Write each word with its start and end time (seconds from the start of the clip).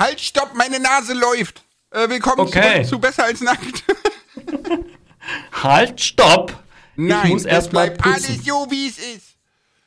Halt, 0.00 0.20
stopp, 0.20 0.52
meine 0.54 0.80
Nase 0.80 1.12
läuft. 1.12 1.62
Äh, 1.90 2.08
willkommen 2.08 2.40
Okay. 2.40 2.82
zurück 2.84 2.86
zu 2.86 2.98
Besser 3.00 3.24
als 3.24 3.40
Nackt. 3.42 3.84
Halt, 5.62 6.00
stopp! 6.00 6.56
Nein, 6.96 7.26
ich 7.26 7.32
muss 7.34 7.44
erst 7.44 7.72
mal 7.74 7.86
bleibt 7.90 8.02
putzen. 8.02 8.14
alles 8.32 8.44
so, 8.44 8.66
wie 8.70 8.88
es 8.88 8.98
ist. 8.98 9.36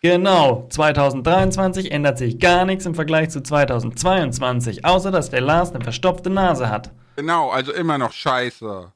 Genau, 0.01 0.67
2023 0.69 1.91
ändert 1.91 2.17
sich 2.19 2.37
gar 2.39 2.65
nichts 2.65 2.85
im 2.85 2.93
Vergleich 2.93 3.29
zu 3.29 3.41
2022, 3.41 4.85
außer 4.85 5.09
dass 5.11 5.31
der 5.31 5.41
Lars 5.41 5.71
eine 5.73 5.83
verstopfte 5.83 6.29
Nase 6.29 6.69
hat. 6.69 6.91
Genau, 7.15 7.49
also 7.49 7.71
immer 7.73 7.97
noch 7.97 8.11
scheiße. 8.11 8.91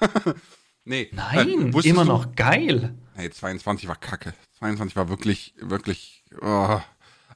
nee. 0.84 1.10
Nein, 1.12 1.72
äh, 1.74 1.88
immer 1.88 2.04
du- 2.04 2.12
noch 2.12 2.34
geil. 2.36 2.94
Nee, 3.16 3.30
22 3.30 3.88
war 3.88 3.96
kacke. 3.96 4.34
22 4.60 4.94
war 4.96 5.08
wirklich, 5.08 5.54
wirklich. 5.60 6.22
Oh. 6.40 6.78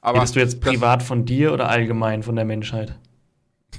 Aber 0.01 0.19
Redest 0.19 0.35
du 0.35 0.39
jetzt 0.39 0.61
privat 0.61 1.03
von 1.03 1.25
dir 1.25 1.51
oder 1.51 1.67
allgemein 1.69 2.23
von 2.23 2.35
der 2.37 2.45
Menschheit? 2.45 2.95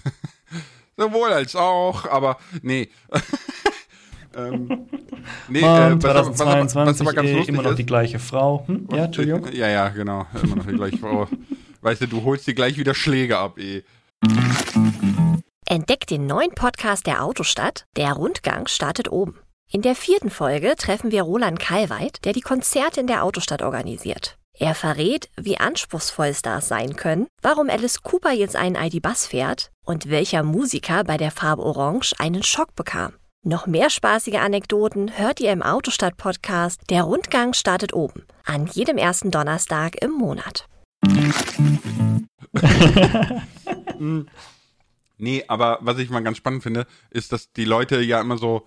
Sowohl 0.96 1.32
als 1.32 1.54
auch, 1.56 2.06
aber 2.08 2.38
nee. 2.62 2.88
ähm, 4.36 4.86
nee, 5.48 5.60
Mann, 5.60 5.98
äh, 5.98 6.02
was, 6.02 6.14
aber- 6.16 6.30
was, 6.30 6.40
aber- 6.40 6.60
was 6.60 6.66
2022 6.68 7.00
aber 7.06 7.12
ganz 7.14 7.28
eh, 7.28 7.32
lustig 7.34 7.48
immer 7.54 7.62
noch 7.62 7.70
ist, 7.72 7.78
die 7.78 7.86
gleiche 7.86 8.18
Frau. 8.18 8.64
Hm? 8.66 8.88
Ja, 8.92 9.04
Entschuldigung. 9.04 9.46
Ja, 9.52 9.68
ja, 9.68 9.88
genau. 9.88 10.26
Immer 10.42 10.56
noch 10.56 10.66
die 10.66 10.74
gleiche 10.74 10.98
Frau. 10.98 11.28
Weißt 11.82 12.00
du, 12.02 12.08
du 12.08 12.22
holst 12.24 12.46
dir 12.46 12.54
gleich 12.54 12.78
wieder 12.78 12.94
Schläge 12.94 13.38
ab, 13.38 13.58
eh. 13.58 13.82
Entdeckt 15.66 16.10
den 16.10 16.26
neuen 16.26 16.50
Podcast 16.52 17.06
der 17.06 17.22
Autostadt. 17.22 17.86
Der 17.96 18.12
Rundgang 18.12 18.66
startet 18.66 19.10
oben. 19.10 19.38
In 19.70 19.82
der 19.82 19.94
vierten 19.96 20.30
Folge 20.30 20.74
treffen 20.76 21.10
wir 21.10 21.22
Roland 21.22 21.58
Kalweit, 21.58 22.24
der 22.24 22.32
die 22.32 22.40
Konzerte 22.40 23.00
in 23.00 23.06
der 23.08 23.24
Autostadt 23.24 23.62
organisiert. 23.62 24.38
Er 24.58 24.74
verrät, 24.74 25.28
wie 25.36 25.58
anspruchsvoll 25.58 26.32
Stars 26.32 26.68
sein 26.68 26.96
können, 26.96 27.26
warum 27.42 27.68
Alice 27.68 28.02
Cooper 28.02 28.32
jetzt 28.32 28.56
einen 28.56 28.74
ID-Bus 28.74 29.26
fährt 29.26 29.70
und 29.84 30.08
welcher 30.08 30.42
Musiker 30.42 31.04
bei 31.04 31.18
der 31.18 31.30
Farbe 31.30 31.62
Orange 31.62 32.14
einen 32.18 32.42
Schock 32.42 32.74
bekam. 32.74 33.12
Noch 33.42 33.66
mehr 33.66 33.90
spaßige 33.90 34.36
Anekdoten 34.36 35.18
hört 35.18 35.40
ihr 35.40 35.52
im 35.52 35.62
Autostadt-Podcast 35.62 36.80
Der 36.88 37.02
Rundgang 37.02 37.52
startet 37.52 37.92
oben. 37.92 38.24
An 38.44 38.66
jedem 38.66 38.96
ersten 38.96 39.30
Donnerstag 39.30 40.02
im 40.02 40.12
Monat. 40.12 40.66
Nee, 45.18 45.44
aber 45.48 45.78
was 45.80 45.96
ich 45.98 46.10
mal 46.10 46.22
ganz 46.22 46.36
spannend 46.36 46.62
finde, 46.62 46.86
ist, 47.08 47.32
dass 47.32 47.50
die 47.52 47.64
Leute 47.64 48.02
ja 48.02 48.20
immer 48.20 48.36
so, 48.36 48.66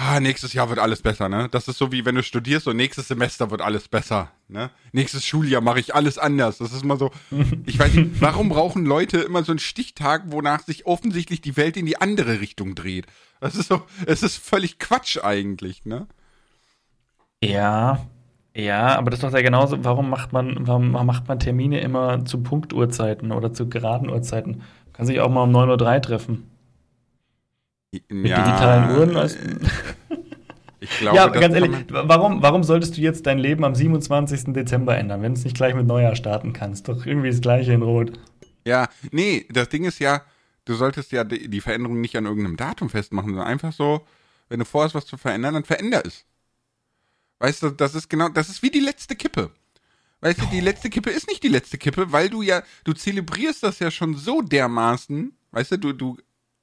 ah, 0.00 0.20
nächstes 0.20 0.52
Jahr 0.52 0.68
wird 0.68 0.78
alles 0.78 1.02
besser, 1.02 1.28
ne? 1.28 1.48
Das 1.50 1.68
ist 1.68 1.78
so 1.78 1.92
wie 1.92 2.04
wenn 2.04 2.14
du 2.14 2.22
studierst 2.22 2.66
und 2.66 2.76
nächstes 2.76 3.08
Semester 3.08 3.50
wird 3.50 3.60
alles 3.60 3.88
besser, 3.88 4.30
ne? 4.48 4.70
Nächstes 4.92 5.24
Schuljahr 5.24 5.60
mache 5.60 5.80
ich 5.80 5.94
alles 5.94 6.18
anders. 6.18 6.58
Das 6.58 6.72
ist 6.72 6.82
immer 6.82 6.96
so, 6.96 7.10
ich 7.66 7.78
weiß 7.78 7.94
nicht, 7.94 8.20
warum 8.20 8.48
brauchen 8.48 8.86
Leute 8.86 9.18
immer 9.18 9.44
so 9.44 9.52
einen 9.52 9.58
Stichtag, 9.58 10.24
wonach 10.26 10.62
sich 10.62 10.86
offensichtlich 10.86 11.40
die 11.40 11.56
Welt 11.56 11.76
in 11.76 11.86
die 11.86 12.00
andere 12.00 12.40
Richtung 12.40 12.74
dreht? 12.74 13.06
Das 13.40 13.54
ist 13.54 13.68
so, 13.68 13.82
es 14.06 14.22
ist 14.22 14.36
völlig 14.36 14.78
Quatsch 14.78 15.18
eigentlich, 15.22 15.84
ne? 15.84 16.06
Ja, 17.42 18.06
ja, 18.54 18.96
aber 18.98 19.10
das 19.10 19.20
ist 19.20 19.24
doch 19.24 19.32
ja 19.32 19.42
genauso. 19.42 19.84
Warum 19.84 20.10
macht 20.10 20.32
man, 20.32 20.66
warum 20.66 20.90
macht 20.90 21.28
man 21.28 21.38
Termine 21.38 21.80
immer 21.80 22.24
zu 22.24 22.42
Punktuhrzeiten 22.42 23.32
oder 23.32 23.52
zu 23.52 23.68
geraden 23.68 24.10
Uhrzeiten? 24.10 24.62
Kann 24.92 25.06
sich 25.06 25.20
auch 25.20 25.30
mal 25.30 25.44
um 25.44 25.54
9.03 25.54 25.94
Uhr 25.94 26.02
treffen. 26.02 26.50
Mit 27.92 28.08
digitalen 28.10 28.96
Uhren. 28.96 29.16
Also, 29.16 29.36
Ich 30.82 30.98
glaube, 30.98 31.16
ja, 31.16 31.28
ganz 31.28 31.54
ehrlich, 31.54 31.70
warum, 31.90 32.42
warum 32.42 32.64
solltest 32.64 32.96
du 32.96 33.02
jetzt 33.02 33.26
dein 33.26 33.38
Leben 33.38 33.64
am 33.64 33.74
27. 33.74 34.54
Dezember 34.54 34.96
ändern, 34.96 35.20
wenn 35.20 35.34
du 35.34 35.38
es 35.38 35.44
nicht 35.44 35.56
gleich 35.56 35.74
mit 35.74 35.86
Neujahr 35.86 36.16
starten 36.16 36.54
kannst? 36.54 36.88
Doch 36.88 37.04
irgendwie 37.04 37.30
das 37.30 37.42
gleiche 37.42 37.72
in 37.72 37.82
Rot. 37.82 38.18
Ja, 38.64 38.88
nee, 39.12 39.46
das 39.50 39.68
Ding 39.68 39.84
ist 39.84 39.98
ja, 39.98 40.22
du 40.64 40.74
solltest 40.74 41.12
ja 41.12 41.24
die, 41.24 41.48
die 41.48 41.60
Veränderung 41.60 42.00
nicht 42.00 42.16
an 42.16 42.24
irgendeinem 42.24 42.56
Datum 42.56 42.88
festmachen, 42.88 43.30
sondern 43.30 43.46
einfach 43.46 43.74
so, 43.74 44.06
wenn 44.48 44.58
du 44.58 44.64
vorhast, 44.64 44.94
was 44.94 45.04
zu 45.04 45.18
verändern, 45.18 45.54
dann 45.54 45.64
veränder 45.64 46.02
es. 46.04 46.24
Weißt 47.40 47.62
du, 47.62 47.70
das 47.70 47.94
ist 47.94 48.08
genau, 48.08 48.30
das 48.30 48.48
ist 48.48 48.62
wie 48.62 48.70
die 48.70 48.80
letzte 48.80 49.16
Kippe. 49.16 49.50
Weißt 50.22 50.40
du, 50.40 50.46
die 50.46 50.60
letzte 50.60 50.88
Kippe 50.90 51.10
ist 51.10 51.28
nicht 51.28 51.42
die 51.42 51.48
letzte 51.48 51.78
Kippe, 51.78 52.10
weil 52.12 52.28
du 52.30 52.42
ja, 52.42 52.62
du 52.84 52.92
zelebrierst 52.92 53.62
das 53.62 53.78
ja 53.78 53.90
schon 53.90 54.14
so 54.14 54.40
dermaßen, 54.42 55.32
weißt 55.52 55.72
du, 55.72 55.76
du, 55.78 55.92
du 55.92 56.18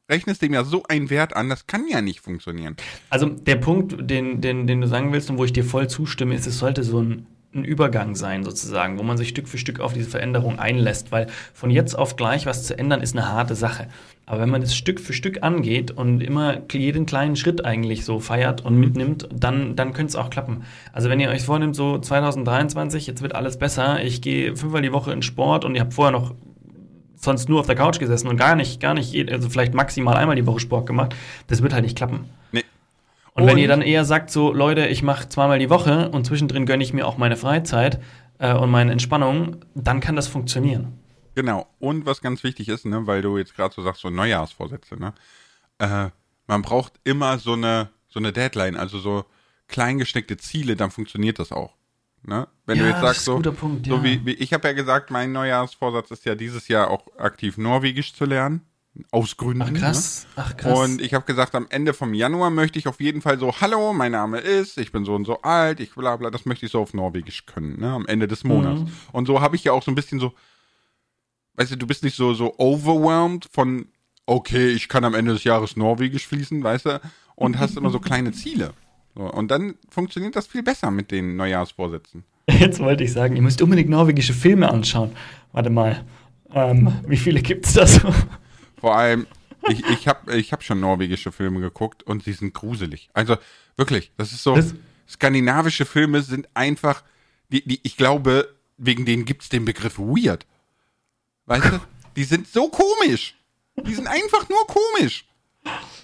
rechnest 0.10 0.42
dem 0.42 0.54
ja 0.54 0.64
so 0.64 0.84
einen 0.88 1.10
Wert 1.10 1.36
an, 1.36 1.50
das 1.50 1.68
kann 1.68 1.88
ja 1.88 2.02
nicht 2.02 2.22
funktionieren. 2.22 2.76
Also 3.10 3.28
der 3.28 3.56
Punkt, 3.56 4.10
den, 4.10 4.42
den, 4.42 4.68
den 4.68 4.82
du 4.82 4.88
sagen 4.88 5.12
willst 5.14 5.30
und 5.30 5.38
wo 5.38 5.44
ich 5.44 5.54
dir 5.54 5.64
voll 5.64 5.88
zustimme, 5.88 6.36
ist, 6.36 6.48
es 6.48 6.60
sollte 6.60 6.84
so 6.84 7.02
ein, 7.02 7.26
ein 7.54 7.66
Übergang 7.66 8.16
sein 8.16 8.44
sozusagen, 8.44 9.00
wo 9.00 9.04
man 9.04 9.18
sich 9.18 9.30
Stück 9.30 9.48
für 9.48 9.58
Stück 9.58 9.80
auf 9.80 9.94
diese 9.94 10.10
Veränderung 10.10 10.60
einlässt, 10.60 11.12
weil 11.12 11.28
von 11.54 11.70
jetzt 11.70 11.96
auf 11.96 12.16
gleich 12.16 12.46
was 12.46 12.64
zu 12.66 12.78
ändern 12.78 13.02
ist 13.02 13.16
eine 13.16 13.30
harte 13.30 13.56
Sache. 13.56 13.88
Aber 14.26 14.42
wenn 14.42 14.50
man 14.50 14.62
das 14.62 14.76
Stück 14.76 15.00
für 15.00 15.14
Stück 15.14 15.42
angeht 15.42 15.92
und 15.92 16.20
immer 16.20 16.58
jeden 16.72 17.06
kleinen 17.06 17.38
Schritt 17.38 17.64
eigentlich 17.64 18.04
so 18.04 18.20
feiert 18.20 18.64
und 18.64 18.78
mitnimmt, 18.78 19.30
dann, 19.34 19.78
dann 19.78 19.94
könnte 19.94 20.10
es 20.10 20.16
auch 20.18 20.30
klappen. 20.30 20.64
Also 20.92 21.10
wenn 21.10 21.22
ihr 21.22 21.30
euch 21.30 21.44
vornimmt, 21.44 21.78
so 21.78 21.98
2023, 21.98 23.08
jetzt 23.08 23.22
wird 23.22 23.36
alles 23.36 23.58
besser, 23.58 24.04
ich 24.04 24.22
gehe 24.22 24.56
fünfmal 24.58 24.82
die 24.82 24.92
Woche 24.92 25.14
in 25.14 25.22
Sport 25.22 25.64
und 25.64 25.76
ihr 25.76 25.82
habt 25.82 25.94
vorher 25.94 26.12
noch 26.12 26.36
sonst 27.28 27.48
nur 27.50 27.60
auf 27.60 27.68
der 27.68 27.76
Couch 27.76 28.00
gesessen 28.00 28.28
und 28.28 28.38
gar 28.38 28.56
nicht, 28.56 28.80
gar 28.82 28.94
nicht, 28.96 29.32
also 29.32 29.50
vielleicht 29.50 29.74
maximal 29.76 30.16
einmal 30.18 30.36
die 30.36 30.46
Woche 30.48 30.60
Sport 30.60 30.88
gemacht, 30.88 31.16
das 31.48 31.62
wird 31.62 31.74
halt 31.74 31.84
nicht 31.84 31.96
klappen. 31.96 32.26
Nee. 32.52 32.64
Und, 33.34 33.46
wenn 33.46 33.54
Und- 33.54 33.58
ihr 33.60 33.68
dann 33.68 33.84
eher 33.84 34.04
sagt, 34.04 34.32
so 34.32 34.52
Leute, 34.52 34.88
ich 34.88 35.04
mache 35.04 35.30
zweimal 35.30 35.60
die 35.60 35.70
Woche 35.70 36.10
und 36.10 36.26
zwischendrin 36.26 36.66
gönne 36.66 36.84
ich 36.84 36.92
mir 36.94 37.06
auch 37.06 37.18
meine 37.18 37.38
Freizeit 37.38 38.00
äh, 38.40 38.54
und 38.54 38.72
meine 38.72 38.92
Entspannung, 38.92 39.58
dann 39.76 40.00
kann 40.00 40.16
das 40.16 40.28
funktionieren. 40.28 40.98
Genau. 41.36 41.68
Und 41.80 42.08
was 42.08 42.22
ganz 42.22 42.44
wichtig 42.44 42.68
ist, 42.68 42.86
ne, 42.88 43.06
weil 43.06 43.22
du 43.22 43.38
jetzt 43.38 43.56
gerade 43.56 43.72
so 43.76 43.84
sagst, 43.84 44.02
so 44.02 44.10
Neujahrsvorsätze, 44.10 44.96
ne? 44.96 45.14
Äh, 45.78 46.10
man 46.48 46.62
braucht 46.64 46.94
immer 47.04 47.38
so 47.38 47.54
eine, 47.54 47.90
so 48.08 48.20
eine 48.20 48.32
Deadline, 48.34 48.76
also 48.76 48.98
so 48.98 49.26
klein 49.68 50.00
gesteckte 50.00 50.38
Ziele, 50.38 50.76
dann 50.76 50.90
funktioniert 50.90 51.38
das 51.38 51.52
auch. 51.52 51.76
Ne? 52.24 52.48
Wenn 52.66 52.78
du 52.80 52.84
Ja, 52.84 52.90
jetzt 52.92 53.02
das 53.02 53.24
sagst, 53.26 53.26
so, 53.26 53.40
Punkt, 53.52 53.86
so 53.86 53.96
ja. 53.98 54.04
wie, 54.04 54.26
wie 54.26 54.32
ich 54.34 54.54
habe 54.54 54.68
ja 54.68 54.74
gesagt, 54.74 55.12
mein 55.12 55.32
Neujahrsvorsatz 55.32 56.12
ist 56.12 56.26
ja 56.26 56.36
dieses 56.36 56.68
Jahr 56.68 56.90
auch 56.90 57.06
aktiv 57.18 57.58
Norwegisch 57.58 58.14
zu 58.14 58.26
lernen. 58.26 58.62
Aus 59.12 59.38
Gründen. 59.38 59.62
Ach 59.62 59.72
krass, 59.74 60.26
ach 60.36 60.50
Ne? 60.50 60.56
krass. 60.56 60.80
Und 60.80 61.02
ich 61.02 61.14
habe 61.14 61.24
gesagt, 61.26 61.54
am 61.54 61.68
Ende 61.70 61.94
vom 61.94 62.16
Januar 62.16 62.50
möchte 62.50 62.80
ich 62.80 62.88
auf 62.88 63.00
jeden 63.00 63.22
Fall 63.22 63.38
so, 63.38 63.54
hallo, 63.62 63.94
mein 63.94 64.12
Name 64.12 64.40
ist, 64.40 64.78
ich 64.80 64.92
bin 64.92 65.06
so 65.06 65.14
und 65.14 65.26
so 65.26 65.42
alt, 65.44 65.80
ich 65.80 65.94
bla 65.94 66.16
bla, 66.18 66.32
das 66.32 66.46
möchte 66.48 66.66
ich 66.66 66.72
so 66.72 66.82
auf 66.82 66.96
Norwegisch 66.96 67.46
können, 67.46 67.80
ne? 67.80 67.92
Am 67.94 68.08
Ende 68.08 68.28
des 68.28 68.44
Monats. 68.44 68.82
Mhm. 68.82 68.92
Und 69.12 69.28
so 69.28 69.40
habe 69.40 69.56
ich 69.56 69.64
ja 69.64 69.72
auch 69.72 69.84
so 69.84 69.92
ein 69.92 69.96
bisschen 69.96 70.20
so, 70.20 70.34
weißt 71.58 71.74
du, 71.74 71.76
du 71.78 71.86
bist 71.86 72.04
nicht 72.04 72.16
so, 72.16 72.34
so 72.34 72.56
overwhelmed 72.58 73.48
von, 73.52 73.86
okay, 74.26 74.70
ich 74.70 74.90
kann 74.90 75.04
am 75.06 75.14
Ende 75.14 75.34
des 75.34 75.44
Jahres 75.44 75.78
Norwegisch 75.78 76.26
fließen, 76.28 76.64
weißt 76.64 76.88
du, 76.88 77.02
und 77.36 77.60
hast 77.60 77.78
immer 77.78 77.92
so 77.92 78.00
kleine 78.00 78.32
Ziele. 78.32 78.74
So, 79.18 79.24
und 79.24 79.50
dann 79.50 79.76
funktioniert 79.90 80.36
das 80.36 80.46
viel 80.46 80.62
besser 80.62 80.92
mit 80.92 81.10
den 81.10 81.36
Neujahrsvorsätzen. 81.38 82.24
Jetzt 82.50 82.80
wollte 82.80 83.04
ich 83.04 83.12
sagen, 83.12 83.36
ihr 83.36 83.42
müsst 83.42 83.62
unbedingt 83.64 83.90
norwegische 83.90 84.34
Filme 84.34 84.70
anschauen. 84.70 85.12
Warte 85.54 85.72
mal, 85.72 86.06
ähm, 86.54 86.94
wie 87.08 87.18
viele 87.18 87.42
gibt's 87.42 87.74
da 87.74 87.88
so? 87.88 88.14
Vor 88.80 88.96
allem, 88.96 89.26
ich, 89.70 89.84
ich 89.90 90.08
habe 90.08 90.38
ich 90.38 90.54
hab 90.54 90.64
schon 90.64 90.80
norwegische 90.80 91.32
Filme 91.32 91.62
geguckt 91.62 92.04
und 92.04 92.24
sie 92.24 92.34
sind 92.34 92.54
gruselig. 92.54 93.10
Also 93.14 93.38
wirklich, 93.76 94.12
das 94.18 94.32
ist 94.32 94.44
so, 94.44 94.56
Was? 94.56 94.76
skandinavische 95.10 95.86
Filme 95.86 96.22
sind 96.22 96.48
einfach, 96.54 97.04
die, 97.50 97.68
die, 97.68 97.80
ich 97.82 97.98
glaube, 97.98 98.56
wegen 98.78 99.06
denen 99.06 99.26
gibt's 99.26 99.50
den 99.50 99.66
Begriff 99.66 99.98
weird. 99.98 100.46
Weißt 101.48 101.66
du, 101.66 101.80
die 102.16 102.24
sind 102.24 102.48
so 102.48 102.70
komisch. 102.70 103.36
Die 103.84 103.96
sind 103.96 104.06
einfach 104.06 104.48
nur 104.48 104.68
komisch. 104.68 105.26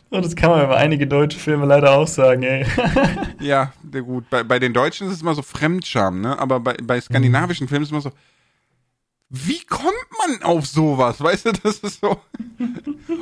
Und 0.10 0.24
das 0.24 0.36
kann 0.36 0.52
man 0.52 0.64
über 0.64 0.78
einige 0.78 1.08
deutsche 1.08 1.40
Filme 1.40 1.66
leider 1.66 1.98
auch 1.98 2.08
sagen, 2.08 2.44
ey. 2.44 2.66
Ja, 3.40 3.74
gut. 3.92 4.30
Bei, 4.30 4.44
bei 4.44 4.60
den 4.60 4.72
Deutschen 4.72 5.08
ist 5.08 5.14
es 5.14 5.22
immer 5.22 5.34
so 5.34 5.42
Fremdscham, 5.42 6.22
ne? 6.22 6.38
Aber 6.38 6.60
bei, 6.60 6.76
bei 6.84 7.02
skandinavischen 7.02 7.68
Filmen 7.68 7.84
ist 7.84 7.90
es 7.90 7.92
immer 7.92 8.02
so, 8.02 8.12
wie 9.30 9.66
kommt 9.66 9.92
man 10.20 10.44
auf 10.44 10.68
sowas? 10.68 11.20
Weißt 11.20 11.48
du, 11.48 11.52
das 11.54 11.80
ist 11.80 12.02
so. 12.02 12.22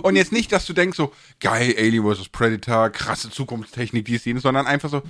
Und 0.01 0.17
jetzt 0.17 0.33
nicht, 0.33 0.51
dass 0.51 0.65
du 0.65 0.73
denkst 0.73 0.97
so, 0.97 1.13
geil, 1.39 1.73
Alien 1.77 2.03
vs. 2.03 2.27
Predator, 2.27 2.89
krasse 2.89 3.29
Zukunftstechnik, 3.29 4.03
dies, 4.03 4.25
jenes, 4.25 4.43
sondern 4.43 4.67
einfach 4.67 4.89
so, 4.89 5.01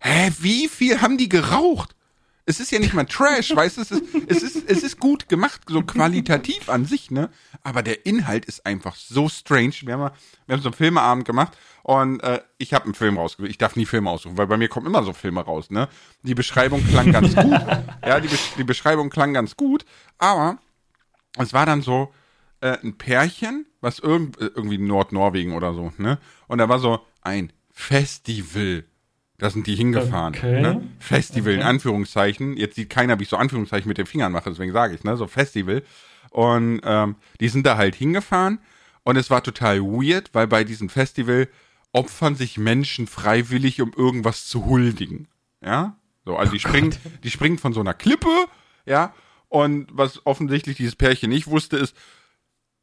hä, 0.00 0.32
wie 0.40 0.66
viel 0.66 1.00
haben 1.00 1.16
die 1.16 1.28
geraucht? 1.28 1.94
Es 2.48 2.60
ist 2.60 2.72
ja 2.72 2.78
nicht 2.78 2.94
mal 2.94 3.04
Trash, 3.04 3.54
weißt 3.54 3.76
du, 3.76 3.82
es 3.82 3.90
ist, 3.90 4.04
es 4.26 4.42
ist, 4.42 4.70
es 4.70 4.82
ist 4.82 4.98
gut 4.98 5.28
gemacht, 5.28 5.60
so 5.68 5.82
qualitativ 5.82 6.70
an 6.70 6.86
sich, 6.86 7.10
ne? 7.10 7.28
Aber 7.62 7.82
der 7.82 8.06
Inhalt 8.06 8.46
ist 8.46 8.64
einfach 8.64 8.94
so 8.94 9.28
strange. 9.28 9.74
Wir 9.82 9.98
haben, 9.98 10.14
wir 10.46 10.54
haben 10.54 10.62
so 10.62 10.70
einen 10.70 10.74
Filmeabend 10.74 11.26
gemacht 11.26 11.58
und 11.82 12.22
äh, 12.22 12.40
ich 12.56 12.72
habe 12.72 12.86
einen 12.86 12.94
Film 12.94 13.18
rausgesucht. 13.18 13.50
Ich 13.50 13.58
darf 13.58 13.76
nie 13.76 13.84
Filme 13.84 14.08
aussuchen, 14.08 14.38
weil 14.38 14.46
bei 14.46 14.56
mir 14.56 14.68
kommen 14.68 14.86
immer 14.86 15.02
so 15.02 15.12
Filme 15.12 15.42
raus, 15.42 15.68
ne? 15.70 15.90
Die 16.22 16.34
Beschreibung 16.34 16.82
klang 16.86 17.12
ganz 17.12 17.36
gut. 17.36 17.60
ja, 18.06 18.18
die, 18.18 18.30
die 18.56 18.64
Beschreibung 18.64 19.10
klang 19.10 19.34
ganz 19.34 19.54
gut, 19.54 19.84
aber 20.16 20.56
es 21.36 21.52
war 21.52 21.66
dann 21.66 21.82
so 21.82 22.14
äh, 22.62 22.78
ein 22.82 22.96
Pärchen, 22.96 23.66
was 23.82 23.98
irgend, 23.98 24.40
äh, 24.40 24.46
irgendwie 24.54 24.78
Nordnorwegen 24.78 25.52
oder 25.52 25.74
so, 25.74 25.92
ne? 25.98 26.18
Und 26.46 26.58
da 26.58 26.68
war 26.70 26.78
so 26.78 27.00
ein 27.20 27.52
Festival 27.72 28.84
Da 29.38 29.50
sind 29.50 29.66
die 29.66 29.76
hingefahren. 29.76 30.34
Okay. 30.34 30.60
Ne? 30.60 30.82
Festival 30.98 31.52
in 31.52 31.60
Okay. 31.60 31.68
Anführungszeichen. 31.68 32.56
Jetzt 32.56 32.74
sieht 32.74 32.90
keiner, 32.90 33.18
wie 33.18 33.22
ich 33.22 33.28
so 33.28 33.36
Anführungszeichen 33.36 33.88
mit 33.88 33.98
den 33.98 34.06
Fingern 34.06 34.32
mache, 34.32 34.50
deswegen 34.50 34.72
sage 34.72 34.94
ich, 34.94 35.04
ne? 35.04 35.16
So 35.16 35.26
Festival. 35.28 35.82
Und 36.30 36.80
ähm, 36.84 37.16
die 37.40 37.48
sind 37.48 37.64
da 37.64 37.76
halt 37.76 37.94
hingefahren 37.94 38.58
und 39.04 39.16
es 39.16 39.30
war 39.30 39.42
total 39.42 39.80
weird, 39.80 40.30
weil 40.34 40.46
bei 40.46 40.64
diesem 40.64 40.88
Festival 40.88 41.48
opfern 41.92 42.34
sich 42.34 42.58
Menschen 42.58 43.06
freiwillig, 43.06 43.80
um 43.80 43.92
irgendwas 43.96 44.46
zu 44.46 44.66
huldigen. 44.66 45.28
Ja? 45.64 45.96
So, 46.24 46.36
also 46.36 46.52
die 46.52 46.60
springen, 46.60 46.94
die 47.22 47.30
springen 47.30 47.58
von 47.58 47.72
so 47.72 47.80
einer 47.80 47.94
Klippe, 47.94 48.28
ja, 48.84 49.14
und 49.48 49.88
was 49.90 50.26
offensichtlich 50.26 50.76
dieses 50.76 50.96
Pärchen 50.96 51.30
nicht 51.30 51.46
wusste, 51.46 51.78
ist, 51.78 51.96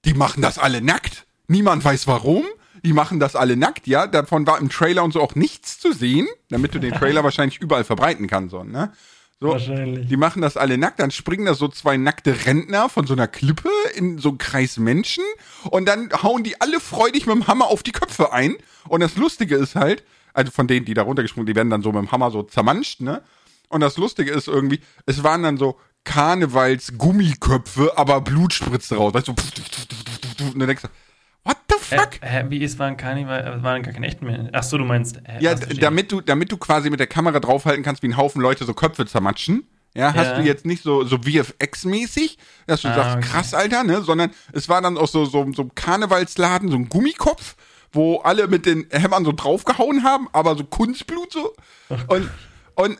die 0.06 0.16
machen 0.16 0.42
das 0.42 0.58
alle 0.58 0.82
nackt. 0.82 1.28
Niemand 1.48 1.84
weiß 1.84 2.08
warum. 2.08 2.44
Die 2.86 2.94
machen 2.94 3.20
das 3.20 3.36
alle 3.36 3.58
nackt, 3.58 3.88
ja. 3.88 4.08
Davon 4.08 4.46
war 4.48 4.60
im 4.60 4.70
Trailer 4.70 5.04
und 5.04 5.12
so 5.12 5.22
auch 5.22 5.36
nichts 5.36 5.80
zu 5.80 5.92
sehen, 5.92 6.28
damit 6.50 6.74
du 6.74 6.80
den 6.80 6.94
Trailer 6.94 7.24
wahrscheinlich 7.26 7.60
überall 7.60 7.84
verbreiten 7.84 8.28
kannst, 8.28 8.52
so, 8.52 8.64
ne? 8.64 8.94
So, 9.42 9.50
Wahrscheinlich. 9.50 10.08
die 10.08 10.16
machen 10.16 10.42
das 10.42 10.56
alle 10.56 10.78
nackt, 10.78 11.00
dann 11.00 11.12
springen 11.12 11.46
da 11.46 11.56
so 11.56 11.68
zwei 11.68 11.98
nackte 11.98 12.46
Rentner 12.46 12.88
von 12.88 13.06
so 13.06 13.14
einer 13.14 13.28
Klippe 13.28 13.70
in 13.96 14.18
so 14.18 14.30
einen 14.30 14.38
Kreis 14.38 14.78
Menschen 14.78 15.26
und 15.72 15.88
dann 15.90 16.10
hauen 16.24 16.44
die 16.44 16.62
alle 16.62 16.80
freudig 16.80 17.26
mit 17.28 17.36
dem 17.36 17.48
Hammer 17.48 17.68
auf 17.68 17.84
die 17.84 17.92
Köpfe 17.92 18.32
ein. 18.32 18.56
Und 18.88 19.02
das 19.02 19.18
Lustige 19.18 19.58
ist 19.58 19.76
halt, 19.76 20.06
also 20.34 20.52
von 20.52 20.68
denen, 20.68 20.86
die 20.86 20.94
da 20.94 21.02
runtergesprungen, 21.02 21.48
die 21.48 21.56
werden 21.56 21.70
dann 21.70 21.82
so 21.82 21.92
mit 21.92 22.02
dem 22.02 22.12
Hammer 22.14 22.32
so 22.32 22.44
zermanscht, 22.44 23.02
ne? 23.02 23.24
Und 23.68 23.82
das 23.82 23.98
Lustige 23.98 24.32
ist 24.32 24.48
irgendwie, 24.48 24.80
es 25.06 25.24
waren 25.24 25.44
dann 25.44 25.58
so 25.58 25.78
Karnevals-Gummiköpfe, 26.06 27.98
aber 27.98 28.22
Blut 28.22 28.54
spritzt 28.54 28.92
raus. 28.94 29.14
Weißt 29.14 29.28
du, 29.28 29.32
und 29.34 30.60
dann 30.60 30.68
denkst 30.68 30.84
du, 30.84 30.90
what 31.46 31.58
the 31.70 31.76
fuck? 31.80 32.22
Äh, 32.22 32.28
hä, 32.28 32.46
wie 32.50 32.58
ist, 32.64 32.78
waren 32.80 32.98
keine, 32.98 33.26
waren 33.64 33.82
gar 33.84 33.94
keine 33.94 34.08
echten 34.08 34.26
mehr. 34.26 34.50
Ach 34.52 34.64
so, 34.64 34.78
du 34.78 34.84
meinst. 34.86 35.18
Äh, 35.26 35.38
Ja, 35.40 35.56
damit 35.56 36.12
du, 36.12 36.20
damit 36.22 36.52
du 36.52 36.58
quasi 36.58 36.90
mit 36.90 37.00
der 37.00 37.08
Kamera 37.08 37.40
draufhalten 37.40 37.84
kannst, 37.84 38.04
wie 38.04 38.08
ein 38.08 38.18
Haufen 38.18 38.42
Leute 38.42 38.66
so 38.66 38.74
Köpfe 38.74 39.06
zermatschen. 39.06 39.68
Ja, 39.98 40.14
hast 40.14 40.32
Ja. 40.32 40.36
du 40.36 40.42
jetzt 40.42 40.66
nicht 40.66 40.84
so, 40.84 41.06
so 41.06 41.16
VFX-mäßig, 41.20 42.38
dass 42.68 42.82
du 42.82 42.90
Ah, 42.90 42.96
sagst, 42.96 43.18
okay. 43.18 43.28
krass, 43.28 43.54
Alter, 43.54 43.84
ne, 43.86 44.02
sondern 44.02 44.32
es 44.52 44.68
war 44.68 44.82
dann 44.82 44.98
auch 44.98 45.08
so, 45.08 45.24
so, 45.26 45.50
so 45.54 45.62
ein 45.62 45.72
Karnevalsladen, 45.76 46.70
so 46.70 46.76
ein 46.76 46.90
Gummikopf, 46.90 47.56
wo 47.94 48.18
alle 48.18 48.48
mit 48.50 48.66
den 48.66 48.88
Hämmern 48.92 49.24
so 49.24 49.32
draufgehauen 49.32 50.04
haben, 50.04 50.28
aber 50.34 50.58
so 50.58 50.66
Kunstblut 50.66 51.32
so. 51.32 51.54
Und, 52.08 52.30
und 52.76 52.98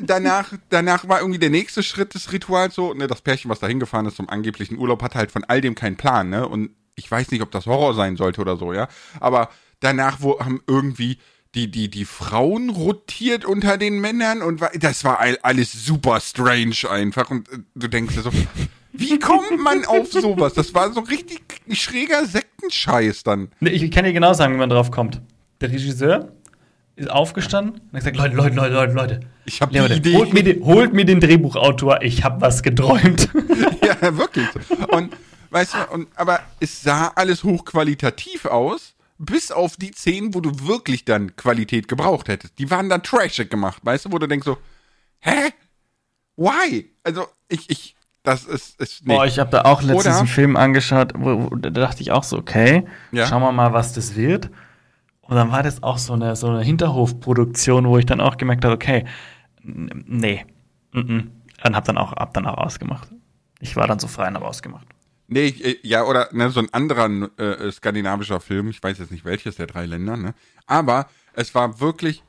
danach, 0.00 0.54
danach 0.70 1.06
war 1.06 1.20
irgendwie 1.20 1.38
der 1.38 1.50
nächste 1.50 1.82
Schritt 1.82 2.14
des 2.14 2.32
Rituals 2.32 2.74
so, 2.74 2.94
ne, 2.94 3.06
das 3.08 3.20
Pärchen, 3.20 3.50
was 3.50 3.60
da 3.60 3.66
hingefahren 3.66 4.06
ist 4.06 4.16
zum 4.16 4.30
angeblichen 4.30 4.78
Urlaub, 4.78 5.02
hatte 5.02 5.18
halt 5.18 5.30
von 5.30 5.44
all 5.44 5.60
dem 5.60 5.74
keinen 5.74 5.96
Plan, 5.96 6.30
ne, 6.30 6.48
und 6.48 6.70
ich 6.98 7.10
weiß 7.10 7.30
nicht, 7.30 7.42
ob 7.42 7.50
das 7.50 7.66
Horror 7.66 7.94
sein 7.94 8.16
sollte 8.16 8.40
oder 8.40 8.56
so, 8.56 8.72
ja, 8.72 8.88
aber 9.20 9.48
danach 9.80 10.18
wo, 10.20 10.38
haben 10.40 10.60
irgendwie 10.66 11.18
die, 11.54 11.70
die, 11.70 11.88
die 11.88 12.04
Frauen 12.04 12.68
rotiert 12.70 13.44
unter 13.46 13.78
den 13.78 14.00
Männern 14.00 14.42
und 14.42 14.60
das 14.80 15.02
war 15.04 15.18
all- 15.18 15.38
alles 15.42 15.72
super 15.72 16.20
strange 16.20 16.90
einfach 16.90 17.30
und 17.30 17.48
äh, 17.50 17.58
du 17.74 17.88
denkst 17.88 18.14
dir 18.16 18.22
so, 18.22 18.30
wie 18.92 19.18
kommt 19.18 19.58
man 19.62 19.84
auf 19.86 20.12
sowas? 20.12 20.52
Das 20.54 20.74
war 20.74 20.92
so 20.92 21.00
richtig 21.00 21.40
schräger 21.70 22.26
Sektenscheiß 22.26 23.22
dann. 23.22 23.48
Ich 23.60 23.90
kann 23.90 24.04
dir 24.04 24.12
genau 24.12 24.34
sagen, 24.34 24.54
wie 24.54 24.58
man 24.58 24.68
drauf 24.70 24.90
kommt. 24.90 25.20
Der 25.60 25.70
Regisseur 25.70 26.32
ist 26.96 27.08
aufgestanden 27.10 27.80
und 27.92 28.04
hat 28.04 28.12
gesagt: 28.12 28.16
Leute, 28.16 28.34
Leute, 28.34 28.56
Leute, 28.56 28.74
Leute, 28.74 28.92
Leute. 28.92 29.20
Ich 29.44 29.62
hab 29.62 29.70
die 29.70 29.78
Idee. 29.78 30.14
Holt 30.16 30.32
mir, 30.32 30.42
den, 30.42 30.64
holt 30.64 30.92
mir 30.92 31.04
den 31.04 31.20
Drehbuchautor, 31.20 32.02
ich 32.02 32.24
hab 32.24 32.40
was 32.40 32.62
geträumt. 32.62 33.28
Ja, 34.02 34.16
wirklich. 34.18 34.46
Und 34.90 35.16
weißt 35.50 35.74
du, 35.74 35.78
und, 35.92 36.08
aber 36.16 36.40
es 36.60 36.82
sah 36.82 37.08
alles 37.14 37.44
hochqualitativ 37.44 38.44
aus, 38.46 38.94
bis 39.18 39.50
auf 39.50 39.76
die 39.76 39.90
Szenen, 39.92 40.34
wo 40.34 40.40
du 40.40 40.66
wirklich 40.66 41.04
dann 41.04 41.34
Qualität 41.36 41.88
gebraucht 41.88 42.28
hättest. 42.28 42.58
Die 42.58 42.70
waren 42.70 42.88
dann 42.88 43.02
trashig 43.02 43.50
gemacht, 43.50 43.84
weißt 43.84 44.04
du, 44.06 44.12
wo 44.12 44.18
du 44.18 44.26
denkst 44.26 44.44
so, 44.44 44.58
hä? 45.20 45.50
Why? 46.36 46.90
Also, 47.02 47.26
ich, 47.48 47.68
ich, 47.68 47.96
das 48.22 48.44
ist, 48.44 48.80
ist 48.80 49.06
nee. 49.06 49.14
Boah, 49.16 49.26
ich 49.26 49.38
habe 49.40 49.50
da 49.50 49.62
auch 49.62 49.82
letztens 49.82 50.06
Oder- 50.06 50.18
einen 50.18 50.28
Film 50.28 50.56
angeschaut, 50.56 51.12
wo, 51.16 51.50
wo, 51.50 51.56
da 51.56 51.70
dachte 51.70 52.00
ich 52.02 52.12
auch 52.12 52.22
so, 52.22 52.38
okay, 52.38 52.86
Ja. 53.10 53.26
schauen 53.26 53.42
wir 53.42 53.50
mal, 53.52 53.72
was 53.72 53.92
das 53.92 54.14
wird. 54.14 54.50
Und 55.20 55.36
dann 55.36 55.50
war 55.50 55.62
das 55.62 55.82
auch 55.82 55.98
so 55.98 56.12
eine, 56.14 56.36
so 56.36 56.48
eine 56.48 56.62
Hinterhofproduktion, 56.62 57.86
wo 57.88 57.98
ich 57.98 58.06
dann 58.06 58.20
auch 58.20 58.36
gemerkt 58.36 58.64
habe, 58.64 58.74
okay, 58.74 59.04
n- 59.64 60.04
nee, 60.06 60.46
mm 60.92 60.98
-mm. 61.00 61.26
dann 61.62 61.74
hab 61.76 61.84
dann 61.84 61.98
auch, 61.98 62.12
hab 62.12 62.32
dann 62.34 62.46
auch 62.46 62.56
ausgemacht. 62.56 63.08
Ich 63.60 63.74
war 63.76 63.86
dann 63.88 63.98
so 63.98 64.06
frei 64.06 64.28
und 64.28 64.34
habe 64.36 64.46
ausgemacht. 64.46 64.86
Nee, 65.28 65.44
ich, 65.44 65.64
äh, 65.64 65.78
ja, 65.82 66.04
oder 66.04 66.30
ne, 66.32 66.50
so 66.50 66.60
ein 66.60 66.72
anderer 66.72 67.08
äh, 67.38 67.70
skandinavischer 67.70 68.40
Film, 68.40 68.70
ich 68.70 68.82
weiß 68.82 68.96
jetzt 68.98 69.12
nicht 69.12 69.26
welches 69.26 69.56
der 69.56 69.66
drei 69.66 69.84
Länder, 69.84 70.16
ne? 70.16 70.32
Aber 70.66 71.10
es 71.34 71.54
war 71.54 71.80
wirklich 71.80 72.24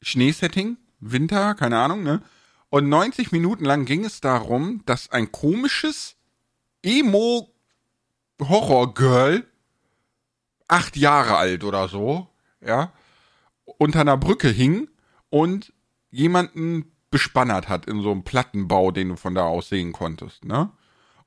Schneesetting, 0.00 0.78
Winter, 1.00 1.54
keine 1.54 1.78
Ahnung, 1.78 2.02
ne? 2.02 2.22
Und 2.70 2.88
90 2.88 3.30
Minuten 3.30 3.66
lang 3.66 3.84
ging 3.84 4.06
es 4.06 4.20
darum, 4.20 4.82
dass 4.86 5.12
ein 5.12 5.30
komisches 5.32 6.16
Emo-Horror-Girl, 6.82 9.46
acht 10.66 10.96
Jahre 10.96 11.36
alt 11.36 11.62
oder 11.62 11.88
so, 11.88 12.26
ja, 12.60 12.92
unter 13.78 14.00
einer 14.00 14.16
Brücke 14.16 14.48
hing 14.48 14.88
und 15.28 15.74
jemanden 16.10 16.90
bespannert 17.10 17.68
hat 17.68 17.84
in 17.86 18.00
so 18.02 18.10
einem 18.10 18.24
Plattenbau, 18.24 18.90
den 18.92 19.10
du 19.10 19.16
von 19.16 19.34
da 19.34 19.44
aus 19.44 19.68
sehen 19.68 19.92
konntest, 19.92 20.46
ne? 20.46 20.72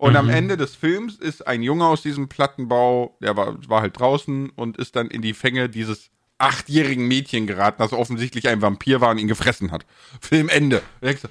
Und 0.02 0.16
am 0.16 0.30
Ende 0.30 0.58
des 0.58 0.76
Films 0.76 1.18
ist 1.18 1.46
ein 1.46 1.62
Junge 1.62 1.86
aus 1.86 2.02
diesem 2.02 2.28
Plattenbau, 2.28 3.16
der 3.22 3.38
war, 3.38 3.56
war 3.70 3.82
halt 3.82 4.00
draußen 4.00 4.50
und 4.50 4.78
ist 4.78 4.96
dann 4.96 5.10
in 5.10 5.22
die 5.22 5.36
Fänge 5.36 5.70
dieses 5.70 6.10
achtjährigen 6.40 7.08
Mädchen 7.08 7.46
geraten, 7.46 7.84
das 7.84 7.94
offensichtlich 7.94 8.48
ein 8.50 8.64
Vampir 8.64 9.00
war 9.00 9.12
und 9.12 9.20
ihn 9.20 9.28
gefressen 9.28 9.72
hat. 9.72 9.86
Filmende. 10.20 10.82
Denkst 11.04 11.22
du, 11.22 11.28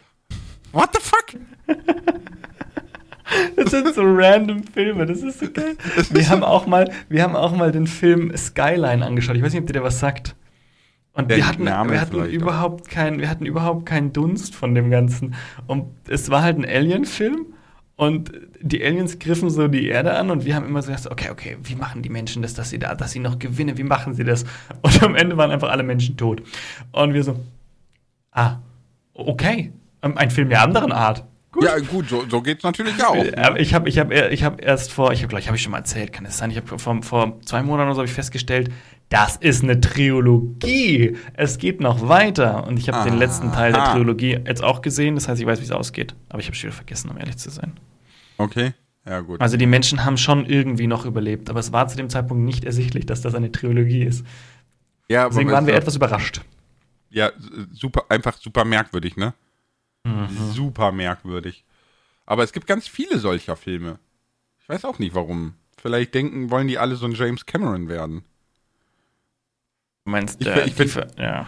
What 0.71 0.91
the 0.95 1.01
fuck? 1.03 1.41
Das 3.57 3.71
sind 3.71 3.93
so 3.95 4.03
random 4.05 4.65
Filme, 4.65 5.07
das 5.07 5.23
ist 5.23 5.41
so 5.41 5.51
geil. 5.53 5.77
Wir 6.11 6.29
haben 6.29 6.43
auch 6.45 6.67
mal, 6.67 6.93
wir 7.09 7.23
haben 7.25 7.37
auch 7.37 7.55
mal 7.55 7.71
den 7.71 7.87
Film 7.89 8.37
Skyline 8.37 9.05
angeschaut. 9.05 9.37
Ich 9.37 9.43
weiß 9.43 9.53
nicht, 9.53 9.63
ob 9.63 9.67
dir 9.67 9.75
der 9.75 9.85
was 9.85 9.99
sagt. 9.99 10.37
Und 11.13 11.31
Der 11.31 11.39
wir 11.39 11.47
hatten, 11.49 11.65
Name 11.65 11.93
wir 11.93 12.01
hatten 12.01 12.25
überhaupt 12.25 12.89
keinen, 12.89 13.19
wir 13.21 13.29
hatten 13.29 13.47
überhaupt 13.47 13.87
keinen 13.87 14.13
Dunst 14.13 14.55
von 14.55 14.75
dem 14.77 14.91
Ganzen. 14.91 15.35
Und 15.67 15.87
es 16.09 16.31
war 16.31 16.43
halt 16.43 16.59
ein 16.59 16.65
Alien-Film. 16.65 17.47
Und 18.00 18.32
die 18.62 18.82
Aliens 18.82 19.19
griffen 19.19 19.50
so 19.50 19.69
die 19.69 19.88
Erde 19.88 20.14
an 20.14 20.31
und 20.31 20.47
wir 20.47 20.55
haben 20.55 20.64
immer 20.64 20.81
so 20.81 20.91
gedacht, 20.91 21.11
okay, 21.11 21.29
okay, 21.29 21.58
wie 21.62 21.75
machen 21.75 22.00
die 22.00 22.08
Menschen 22.08 22.41
das, 22.41 22.55
dass 22.55 22.70
sie 22.70 22.79
da, 22.79 22.94
dass 22.94 23.11
sie 23.11 23.19
noch 23.19 23.38
gewinnen, 23.38 23.76
wie 23.76 23.82
machen 23.82 24.14
sie 24.14 24.25
das? 24.25 24.47
Und 24.81 25.02
am 25.02 25.14
Ende 25.14 25.37
waren 25.37 25.50
einfach 25.50 25.69
alle 25.69 25.82
Menschen 25.82 26.17
tot. 26.17 26.43
Und 26.93 27.12
wir 27.12 27.23
so, 27.23 27.38
ah, 28.32 28.56
okay, 29.12 29.73
Ähm, 30.00 30.17
ein 30.17 30.31
Film 30.31 30.49
der 30.49 30.62
anderen 30.62 30.93
Art. 30.93 31.26
Gut. 31.52 31.64
Ja, 31.64 31.79
gut, 31.79 32.08
so, 32.08 32.25
so 32.26 32.41
geht's 32.41 32.64
natürlich 32.64 33.05
auch. 33.05 33.23
Ich 33.58 33.75
habe 33.75 33.87
ich 33.90 33.99
hab, 33.99 34.11
ich 34.12 34.45
hab 34.45 34.62
erst 34.62 34.92
vor, 34.92 35.12
ich 35.12 35.21
glaube, 35.21 35.40
ich 35.40 35.49
habe 35.49 35.59
ich 35.59 35.62
schon 35.62 35.73
mal 35.73 35.78
erzählt, 35.78 36.11
kann 36.11 36.25
es 36.25 36.38
sein, 36.38 36.50
ich 36.50 36.57
habe 36.57 36.78
vor, 36.78 37.02
vor 37.02 37.38
zwei 37.45 37.62
Monaten 37.62 37.88
oder 37.88 37.97
so 37.97 37.99
habe 37.99 38.09
ich 38.09 38.14
festgestellt, 38.14 38.71
das 39.11 39.37
ist 39.37 39.62
eine 39.62 39.78
Trilogie. 39.78 41.19
Es 41.35 41.59
geht 41.59 41.83
noch 41.83 42.09
weiter. 42.09 42.66
Und 42.66 42.78
ich 42.78 42.88
habe 42.88 43.07
den 43.07 43.19
letzten 43.19 43.52
Teil 43.52 43.73
der 43.73 43.83
Aha. 43.83 43.92
Trilogie 43.92 44.38
jetzt 44.47 44.64
auch 44.64 44.80
gesehen. 44.80 45.16
Das 45.16 45.28
heißt, 45.28 45.38
ich 45.38 45.47
weiß, 45.47 45.61
wie 45.61 45.64
es 45.64 45.73
ausgeht. 45.73 46.14
Aber 46.30 46.38
ich 46.38 46.47
habe 46.47 46.57
es 46.57 46.62
wieder 46.62 46.73
vergessen, 46.73 47.11
um 47.11 47.19
ehrlich 47.19 47.37
zu 47.37 47.50
sein. 47.50 47.75
Okay, 48.40 48.73
ja 49.06 49.20
gut. 49.20 49.40
Also 49.40 49.56
die 49.56 49.66
Menschen 49.66 50.04
haben 50.04 50.16
schon 50.16 50.47
irgendwie 50.47 50.87
noch 50.87 51.04
überlebt. 51.04 51.50
Aber 51.50 51.61
es 51.61 51.73
war 51.73 51.87
zu 51.88 51.97
dem 51.97 52.09
Zeitpunkt 52.11 52.42
nicht 52.44 52.64
ersichtlich, 52.64 53.06
dass 53.06 53.20
das 53.20 53.35
eine 53.35 53.52
Trilogie 53.52 54.02
ist. 54.04 54.25
ja, 55.09 55.23
aber 55.23 55.30
Deswegen 55.30 55.50
waren 55.50 55.66
wir 55.66 55.75
etwas 55.75 55.97
überrascht. 55.97 56.40
Ja, 57.11 57.30
super, 57.73 58.04
einfach 58.09 58.37
super 58.38 58.64
merkwürdig, 58.64 59.16
ne? 59.16 59.35
Mhm. 60.04 60.28
Super 60.52 60.92
merkwürdig. 60.92 61.64
Aber 62.25 62.44
es 62.44 62.52
gibt 62.52 62.66
ganz 62.66 62.87
viele 62.88 63.18
solcher 63.18 63.56
Filme. 63.56 63.99
Ich 64.62 64.68
weiß 64.68 64.85
auch 64.85 64.99
nicht 64.99 65.14
warum. 65.14 65.54
Vielleicht 65.76 66.14
denken, 66.14 66.50
wollen 66.50 66.68
die 66.68 66.78
alle 66.78 66.94
so 66.94 67.06
ein 67.06 67.12
James 67.12 67.44
Cameron 67.47 67.88
werden. 67.88 68.23
Du 70.04 70.12
meinst, 70.12 70.40
Ich 70.40 70.47
äh, 70.47 70.54
bin- 70.54 70.85
ich 70.85 70.92
Ver- 70.92 71.09
ja. 71.18 71.47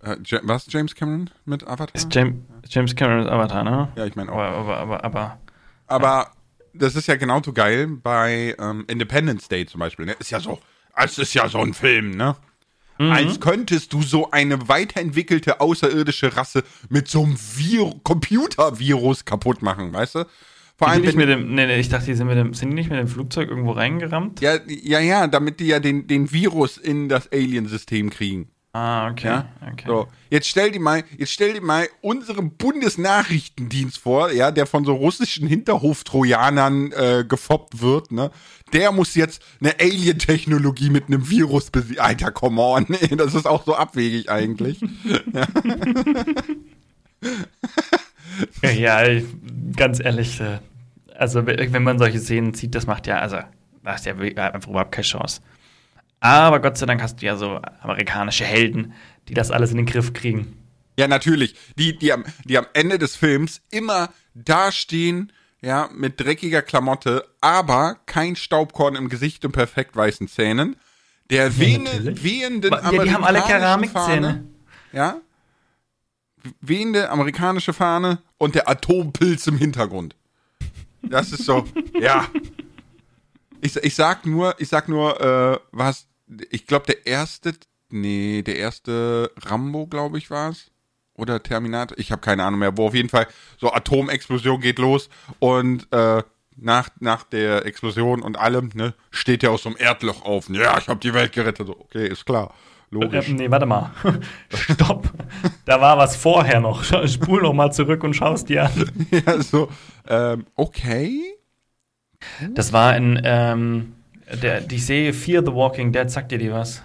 Äh, 0.00 0.16
was 0.42 0.66
James 0.70 0.94
Cameron 0.94 1.30
mit 1.44 1.66
Avatar? 1.66 1.94
Ist 1.94 2.12
James, 2.14 2.34
James 2.68 2.94
Cameron's 2.94 3.28
Avatar, 3.30 3.64
ne? 3.64 3.88
Ja, 3.96 4.04
ich 4.04 4.16
meine 4.16 4.30
auch. 4.32 4.36
Aber, 4.38 4.76
aber, 4.76 4.76
aber, 4.78 5.04
aber 5.04 5.38
Aber 5.86 6.32
das 6.72 6.96
ist 6.96 7.06
ja 7.06 7.16
genauso 7.16 7.52
geil 7.52 7.86
bei 7.86 8.54
ähm, 8.58 8.84
Independence 8.88 9.48
Day 9.48 9.66
zum 9.66 9.80
Beispiel. 9.80 10.06
Ne? 10.06 10.16
Ist 10.18 10.30
ja 10.30 10.40
so, 10.40 10.58
es 10.96 11.18
ist 11.18 11.34
ja 11.34 11.48
so 11.48 11.58
ein 11.58 11.74
Film, 11.74 12.12
ne? 12.12 12.36
Mhm. 12.98 13.10
Als 13.10 13.40
könntest 13.40 13.92
du 13.92 14.02
so 14.02 14.30
eine 14.30 14.68
weiterentwickelte 14.68 15.60
außerirdische 15.60 16.36
Rasse 16.36 16.62
mit 16.88 17.08
so 17.08 17.24
einem 17.24 17.36
Vir 17.36 17.92
Computervirus 18.04 19.24
kaputt 19.24 19.62
machen, 19.62 19.92
weißt 19.92 20.14
du? 20.16 20.24
Vor 20.76 20.88
allem, 20.88 21.02
nicht 21.02 21.16
mit 21.16 21.28
dem, 21.28 21.54
nee, 21.54 21.66
nee, 21.66 21.78
ich 21.78 21.88
dachte, 21.88 22.06
die 22.06 22.14
sind, 22.14 22.26
mit 22.26 22.36
dem, 22.36 22.52
sind 22.52 22.70
die 22.70 22.74
nicht 22.74 22.90
mit 22.90 22.98
dem 22.98 23.06
Flugzeug 23.06 23.48
irgendwo 23.48 23.72
reingerammt? 23.72 24.40
ja, 24.40 24.58
ja, 24.66 24.98
ja, 24.98 25.26
damit 25.28 25.60
die 25.60 25.66
ja 25.66 25.78
den, 25.78 26.08
den 26.08 26.32
Virus 26.32 26.78
in 26.78 27.08
das 27.08 27.30
Alien-System 27.32 28.10
kriegen. 28.10 28.48
Ah, 28.76 29.08
okay. 29.08 29.26
Ja? 29.28 29.48
okay. 29.70 29.84
So, 29.86 30.08
jetzt 30.30 30.48
stell 30.48 30.72
dir 30.72 30.80
mal, 30.80 31.04
jetzt 31.16 31.30
stell 31.30 31.52
dir 31.54 31.60
mal 31.62 31.86
unseren 32.00 32.50
Bundesnachrichtendienst 32.56 33.98
vor, 33.98 34.32
ja, 34.32 34.50
der 34.50 34.66
von 34.66 34.84
so 34.84 34.94
russischen 34.94 35.46
Hinterhof-Trojanern 35.46 36.90
äh, 36.90 37.24
gefoppt 37.26 37.80
wird, 37.80 38.10
ne? 38.10 38.32
Der 38.72 38.90
muss 38.90 39.14
jetzt 39.14 39.42
eine 39.60 39.78
Alien-Technologie 39.80 40.90
mit 40.90 41.06
einem 41.06 41.30
Virus 41.30 41.70
besiegen. 41.70 42.00
Alter, 42.00 42.32
come 42.32 42.60
on, 42.60 42.86
ey, 43.00 43.16
das 43.16 43.34
ist 43.34 43.46
auch 43.46 43.64
so 43.64 43.76
abwegig 43.76 44.28
eigentlich. 44.28 44.80
Ja, 48.62 49.06
ich- 49.06 49.24
ganz 49.76 50.00
ehrlich, 50.00 50.40
äh, 50.40 50.58
also 51.16 51.46
wenn 51.46 51.82
man 51.82 51.98
solche 51.98 52.18
Szenen 52.18 52.54
sieht, 52.54 52.74
das 52.74 52.86
macht 52.86 53.06
ja, 53.06 53.18
also 53.20 53.36
da 53.36 53.92
hast 53.92 54.06
du 54.06 54.10
ja 54.10 54.52
einfach 54.52 54.68
überhaupt 54.68 54.92
keine 54.92 55.04
Chance. 55.04 55.40
Aber 56.24 56.58
Gott 56.58 56.78
sei 56.78 56.86
Dank 56.86 57.02
hast 57.02 57.20
du 57.20 57.26
ja 57.26 57.36
so 57.36 57.60
amerikanische 57.82 58.46
Helden, 58.46 58.94
die 59.28 59.34
das 59.34 59.50
alles 59.50 59.72
in 59.72 59.76
den 59.76 59.84
Griff 59.84 60.14
kriegen. 60.14 60.56
Ja, 60.98 61.06
natürlich. 61.06 61.54
Die, 61.76 61.98
die, 61.98 62.14
am, 62.14 62.24
die 62.46 62.56
am 62.56 62.64
Ende 62.72 62.98
des 62.98 63.14
Films 63.14 63.60
immer 63.70 64.08
dastehen, 64.32 65.32
ja, 65.60 65.90
mit 65.92 66.18
dreckiger 66.18 66.62
Klamotte, 66.62 67.26
aber 67.42 67.98
kein 68.06 68.36
Staubkorn 68.36 68.94
im 68.94 69.10
Gesicht 69.10 69.44
und 69.44 69.52
perfekt 69.52 69.96
weißen 69.96 70.26
Zähnen. 70.28 70.76
Der 71.28 71.58
wehende, 71.58 71.90
natürlich. 71.90 72.24
wehenden 72.24 72.72
Ja, 72.72 72.90
die 72.90 73.12
haben 73.12 73.24
alle 73.24 73.42
Keramikzähne. 73.42 74.28
Fahne, 74.28 74.44
Ja. 74.92 75.20
Wehende 76.62 77.10
amerikanische 77.10 77.74
Fahne 77.74 78.22
und 78.38 78.54
der 78.54 78.66
Atompilz 78.66 79.46
im 79.46 79.58
Hintergrund. 79.58 80.16
Das 81.02 81.32
ist 81.32 81.44
so, 81.44 81.66
ja. 82.00 82.26
Ich, 83.60 83.76
ich 83.76 83.94
sag 83.94 84.24
nur, 84.24 84.54
ich 84.58 84.70
sag 84.70 84.88
nur, 84.88 85.20
äh, 85.20 85.58
was, 85.70 86.06
ich 86.50 86.66
glaube, 86.66 86.86
der 86.86 87.06
erste, 87.06 87.52
nee, 87.90 88.42
der 88.42 88.56
erste 88.56 89.30
Rambo, 89.36 89.86
glaube 89.86 90.18
ich, 90.18 90.30
war 90.30 90.50
es. 90.50 90.70
Oder 91.16 91.42
Terminator, 91.42 91.96
ich 91.96 92.10
habe 92.10 92.20
keine 92.20 92.44
Ahnung 92.44 92.58
mehr, 92.58 92.76
wo 92.76 92.88
auf 92.88 92.94
jeden 92.94 93.08
Fall 93.08 93.28
so 93.56 93.72
Atomexplosion 93.72 94.60
geht 94.60 94.80
los 94.80 95.08
und 95.38 95.86
äh, 95.92 96.22
nach, 96.56 96.88
nach 97.00 97.22
der 97.24 97.66
Explosion 97.66 98.20
und 98.20 98.36
allem, 98.36 98.70
ne, 98.74 98.94
steht 99.10 99.44
er 99.44 99.52
aus 99.52 99.62
so 99.62 99.68
einem 99.68 99.78
Erdloch 99.78 100.24
auf. 100.24 100.48
Ja, 100.48 100.76
ich 100.78 100.88
habe 100.88 101.00
die 101.00 101.14
Welt 101.14 101.32
gerettet. 101.32 101.66
So, 101.66 101.78
okay, 101.78 102.08
ist 102.08 102.26
klar. 102.26 102.52
Logisch. 102.90 103.28
Äh, 103.28 103.32
nee, 103.32 103.50
warte 103.50 103.66
mal. 103.66 103.90
Stopp. 104.54 105.10
Da 105.64 105.80
war 105.80 105.98
was 105.98 106.16
vorher 106.16 106.60
noch. 106.60 106.84
Spul 107.08 107.42
noch 107.42 107.52
mal 107.52 107.72
zurück 107.72 108.04
und 108.04 108.14
schaust 108.14 108.48
dir 108.48 108.64
an. 108.64 108.90
ja, 109.10 109.40
so, 109.42 109.68
ähm, 110.08 110.46
okay. 110.54 111.20
Das 112.54 112.72
war 112.72 112.96
in 112.96 113.20
ähm, 113.24 113.94
der, 114.42 114.60
die 114.60 114.78
Serie 114.78 115.12
Fear 115.12 115.42
the 115.44 115.52
Walking 115.52 115.92
Dead, 115.92 116.10
sagt 116.10 116.32
dir 116.32 116.38
die 116.38 116.52
was? 116.52 116.82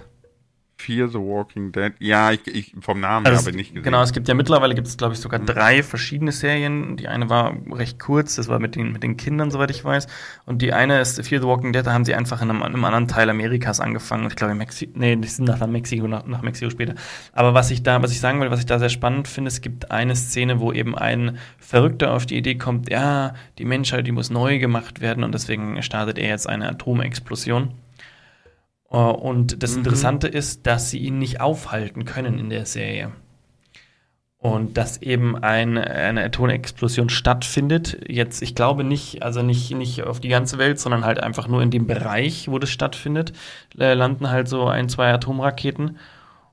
Fear 0.79 1.09
the 1.09 1.17
Walking 1.17 1.73
Dead. 1.73 1.91
Ja, 1.99 2.31
ich, 2.31 2.47
ich 2.47 2.73
vom 2.79 3.01
Namen 3.01 3.25
Also 3.25 3.45
habe 3.45 3.55
nicht 3.55 3.73
gesehen. 3.73 3.83
Genau, 3.83 4.01
es 4.01 4.13
gibt 4.13 4.29
ja 4.29 4.33
mittlerweile 4.33 4.75
gibt 4.75 4.87
es, 4.87 4.95
glaube 4.95 5.13
ich, 5.13 5.19
sogar 5.19 5.39
drei 5.41 5.83
verschiedene 5.83 6.31
Serien. 6.31 6.95
Die 6.95 7.09
eine 7.09 7.29
war 7.29 7.53
recht 7.71 7.99
kurz, 7.99 8.37
das 8.37 8.47
war 8.47 8.59
mit 8.59 8.75
den, 8.75 8.93
mit 8.93 9.03
den 9.03 9.17
Kindern, 9.17 9.51
soweit 9.51 9.71
ich 9.71 9.83
weiß. 9.83 10.07
Und 10.45 10.61
die 10.61 10.71
eine 10.71 11.01
ist 11.01 11.21
Fear 11.25 11.41
the 11.41 11.47
Walking 11.47 11.73
Dead, 11.73 11.85
da 11.85 11.91
haben 11.91 12.05
sie 12.05 12.15
einfach 12.15 12.41
in 12.41 12.49
einem, 12.49 12.59
in 12.59 12.67
einem 12.67 12.85
anderen 12.85 13.09
Teil 13.09 13.29
Amerikas 13.29 13.81
angefangen. 13.81 14.27
Ich 14.27 14.37
glaube, 14.37 14.53
in 14.53 14.57
Mexiko, 14.57 14.93
nee, 14.95 15.17
die 15.17 15.27
sind 15.27 15.45
nach 15.45 15.65
Mexiko, 15.67 16.07
nach, 16.07 16.25
nach 16.25 16.41
Mexiko 16.41 16.71
später. 16.71 16.95
Aber 17.33 17.53
was 17.53 17.71
ich 17.71 17.83
da, 17.83 18.01
was 18.01 18.11
ich 18.11 18.21
sagen 18.21 18.39
will, 18.39 18.49
was 18.49 18.59
ich 18.59 18.65
da 18.65 18.79
sehr 18.79 18.89
spannend 18.89 19.27
finde, 19.27 19.49
es 19.49 19.59
gibt 19.59 19.91
eine 19.91 20.15
Szene, 20.15 20.61
wo 20.61 20.71
eben 20.71 20.97
ein 20.97 21.39
Verrückter 21.57 22.13
auf 22.13 22.25
die 22.25 22.37
Idee 22.37 22.55
kommt, 22.55 22.89
ja, 22.89 23.33
die 23.57 23.65
Menschheit, 23.65 24.07
die 24.07 24.13
muss 24.13 24.29
neu 24.29 24.59
gemacht 24.59 25.01
werden 25.01 25.25
und 25.25 25.33
deswegen 25.33 25.81
startet 25.83 26.17
er 26.17 26.29
jetzt 26.29 26.47
eine 26.47 26.69
Atomexplosion. 26.69 27.73
Äh, 28.91 28.97
Und 28.97 29.63
das 29.63 29.75
Interessante 29.75 30.27
ist, 30.27 30.67
dass 30.67 30.89
sie 30.89 30.99
ihn 30.99 31.19
nicht 31.19 31.41
aufhalten 31.41 32.05
können 32.05 32.39
in 32.39 32.49
der 32.49 32.65
Serie. 32.65 33.11
Und 34.37 34.77
dass 34.77 35.01
eben 35.01 35.35
ein, 35.35 35.77
eine 35.77 36.23
Atomexplosion 36.23 37.09
stattfindet. 37.09 37.99
Jetzt, 38.07 38.41
ich 38.41 38.55
glaube 38.55 38.85
nicht, 38.85 39.21
also 39.21 39.41
nicht, 39.41 39.75
nicht 39.75 40.03
auf 40.03 40.21
die 40.21 40.29
ganze 40.29 40.57
Welt, 40.57 40.79
sondern 40.79 41.03
halt 41.03 41.21
einfach 41.21 41.49
nur 41.49 41.61
in 41.61 41.71
dem 41.71 41.87
Bereich, 41.87 42.47
wo 42.49 42.57
das 42.57 42.69
stattfindet, 42.69 43.33
äh, 43.77 43.93
landen 43.95 44.29
halt 44.29 44.47
so 44.47 44.65
ein, 44.65 44.87
zwei 44.87 45.13
Atomraketen. 45.13 45.97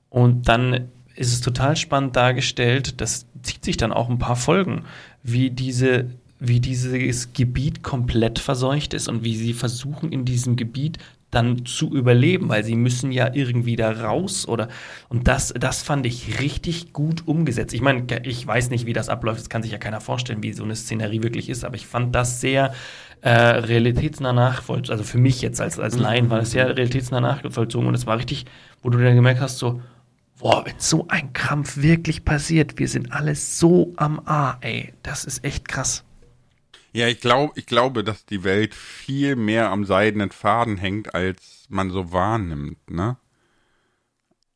Und 0.09 0.49
dann 0.49 0.89
ist 1.15 1.31
es 1.31 1.39
total 1.41 1.77
spannend 1.77 2.15
dargestellt, 2.15 2.99
das 2.99 3.25
zieht 3.41 3.63
sich 3.63 3.77
dann 3.77 3.93
auch 3.93 4.09
ein 4.09 4.19
paar 4.19 4.35
Folgen, 4.35 4.83
wie 5.23 5.49
diese 5.49 6.07
wie 6.39 6.59
dieses 6.59 7.33
Gebiet 7.33 7.81
komplett 7.81 8.37
verseucht 8.37 8.93
ist 8.93 9.07
und 9.07 9.23
wie 9.23 9.35
sie 9.35 9.53
versuchen 9.53 10.11
in 10.11 10.23
diesem 10.23 10.55
Gebiet 10.55 10.99
dann 11.31 11.65
zu 11.65 11.93
überleben, 11.93 12.47
weil 12.49 12.63
sie 12.63 12.75
müssen 12.75 13.11
ja 13.11 13.29
irgendwie 13.33 13.75
da 13.75 13.91
raus 13.91 14.47
oder 14.47 14.69
und 15.09 15.27
das 15.27 15.53
das 15.59 15.83
fand 15.83 16.05
ich 16.05 16.39
richtig 16.39 16.93
gut 16.93 17.27
umgesetzt. 17.27 17.73
Ich 17.73 17.81
meine, 17.81 18.05
ich 18.23 18.45
weiß 18.47 18.69
nicht, 18.69 18.85
wie 18.85 18.93
das 18.93 19.09
abläuft, 19.09 19.41
das 19.41 19.49
kann 19.49 19.61
sich 19.61 19.71
ja 19.73 19.77
keiner 19.77 19.99
vorstellen, 19.99 20.41
wie 20.41 20.53
so 20.53 20.63
eine 20.63 20.75
Szenerie 20.75 21.23
wirklich 21.23 21.49
ist, 21.49 21.65
aber 21.65 21.75
ich 21.75 21.85
fand 21.85 22.15
das 22.15 22.39
sehr 22.39 22.73
äh, 23.21 23.29
realitätsnah 23.29 24.31
nachvollzogen. 24.31 24.91
Also 24.91 25.03
für 25.03 25.17
mich 25.17 25.41
jetzt 25.41 25.59
als 25.59 25.79
als 25.79 25.97
Laien 25.97 26.29
war 26.29 26.39
das 26.39 26.51
sehr 26.51 26.67
realitätsnah 26.67 27.19
nachvollzogen 27.19 27.87
und 27.87 27.95
es 27.95 28.07
war 28.07 28.17
richtig, 28.17 28.45
wo 28.81 28.89
du 28.89 28.97
dann 28.97 29.15
gemerkt 29.15 29.41
hast 29.41 29.57
so 29.57 29.81
Boah, 30.39 30.63
wenn 30.65 30.75
so 30.77 31.07
ein 31.07 31.33
Krampf 31.33 31.77
wirklich 31.77 32.23
passiert, 32.23 32.77
wir 32.77 32.87
sind 32.87 33.11
alle 33.11 33.33
so 33.33 33.93
am 33.97 34.21
A, 34.25 34.57
ey. 34.61 34.93
Das 35.01 35.25
ist 35.25 35.43
echt 35.43 35.67
krass. 35.67 36.03
Ja, 36.97 37.07
ich 37.07 37.19
glaube, 37.19 37.53
ich 37.55 37.67
glaube, 37.67 38.03
dass 38.03 38.25
die 38.25 38.43
Welt 38.43 38.73
viel 38.73 39.35
mehr 39.35 39.69
am 39.69 39.85
seidenen 39.85 40.31
Faden 40.31 40.77
hängt, 40.77 41.13
als 41.13 41.67
man 41.69 41.91
so 41.91 42.11
wahrnimmt, 42.11 42.89
ne? 42.89 43.17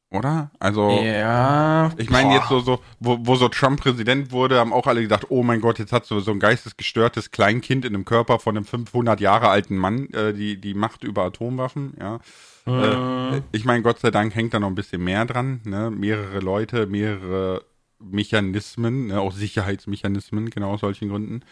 Oder? 0.10 0.50
Also, 0.58 0.90
Ja. 0.90 1.92
ich 1.98 2.10
meine 2.10 2.34
jetzt 2.34 2.50
so, 2.50 2.60
so 2.60 2.82
wo, 3.00 3.20
wo 3.22 3.36
so 3.36 3.48
Trump 3.48 3.80
Präsident 3.82 4.32
wurde, 4.32 4.58
haben 4.58 4.74
auch 4.74 4.88
alle 4.88 5.04
gedacht, 5.04 5.28
oh 5.30 5.44
mein 5.44 5.62
Gott, 5.62 5.78
jetzt 5.78 5.94
hat 5.94 6.08
so, 6.08 6.20
so 6.20 6.32
ein 6.32 6.40
geistesgestörtes 6.40 7.30
Kleinkind 7.30 7.86
in 7.86 7.94
einem 7.94 8.06
Körper 8.06 8.40
von 8.40 8.58
einem 8.58 8.66
500 8.66 9.22
Jahre 9.22 9.50
alten 9.50 9.78
Mann 9.78 10.10
äh, 10.10 10.34
die, 10.34 10.60
die 10.60 10.74
Macht 10.74 11.04
über 11.04 11.24
Atomwaffen, 11.26 11.94
ja. 12.00 12.20
Äh, 12.66 13.42
ich 13.52 13.66
meine, 13.66 13.84
Gott 13.84 14.00
sei 14.00 14.10
Dank 14.10 14.34
hängt 14.34 14.56
da 14.56 14.60
noch 14.60 14.68
ein 14.68 14.76
bisschen 14.76 15.04
mehr 15.04 15.26
dran, 15.26 15.62
ne? 15.64 15.92
Mehrere 15.92 16.40
Leute, 16.40 16.88
mehrere 16.88 17.64
Mechanismen, 18.00 19.08
ne? 19.08 19.22
auch 19.22 19.32
Sicherheitsmechanismen, 19.32 20.50
genau 20.50 20.74
aus 20.74 20.82
solchen 20.82 21.10
Gründen. 21.10 21.44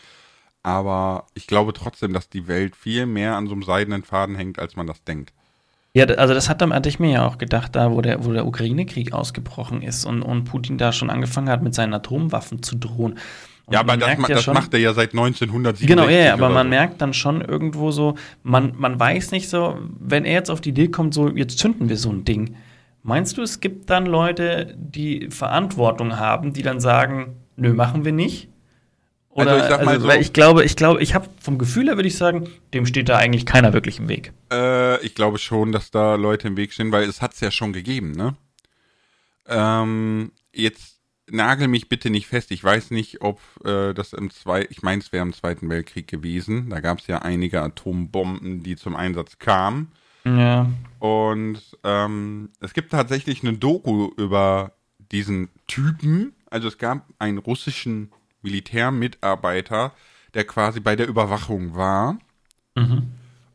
Aber 0.70 1.26
ich 1.34 1.48
glaube 1.48 1.74
trotzdem, 1.74 2.14
dass 2.14 2.30
die 2.30 2.48
Welt 2.48 2.76
viel 2.76 3.08
mehr 3.08 3.36
an 3.36 3.48
so 3.48 3.54
einem 3.54 3.64
seidenen 3.64 4.04
Faden 4.04 4.36
hängt, 4.36 4.60
als 4.60 4.76
man 4.76 4.86
das 4.86 5.04
denkt. 5.04 5.34
Ja, 5.96 6.06
also 6.06 6.36
das 6.36 6.48
hat, 6.48 6.62
hatte 6.62 6.90
ich 6.90 7.00
mir 7.00 7.10
ja 7.10 7.28
auch 7.28 7.40
gedacht, 7.40 7.76
da 7.76 7.92
wo 7.92 8.02
der, 8.02 8.24
wo 8.24 8.32
der 8.32 8.46
Ukraine-Krieg 8.46 9.12
ausgebrochen 9.12 9.82
ist 9.82 10.06
und, 10.06 10.22
und 10.22 10.44
Putin 10.44 10.78
da 10.78 10.92
schon 10.92 11.10
angefangen 11.10 11.50
hat, 11.50 11.64
mit 11.64 11.74
seinen 11.74 11.96
Atomwaffen 11.96 12.62
zu 12.62 12.76
drohen. 12.76 13.14
Und 13.66 13.74
ja, 13.74 13.80
aber 13.80 13.94
man 13.98 14.00
das, 14.00 14.10
ja 14.30 14.36
das 14.36 14.44
schon- 14.44 14.54
macht 14.54 14.72
er 14.76 14.80
ja 14.80 14.94
seit 14.94 15.14
1967. 15.14 15.88
Genau, 15.88 16.08
ja, 16.08 16.34
aber 16.34 16.50
man 16.50 16.68
so. 16.68 16.70
merkt 16.70 17.02
dann 17.02 17.16
schon 17.16 17.42
irgendwo 17.42 17.90
so, 17.90 18.14
man, 18.44 18.74
man 18.78 19.00
weiß 19.00 19.32
nicht 19.32 19.50
so, 19.50 19.80
wenn 20.00 20.24
er 20.24 20.34
jetzt 20.34 20.52
auf 20.52 20.62
die 20.62 20.70
Idee 20.70 20.90
kommt, 20.90 21.16
so, 21.16 21.30
jetzt 21.30 21.58
zünden 21.58 21.90
wir 21.90 21.98
so 21.98 22.12
ein 22.12 22.26
Ding. 22.26 22.56
Meinst 23.02 23.40
du, 23.40 23.42
es 23.42 23.60
gibt 23.60 23.90
dann 23.90 24.06
Leute, 24.06 24.76
die 24.78 25.32
Verantwortung 25.32 26.20
haben, 26.20 26.54
die 26.54 26.62
dann 26.62 26.80
sagen, 26.80 27.38
nö, 27.56 27.74
machen 27.74 28.06
wir 28.06 28.12
nicht? 28.12 28.50
Oder, 29.42 29.52
Also 29.52 29.64
ich 29.64 29.70
sag 29.70 29.86
mal 29.86 30.00
so- 30.02 30.08
weil 30.08 30.22
ich 30.22 30.34
glaube, 30.34 30.64
ich 30.64 30.76
glaube, 30.76 31.02
ich 31.02 31.14
habe 31.16 31.30
vom 31.42 31.58
Gefühl 31.58 31.88
her 31.88 31.96
würde 31.98 32.08
ich 32.08 32.18
sagen, 32.18 32.50
dem 32.74 32.86
steht 32.86 33.10
da 33.10 33.18
eigentlich 33.18 33.46
keiner 33.46 33.74
wirklich 33.74 34.00
im 34.00 34.08
Weg. 34.10 34.34
Äh, 34.52 35.00
ich 35.06 35.16
glaube 35.16 35.38
schon, 35.38 35.72
dass 35.72 35.92
da 35.92 36.16
Leute 36.16 36.48
im 36.48 36.58
Weg 36.58 36.74
stehen, 36.74 36.92
weil 36.92 37.08
es 37.08 37.22
hat's 37.22 37.40
ja 37.40 37.52
schon 37.52 37.74
gegeben, 37.74 38.12
ne? 38.12 38.36
Ähm, 39.48 40.32
jetzt 40.54 40.98
nagel 41.32 41.68
mich 41.68 41.90
bitte 41.90 42.10
nicht 42.10 42.28
fest. 42.28 42.52
Ich 42.52 42.64
weiß 42.64 42.92
nicht, 42.92 43.22
ob 43.22 43.40
äh, 43.66 43.94
das 43.94 44.14
im 44.14 44.30
zwei, 44.32 44.66
ich 44.70 44.82
meine, 44.82 45.02
es 45.02 45.12
wäre 45.12 45.24
im 45.24 45.34
Zweiten 45.34 45.70
Weltkrieg 45.70 46.08
gewesen. 46.08 46.70
Da 46.70 46.80
gab 46.80 47.00
es 47.00 47.08
ja 47.08 47.20
einige 47.20 47.62
Atombomben, 47.62 48.64
die 48.64 48.76
zum 48.76 48.96
Einsatz 48.96 49.38
kamen. 49.40 49.92
Ja. 50.26 50.70
Und 51.00 51.62
ähm, 51.84 52.50
es 52.60 52.74
gibt 52.74 52.92
tatsächlich 52.92 53.42
eine 53.44 53.54
Doku 53.54 54.12
über 54.18 54.74
diesen 55.12 55.50
Typen. 55.68 56.34
Also 56.50 56.68
es 56.68 56.78
gab 56.78 57.06
einen 57.20 57.38
russischen 57.38 58.12
Militärmitarbeiter, 58.42 59.94
der 60.34 60.46
quasi 60.46 60.80
bei 60.80 60.96
der 60.96 61.08
Überwachung 61.08 61.76
war. 61.76 62.18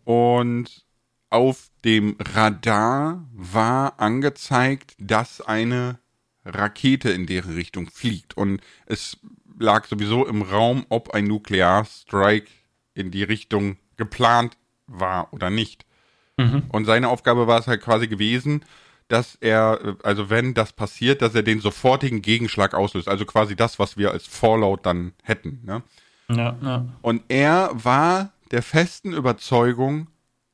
Und 0.05 0.85
auf 1.31 1.71
dem 1.85 2.17
Radar 2.21 3.26
war 3.33 3.99
angezeigt, 4.00 4.95
dass 4.99 5.41
eine 5.41 5.99
Rakete 6.45 7.11
in 7.11 7.26
deren 7.26 7.55
Richtung 7.55 7.88
fliegt. 7.91 8.37
Und 8.37 8.61
es 8.87 9.17
lag 9.59 9.87
sowieso 9.87 10.26
im 10.26 10.43
Raum, 10.43 10.85
ob 10.88 11.14
ein 11.14 11.25
Nuklearstrike 11.25 12.50
in 12.95 13.11
die 13.11 13.23
Richtung 13.23 13.79
geplant 13.97 14.57
war 14.87 15.33
oder 15.33 15.50
nicht. 15.50 15.87
Und 16.69 16.85
seine 16.85 17.09
Aufgabe 17.09 17.47
war 17.47 17.61
es 17.61 17.67
halt 17.67 17.81
quasi 17.81 18.09
gewesen, 18.09 18.64
dass 19.08 19.37
er, 19.40 19.96
also 20.02 20.30
wenn 20.30 20.54
das 20.54 20.73
passiert, 20.73 21.23
dass 21.23 21.34
er 21.34 21.42
den 21.42 21.61
sofortigen 21.61 22.23
Gegenschlag 22.23 22.75
auslöst. 22.75 23.08
Also 23.08 23.25
quasi 23.26 23.54
das, 23.54 23.78
was 23.78 23.96
wir 23.96 24.11
als 24.12 24.26
Fallout 24.26 24.87
dann 24.87 25.12
hätten. 25.23 25.61
Ne? 25.64 25.82
Ja, 26.28 26.56
ja. 26.62 26.87
Und 27.02 27.23
er 27.28 27.70
war 27.73 28.32
der 28.50 28.62
festen 28.62 29.12
Überzeugung, 29.12 30.08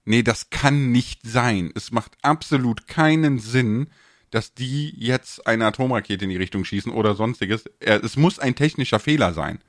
nee, 0.04 0.22
das 0.22 0.50
kann 0.50 0.90
nicht 0.90 1.20
sein. 1.24 1.70
Es 1.74 1.92
macht 1.92 2.12
absolut 2.22 2.88
keinen 2.88 3.38
Sinn, 3.38 3.88
dass 4.30 4.54
die 4.54 4.94
jetzt 4.96 5.46
eine 5.46 5.66
Atomrakete 5.66 6.24
in 6.24 6.30
die 6.30 6.36
Richtung 6.36 6.64
schießen 6.64 6.92
oder 6.92 7.14
sonstiges. 7.14 7.64
Es 7.80 8.16
muss 8.16 8.38
ein 8.38 8.54
technischer 8.54 9.00
Fehler 9.00 9.32
sein. 9.32 9.60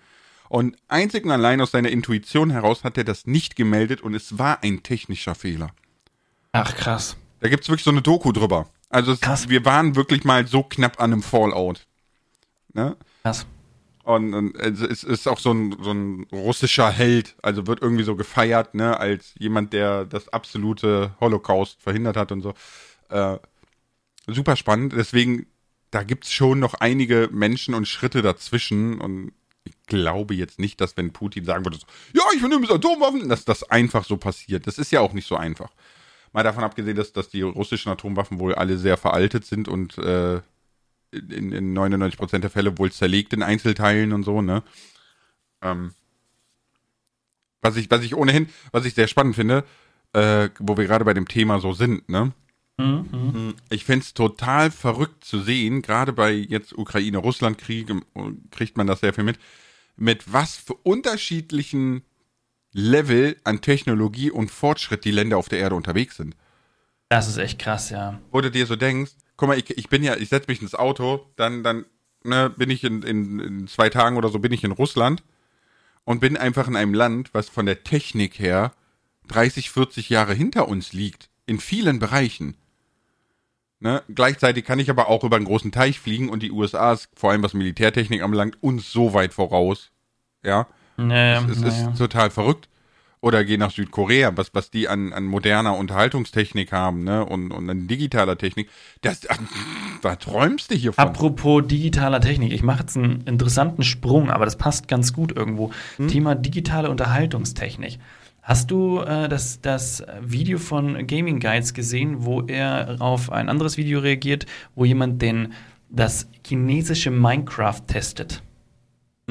Und 0.50 0.76
einzig 0.88 1.24
und 1.24 1.32
allein 1.32 1.62
aus 1.62 1.72
seiner 1.72 1.90
Intuition 1.90 2.50
heraus 2.50 2.84
hat 2.84 2.98
er 2.98 3.04
das 3.04 3.26
nicht 3.26 3.56
gemeldet 3.56 4.02
und 4.02 4.14
es 4.14 4.38
war 4.38 4.64
ein 4.64 4.84
technischer 4.84 5.34
Fehler. 5.34 5.72
Ach, 6.52 6.76
krass. 6.76 7.16
Da 7.42 7.50
gibt's 7.50 7.68
wirklich 7.68 7.84
so 7.84 7.92
eine 7.92 8.02
Doku 8.02 8.32
drüber. 8.32 8.70
Also 8.90 9.14
es, 9.14 9.50
wir 9.50 9.66
waren 9.66 9.96
wirklich 9.96 10.24
mal 10.24 10.48
so 10.48 10.64
knapp 10.64 11.02
an 11.02 11.12
einem 11.12 11.24
Fallout. 11.24 11.88
Ne? 12.74 12.96
Krass. 13.24 13.46
Und, 14.04 14.34
und 14.34 14.56
es 14.56 15.04
ist 15.04 15.28
auch 15.28 15.40
so 15.40 15.52
ein, 15.52 15.76
so 15.82 15.92
ein 15.92 16.28
russischer 16.32 16.90
Held, 16.92 17.36
also 17.42 17.68
wird 17.68 17.82
irgendwie 17.82 18.04
so 18.04 18.16
gefeiert, 18.16 18.74
ne, 18.74 19.00
als 19.00 19.34
jemand, 19.38 19.74
der 19.74 20.06
das 20.06 20.30
absolute 20.30 21.16
Holocaust 21.20 21.82
verhindert 21.82 22.18
hat 22.18 22.32
und 22.32 22.42
so. 22.42 22.54
Äh, 23.10 23.38
super 24.28 24.56
spannend. 24.56 24.94
Deswegen, 24.94 25.46
da 25.92 26.04
gibt's 26.04 26.32
schon 26.32 26.60
noch 26.60 26.76
einige 26.76 27.30
Menschen 27.32 27.76
und 27.76 27.88
Schritte 27.88 28.22
dazwischen 28.22 29.00
und 29.00 29.34
ich 29.64 29.74
glaube 29.86 30.34
jetzt 30.34 30.60
nicht, 30.60 30.82
dass 30.82 30.98
wenn 30.98 31.14
Putin 31.14 31.46
sagen 31.46 31.66
würde, 31.66 31.78
so, 31.78 31.86
ja, 32.14 32.24
ich 32.36 32.42
benehme 32.42 32.70
Atomwaffen, 32.70 33.30
dass 33.30 33.46
das 33.46 33.64
einfach 33.64 34.06
so 34.06 34.18
passiert. 34.18 34.66
Das 34.66 34.80
ist 34.80 34.92
ja 34.92 35.02
auch 35.02 35.14
nicht 35.14 35.28
so 35.28 35.36
einfach. 35.36 35.70
Mal 36.34 36.44
davon 36.44 36.64
abgesehen, 36.64 36.96
dass, 36.96 37.14
dass 37.14 37.30
die 37.30 37.42
russischen 37.42 37.92
Atomwaffen 37.92 38.40
wohl 38.40 38.56
alle 38.56 38.78
sehr 38.78 38.98
veraltet 38.98 39.46
sind 39.46 39.68
und 39.68 39.98
äh, 39.98 40.42
in, 41.12 41.52
in 41.52 41.78
99% 41.78 42.40
der 42.40 42.50
Fälle 42.50 42.78
wohl 42.78 42.92
zerlegt 42.92 43.34
in 43.34 43.44
Einzelteilen 43.44 44.14
und 44.14 44.24
so, 44.24 44.42
ne? 44.42 44.64
Ähm, 45.62 45.94
was 47.62 47.76
ich, 47.76 47.92
was 47.92 48.04
ich 48.04 48.16
ohnehin, 48.16 48.50
was 48.72 48.86
ich 48.86 48.94
sehr 48.94 49.08
spannend 49.08 49.36
finde, 49.36 49.64
äh, 50.14 50.50
wo 50.60 50.78
wir 50.78 50.86
gerade 50.86 51.06
bei 51.06 51.14
dem 51.14 51.28
Thema 51.28 51.60
so 51.60 51.74
sind, 51.74 52.08
ne? 52.10 52.32
Mhm. 52.78 53.56
Ich 53.70 53.86
find's 53.86 54.14
total 54.14 54.72
verrückt 54.72 55.24
zu 55.24 55.42
sehen, 55.42 55.82
gerade 55.82 56.14
bei 56.14 56.32
jetzt 56.32 56.76
Ukraine-Russland-Krieg 56.76 57.92
kriegt 58.50 58.78
man 58.78 58.88
das 58.88 59.02
sehr 59.02 59.14
viel 59.14 59.24
mit, 59.24 59.38
mit 59.96 60.32
was 60.32 60.56
für 60.56 60.74
unterschiedlichen 60.74 62.04
Level 62.74 63.38
an 63.44 63.62
Technologie 63.62 64.32
und 64.32 64.50
Fortschritt 64.50 65.06
die 65.06 65.12
Länder 65.12 65.38
auf 65.38 65.50
der 65.50 65.60
Erde 65.60 65.76
unterwegs 65.76 66.18
sind. 66.18 66.36
Das 67.10 67.28
ist 67.28 67.38
echt 67.38 67.60
krass, 67.60 67.90
ja. 67.90 68.20
Wo 68.32 68.40
du 68.42 68.50
dir 68.50 68.66
so 68.66 68.76
denkst, 68.76 69.12
guck 69.36 69.50
mal, 69.50 69.58
ich, 69.58 69.70
ich 69.78 69.90
bin 69.90 70.04
ja, 70.04 70.16
ich 70.16 70.30
setze 70.30 70.50
mich 70.50 70.62
ins 70.62 70.76
Auto, 70.76 71.26
dann, 71.36 71.64
dann 71.64 71.86
ne, 72.24 72.50
bin 72.50 72.70
ich 72.70 72.84
in, 72.84 73.02
in, 73.04 73.40
in 73.40 73.68
zwei 73.68 73.90
Tagen 73.90 74.18
oder 74.18 74.30
so 74.30 74.40
bin 74.40 74.54
ich 74.54 74.64
in 74.64 74.72
Russland 74.72 75.24
und 76.06 76.20
bin 76.20 76.38
einfach 76.38 76.68
in 76.68 76.76
einem 76.76 76.94
Land, 76.94 77.34
was 77.34 77.50
von 77.50 77.66
der 77.66 77.84
Technik 77.84 78.40
her 78.40 78.72
30, 79.28 79.72
40 79.72 80.10
Jahre 80.10 80.34
hinter 80.34 80.68
uns 80.68 80.94
liegt, 80.94 81.30
in 81.46 81.60
vielen 81.60 82.00
Bereichen. 82.00 82.56
Ne? 83.80 84.04
Gleichzeitig 84.14 84.64
kann 84.64 84.80
ich 84.80 84.90
aber 84.90 85.08
auch 85.08 85.24
über 85.24 85.38
einen 85.38 85.46
großen 85.46 85.72
Teich 85.72 86.00
fliegen 86.00 86.30
und 86.30 86.44
die 86.44 86.52
USA 86.52 86.94
ist, 86.94 87.10
vor 87.16 87.32
allem 87.32 87.44
was 87.44 87.54
Militärtechnik 87.54 88.22
anbelangt, 88.22 88.62
uns 88.62 88.92
so 88.92 89.14
weit 89.14 89.34
voraus. 89.34 89.92
Ja, 90.44 90.68
Naja, 91.08 91.44
es 91.50 91.60
naja. 91.60 91.90
ist 91.90 91.98
total 91.98 92.30
verrückt. 92.30 92.68
Oder 93.24 93.46
geh 93.46 93.58
nach 93.58 93.70
Südkorea, 93.70 94.36
was, 94.36 94.50
was 94.56 94.72
die 94.72 94.88
an, 94.88 95.14
an 95.14 95.26
moderner 95.26 95.78
Unterhaltungstechnik 95.78 96.72
haben, 96.72 97.04
ne? 97.04 97.24
Und, 97.24 97.52
und 97.52 97.70
an 97.70 97.86
digitaler 97.88 98.36
Technik. 98.36 98.68
Das, 99.02 99.22
da 100.02 100.16
träumst 100.16 100.72
du 100.72 100.76
hier 100.76 100.92
von. 100.92 101.04
Apropos 101.04 101.62
digitaler 101.68 102.20
Technik, 102.20 102.52
ich 102.52 102.64
mache 102.64 102.80
jetzt 102.80 102.98
einen 102.98 103.22
interessanten 103.22 103.84
Sprung, 103.84 104.32
aber 104.32 104.46
das 104.46 104.58
passt 104.58 104.88
ganz 104.88 105.14
gut 105.14 105.38
irgendwo. 105.38 105.72
Hm? 105.98 106.08
Thema 106.08 106.34
digitale 106.34 106.90
Unterhaltungstechnik. 106.90 108.00
Hast 108.42 108.72
du 108.72 109.02
äh, 109.02 109.30
das, 109.30 109.62
das 109.62 110.04
Video 110.22 110.58
von 110.58 111.06
Gaming 111.06 111.40
Guides 111.40 111.76
gesehen, 111.76 112.26
wo 112.26 112.42
er 112.42 112.96
auf 113.00 113.32
ein 113.32 113.50
anderes 113.50 113.78
Video 113.78 114.00
reagiert, 114.00 114.48
wo 114.74 114.84
jemand 114.84 115.22
den, 115.22 115.54
das 115.92 116.28
chinesische 116.44 117.12
Minecraft 117.12 117.82
testet? 117.86 118.42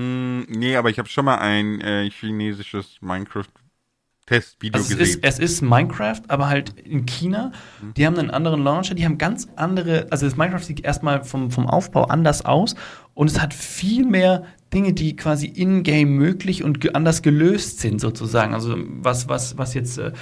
Mm, 0.01 0.43
nee, 0.49 0.77
aber 0.77 0.91
ich 0.91 0.99
habe 0.99 1.09
schon 1.09 1.25
mal 1.25 1.37
ein 1.37 1.81
äh, 1.81 2.11
chinesisches 2.11 2.97
Minecraft-Testvideo 3.01 4.79
Also 4.79 4.93
es 4.95 4.99
gesehen. 4.99 5.21
ist, 5.23 5.25
es 5.25 5.39
ist 5.39 5.63
Minecraft, 5.63 6.23
aber 6.29 6.49
halt 6.49 6.79
in 6.81 7.07
China. 7.07 7.53
Mhm. 7.83 7.95
Die 7.95 8.07
haben 8.07 8.19
einen 8.19 8.31
anderen 8.31 8.63
Launcher, 8.63 8.95
die 8.95 9.05
haben 9.05 9.19
ganz 9.19 9.49
andere, 9.57 10.07
also 10.11 10.27
das 10.27 10.37
Minecraft 10.37 10.63
sieht 10.63 10.85
erstmal 10.85 11.25
vom, 11.25 11.51
vom 11.51 11.67
Aufbau 11.69 12.05
anders 12.05 12.45
aus 12.45 12.75
und 13.15 13.31
es 13.31 13.41
hat 13.41 13.53
viel 13.53 14.07
mehr 14.07 14.45
Dinge, 14.73 14.93
die 14.93 15.17
quasi 15.17 15.47
in-game 15.47 16.11
möglich 16.11 16.63
und 16.63 16.95
anders 16.95 17.23
gelöst 17.23 17.81
sind, 17.81 18.01
sozusagen. 18.01 18.55
Also 18.55 18.77
was, 18.79 19.29
was, 19.29 19.59
was 19.59 19.75
jetzt 19.75 19.99
äh, 19.99 20.13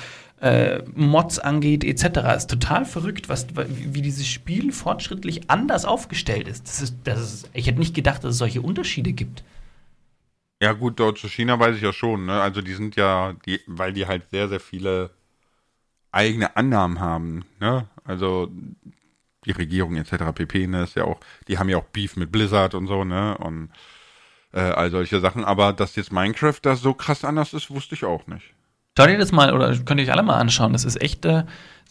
äh, 0.40 0.82
Mods 0.94 1.38
angeht, 1.38 1.85
etc. 1.85 2.20
Ist 2.37 2.50
total 2.50 2.85
verrückt, 2.85 3.29
was, 3.29 3.46
wie 3.55 4.03
dieses 4.03 4.26
Spiel 4.26 4.72
fortschrittlich 4.72 5.50
anders 5.50 5.85
aufgestellt 5.85 6.48
ist. 6.48 6.66
Das 6.66 6.81
ist, 6.81 6.96
das 7.05 7.20
ist. 7.20 7.50
Ich 7.53 7.66
hätte 7.66 7.79
nicht 7.79 7.94
gedacht, 7.94 8.24
dass 8.24 8.33
es 8.33 8.38
solche 8.38 8.62
Unterschiede 8.62 9.12
gibt. 9.12 9.42
Ja 10.61 10.73
gut, 10.73 10.99
zu 10.99 11.29
China 11.29 11.59
weiß 11.59 11.77
ich 11.77 11.83
ja 11.83 11.92
schon, 11.92 12.27
ne? 12.27 12.40
Also 12.40 12.62
die 12.62 12.75
sind 12.75 12.97
ja, 12.97 13.35
die, 13.47 13.61
weil 13.66 13.92
die 13.92 14.07
halt 14.07 14.31
sehr, 14.31 14.49
sehr 14.49 14.61
viele 14.61 15.11
eigene 16.11 16.57
Annahmen 16.57 17.01
haben, 17.01 17.44
ne? 17.61 17.87
Also 18.05 18.51
die 19.44 19.53
Regierung 19.53 19.97
etc. 19.97 20.33
pp, 20.35 20.66
ne? 20.66 20.85
Ist 20.85 20.97
ja 20.97 21.05
auch, 21.05 21.21
die 21.47 21.59
haben 21.59 21.68
ja 21.68 21.79
auch 21.79 21.85
Beef 21.85 22.16
mit 22.16 22.33
Blizzard 22.33 22.75
und 22.75 22.87
so, 22.87 23.05
ne? 23.05 23.38
Und 23.38 23.71
äh, 24.53 24.61
all 24.61 24.90
solche 24.90 25.21
Sachen. 25.21 25.44
Aber 25.44 25.73
dass 25.73 25.97
jetzt 25.97 26.12
Minecraft 26.12 26.59
da 26.62 26.75
so 26.75 26.94
krass 26.94 27.25
anders 27.25 27.53
ist, 27.55 27.71
wusste 27.71 27.94
ich 27.94 28.05
auch 28.05 28.27
nicht. 28.27 28.55
Schau 28.99 29.07
dir 29.07 29.16
das 29.16 29.31
mal, 29.31 29.53
oder 29.53 29.77
könnt 29.85 30.01
ihr 30.01 30.07
euch 30.07 30.12
alle 30.12 30.25
mal 30.25 30.38
anschauen. 30.40 30.73
Das 30.73 30.85
ist 30.85 31.01
echt, 31.01 31.25
äh, 31.25 31.44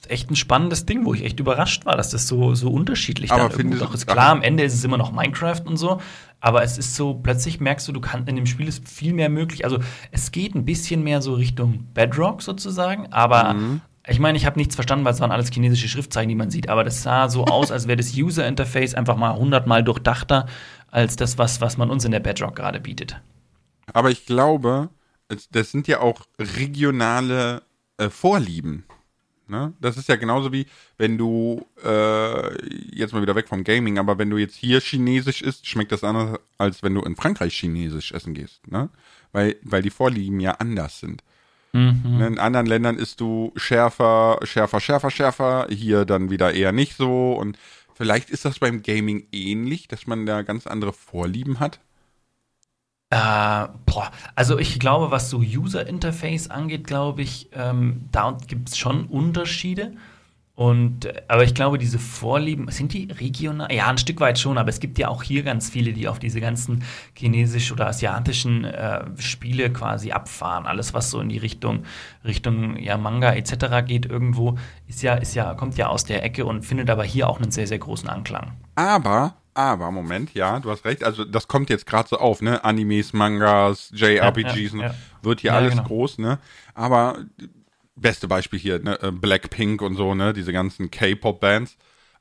echt 0.09 0.29
ein 0.29 0.35
spannendes 0.35 0.85
Ding, 0.85 1.05
wo 1.05 1.13
ich 1.13 1.23
echt 1.23 1.39
überrascht 1.39 1.85
war, 1.85 1.97
dass 1.97 2.11
das 2.11 2.27
so, 2.27 2.55
so 2.55 2.69
unterschiedlich 2.69 3.31
Aber 3.31 3.49
dann 3.49 3.57
irgendwo 3.57 3.85
doch 3.85 3.93
ist. 3.93 4.05
Klar, 4.05 4.29
am 4.29 4.41
Ende 4.41 4.63
ist 4.63 4.73
es 4.73 4.83
immer 4.83 4.97
noch 4.97 5.11
Minecraft 5.11 5.61
und 5.65 5.77
so, 5.77 5.99
aber 6.39 6.63
es 6.63 6.77
ist 6.77 6.95
so, 6.95 7.15
plötzlich 7.15 7.59
merkst 7.59 7.87
du, 7.87 7.91
du 7.91 8.01
kannst 8.01 8.29
in 8.29 8.35
dem 8.35 8.45
Spiel 8.45 8.67
ist 8.67 8.87
viel 8.87 9.13
mehr 9.13 9.29
möglich. 9.29 9.65
Also 9.65 9.79
es 10.11 10.31
geht 10.31 10.55
ein 10.55 10.65
bisschen 10.65 11.03
mehr 11.03 11.21
so 11.21 11.33
Richtung 11.33 11.87
Bedrock 11.93 12.41
sozusagen, 12.41 13.11
aber 13.11 13.55
ich 14.07 14.19
meine, 14.19 14.37
ich 14.37 14.45
habe 14.45 14.57
nichts 14.57 14.75
verstanden, 14.75 15.03
weil 15.03 15.13
es 15.13 15.19
waren 15.19 15.31
alles 15.31 15.49
chinesische 15.51 15.89
Schriftzeichen, 15.89 16.29
die 16.29 16.35
man 16.35 16.49
sieht, 16.49 16.69
aber 16.69 16.83
das 16.83 17.03
sah 17.03 17.27
so 17.27 17.45
aus, 17.45 17.71
als 17.71 17.87
wäre 17.87 17.97
das 17.97 18.15
User 18.15 18.47
Interface 18.47 18.93
einfach 18.93 19.17
mal 19.17 19.35
hundertmal 19.35 19.83
durchdachter 19.83 20.45
als 20.89 21.17
das, 21.17 21.37
was, 21.37 21.59
was 21.59 21.77
man 21.77 21.89
uns 21.89 22.05
in 22.05 22.11
der 22.11 22.21
Bedrock 22.21 22.55
gerade 22.55 22.79
bietet. 22.79 23.19
Aber 23.93 24.09
ich 24.09 24.25
glaube, 24.25 24.89
das 25.51 25.71
sind 25.71 25.87
ja 25.87 25.99
auch 25.99 26.21
regionale 26.39 27.63
äh, 27.97 28.09
Vorlieben. 28.09 28.85
Ne? 29.47 29.73
Das 29.79 29.97
ist 29.97 30.09
ja 30.09 30.15
genauso 30.15 30.51
wie, 30.51 30.65
wenn 30.97 31.17
du, 31.17 31.65
äh, 31.83 32.95
jetzt 32.95 33.13
mal 33.13 33.21
wieder 33.21 33.35
weg 33.35 33.47
vom 33.47 33.63
Gaming, 33.63 33.97
aber 33.97 34.17
wenn 34.17 34.29
du 34.29 34.37
jetzt 34.37 34.55
hier 34.55 34.81
Chinesisch 34.81 35.41
isst, 35.41 35.67
schmeckt 35.67 35.91
das 35.91 36.03
anders, 36.03 36.39
als 36.57 36.83
wenn 36.83 36.93
du 36.93 37.01
in 37.01 37.15
Frankreich 37.15 37.53
Chinesisch 37.57 38.11
essen 38.11 38.33
gehst. 38.33 38.67
Ne? 38.67 38.89
Weil, 39.31 39.55
weil 39.63 39.81
die 39.81 39.89
Vorlieben 39.89 40.39
ja 40.39 40.51
anders 40.53 40.99
sind. 40.99 41.23
Ne, 42.17 42.27
In 42.27 42.39
anderen 42.39 42.65
Ländern 42.65 42.97
isst 42.97 43.21
du 43.21 43.51
schärfer, 43.55 44.39
schärfer, 44.43 44.79
schärfer, 44.79 45.11
schärfer, 45.11 45.67
hier 45.69 46.05
dann 46.05 46.29
wieder 46.29 46.53
eher 46.53 46.71
nicht 46.71 46.95
so. 46.95 47.33
Und 47.33 47.57
vielleicht 47.93 48.29
ist 48.29 48.45
das 48.45 48.59
beim 48.59 48.81
Gaming 48.81 49.27
ähnlich, 49.31 49.87
dass 49.87 50.07
man 50.07 50.25
da 50.25 50.41
ganz 50.41 50.67
andere 50.67 50.93
Vorlieben 50.93 51.59
hat. 51.59 51.79
Äh, 53.09 53.67
boah, 53.85 54.11
also 54.35 54.59
ich 54.59 54.79
glaube, 54.79 55.11
was 55.11 55.29
so 55.29 55.37
User 55.37 55.87
Interface 55.87 56.49
angeht, 56.49 56.85
glaube 56.85 57.21
ich, 57.21 57.49
ähm, 57.53 58.09
da 58.11 58.37
gibt 58.47 58.69
es 58.69 58.77
schon 58.77 59.05
Unterschiede. 59.05 59.93
Und 60.57 61.05
äh, 61.05 61.21
aber 61.27 61.43
ich 61.43 61.53
glaube, 61.53 61.77
diese 61.77 61.99
Vorlieben, 61.99 62.69
sind 62.71 62.91
die 62.91 63.09
regional? 63.11 63.71
Ja, 63.71 63.87
ein 63.87 63.99
Stück 63.99 64.19
weit 64.19 64.39
schon, 64.39 64.57
aber 64.57 64.69
es 64.69 64.79
gibt 64.79 64.97
ja 64.97 65.07
auch 65.07 65.21
hier 65.21 65.43
ganz 65.43 65.69
viele, 65.69 65.93
die 65.93 66.07
auf 66.07 66.17
diese 66.17 66.41
ganzen 66.41 66.83
chinesisch 67.13 67.71
oder 67.71 67.87
asiatischen 67.87 68.65
äh, 68.65 69.05
Spiele 69.19 69.71
quasi 69.71 70.11
abfahren. 70.11 70.65
Alles, 70.65 70.95
was 70.95 71.11
so 71.11 71.21
in 71.21 71.29
die 71.29 71.37
Richtung, 71.37 71.83
Richtung 72.25 72.75
ja, 72.77 72.97
Manga 72.97 73.33
etc. 73.33 73.85
geht, 73.85 74.07
irgendwo, 74.07 74.57
ist 74.87 75.03
ja, 75.03 75.13
ist 75.13 75.35
ja, 75.35 75.53
kommt 75.53 75.77
ja 75.77 75.89
aus 75.89 76.05
der 76.05 76.23
Ecke 76.23 76.43
und 76.43 76.65
findet 76.65 76.89
aber 76.89 77.03
hier 77.03 77.29
auch 77.29 77.39
einen 77.39 77.51
sehr, 77.51 77.67
sehr 77.67 77.79
großen 77.79 78.09
Anklang. 78.09 78.53
Aber, 78.73 79.35
aber, 79.57 79.89
Moment, 79.89 80.35
ja, 80.35 80.59
du 80.59 80.69
hast 80.69 80.85
recht. 80.85 81.03
Also, 81.03 81.25
das 81.25 81.47
kommt 81.47 81.71
jetzt 81.71 81.87
gerade 81.87 82.07
so 82.07 82.17
auf, 82.17 82.43
ne? 82.43 82.63
Animes, 82.63 83.11
Mangas, 83.11 83.89
JRPGs, 83.91 84.73
Ja, 84.73 84.79
ja, 84.79 84.85
ja. 84.89 84.95
wird 85.23 85.39
hier 85.41 85.53
alles 85.55 85.71
genau. 85.71 85.83
groß, 85.83 86.19
ne? 86.19 86.37
Aber, 86.75 87.25
beste 87.95 88.27
Beispiel 88.27 88.59
hier, 88.59 88.77
ne? 88.77 88.99
äh, 89.01 89.11
Blackpink 89.11 89.81
und 89.81 89.95
so, 89.95 90.13
ne? 90.13 90.33
Diese 90.33 90.53
ganzen 90.53 90.91
K-Pop-Bands. 90.91 91.75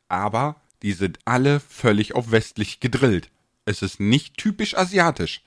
Aber, 0.09 0.57
die 0.83 0.93
sind 0.93 1.19
alle 1.27 1.61
völlig 1.61 2.15
auf 2.15 2.31
westlich 2.31 2.81
gedrillt. 2.81 3.31
Es 3.67 3.83
ist 3.83 4.01
nicht 4.01 4.39
typisch 4.39 4.75
asiatisch. 4.75 5.43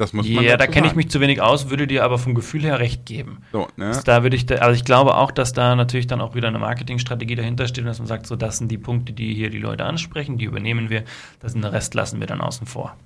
Das 0.00 0.14
muss 0.14 0.26
man 0.26 0.44
Ja, 0.44 0.56
da 0.56 0.66
kenne 0.66 0.86
ich 0.86 0.94
mich 0.94 1.10
zu 1.10 1.20
wenig 1.20 1.42
aus, 1.42 1.68
würde 1.68 1.86
dir 1.86 2.04
aber 2.04 2.16
vom 2.16 2.34
Gefühl 2.34 2.62
her 2.62 2.78
recht 2.78 3.04
geben. 3.04 3.42
So, 3.52 3.68
ne? 3.76 3.88
Also 3.88 4.00
Da 4.00 4.22
würde 4.22 4.34
ich, 4.34 4.46
da, 4.46 4.54
also 4.54 4.74
ich 4.74 4.86
glaube 4.86 5.14
auch, 5.14 5.30
dass 5.30 5.52
da 5.52 5.76
natürlich 5.76 6.06
dann 6.06 6.22
auch 6.22 6.34
wieder 6.34 6.48
eine 6.48 6.58
Marketingstrategie 6.58 7.34
dahinter 7.34 7.68
steht 7.68 7.84
dass 7.84 7.98
man 7.98 8.08
sagt, 8.08 8.26
so 8.26 8.34
das 8.34 8.56
sind 8.56 8.68
die 8.70 8.78
Punkte, 8.78 9.12
die 9.12 9.34
hier 9.34 9.50
die 9.50 9.58
Leute 9.58 9.84
ansprechen, 9.84 10.38
die 10.38 10.46
übernehmen 10.46 10.88
wir, 10.88 11.04
das 11.40 11.52
den 11.52 11.62
Rest 11.64 11.92
lassen 11.92 12.18
wir 12.18 12.26
dann 12.26 12.40
außen 12.40 12.66
vor. 12.66 12.96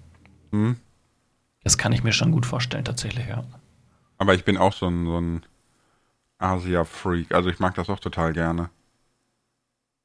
Mhm. 0.52 0.76
Das 1.64 1.78
kann 1.78 1.92
ich 1.92 2.04
mir 2.04 2.12
schon 2.12 2.30
gut 2.30 2.46
vorstellen, 2.46 2.84
tatsächlich, 2.84 3.26
ja. 3.26 3.42
Aber 4.18 4.34
ich 4.34 4.44
bin 4.44 4.56
auch 4.56 4.72
so 4.72 4.86
ein, 4.86 5.04
so 5.04 5.20
ein 5.20 5.42
Asia-Freak. 6.38 7.34
Also, 7.34 7.50
ich 7.50 7.58
mag 7.58 7.74
das 7.74 7.90
auch 7.90 7.98
total 7.98 8.32
gerne. 8.34 8.70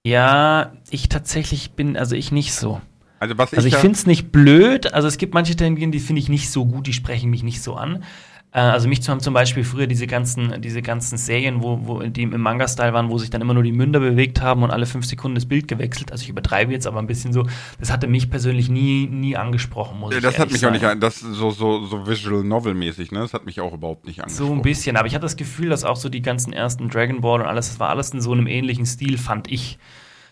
Ja, 0.03 0.73
ich 0.89 1.07
tatsächlich 1.07 1.73
bin, 1.73 1.95
also 1.97 2.15
ich 2.15 2.31
nicht 2.31 2.55
so. 2.55 2.81
Also 3.19 3.37
was 3.37 3.53
Also 3.53 3.67
ich 3.67 3.73
ja- 3.73 3.79
finde 3.79 3.97
es 3.97 4.05
nicht 4.05 4.31
blöd. 4.31 4.93
Also 4.93 5.07
es 5.07 5.17
gibt 5.17 5.33
manche 5.33 5.55
Technologien, 5.55 5.91
die 5.91 5.99
finde 5.99 6.21
ich 6.21 6.29
nicht 6.29 6.49
so 6.49 6.65
gut, 6.65 6.87
die 6.87 6.93
sprechen 6.93 7.29
mich 7.29 7.43
nicht 7.43 7.61
so 7.61 7.75
an. 7.75 8.03
Äh, 8.51 8.59
Also 8.61 8.87
mich 8.87 9.07
haben 9.07 9.19
zum 9.19 9.35
Beispiel 9.35 9.63
früher 9.63 9.85
diese 9.85 10.07
ganzen, 10.07 10.59
diese 10.61 10.81
ganzen 10.81 11.17
Serien, 11.19 11.61
wo, 11.61 11.81
wo 11.83 11.99
die 12.01 12.23
im 12.23 12.41
Manga-Style 12.41 12.93
waren, 12.93 13.09
wo 13.09 13.19
sich 13.19 13.29
dann 13.29 13.41
immer 13.41 13.53
nur 13.53 13.61
die 13.61 13.71
Münder 13.71 13.99
bewegt 13.99 14.41
haben 14.41 14.63
und 14.63 14.71
alle 14.71 14.87
fünf 14.87 15.05
Sekunden 15.05 15.35
das 15.35 15.45
Bild 15.45 15.67
gewechselt. 15.67 16.11
Also 16.11 16.23
ich 16.23 16.29
übertreibe 16.29 16.71
jetzt 16.71 16.87
aber 16.87 16.97
ein 16.99 17.05
bisschen 17.05 17.31
so. 17.31 17.45
Das 17.79 17.91
hatte 17.91 18.07
mich 18.07 18.31
persönlich 18.31 18.67
nie, 18.69 19.05
nie 19.05 19.35
angesprochen, 19.37 19.99
muss 19.99 20.15
ich 20.15 20.21
das 20.21 20.39
hat 20.39 20.47
mich 20.47 20.57
auch 20.57 20.61
sagen. 20.61 20.73
nicht 20.73 20.85
an, 20.85 20.99
das 20.99 21.19
so 21.19 21.51
so 21.51 21.85
so 21.85 22.07
Visual 22.07 22.43
Novel 22.43 22.73
mäßig, 22.73 23.11
ne? 23.11 23.19
Das 23.19 23.33
hat 23.33 23.45
mich 23.45 23.61
auch 23.61 23.73
überhaupt 23.73 24.07
nicht 24.07 24.21
angesprochen. 24.23 24.47
So 24.47 24.53
ein 24.53 24.61
bisschen, 24.63 24.97
aber 24.97 25.05
ich 25.07 25.13
hatte 25.13 25.23
das 25.25 25.35
Gefühl, 25.37 25.69
dass 25.69 25.83
auch 25.83 25.97
so 25.97 26.09
die 26.09 26.23
ganzen 26.23 26.51
ersten 26.51 26.89
Dragon 26.89 27.21
Ball 27.21 27.41
und 27.41 27.47
alles, 27.47 27.67
das 27.67 27.79
war 27.79 27.89
alles 27.89 28.09
in 28.11 28.21
so 28.21 28.31
einem 28.31 28.47
ähnlichen 28.47 28.87
Stil, 28.87 29.17
fand 29.19 29.51
ich. 29.51 29.77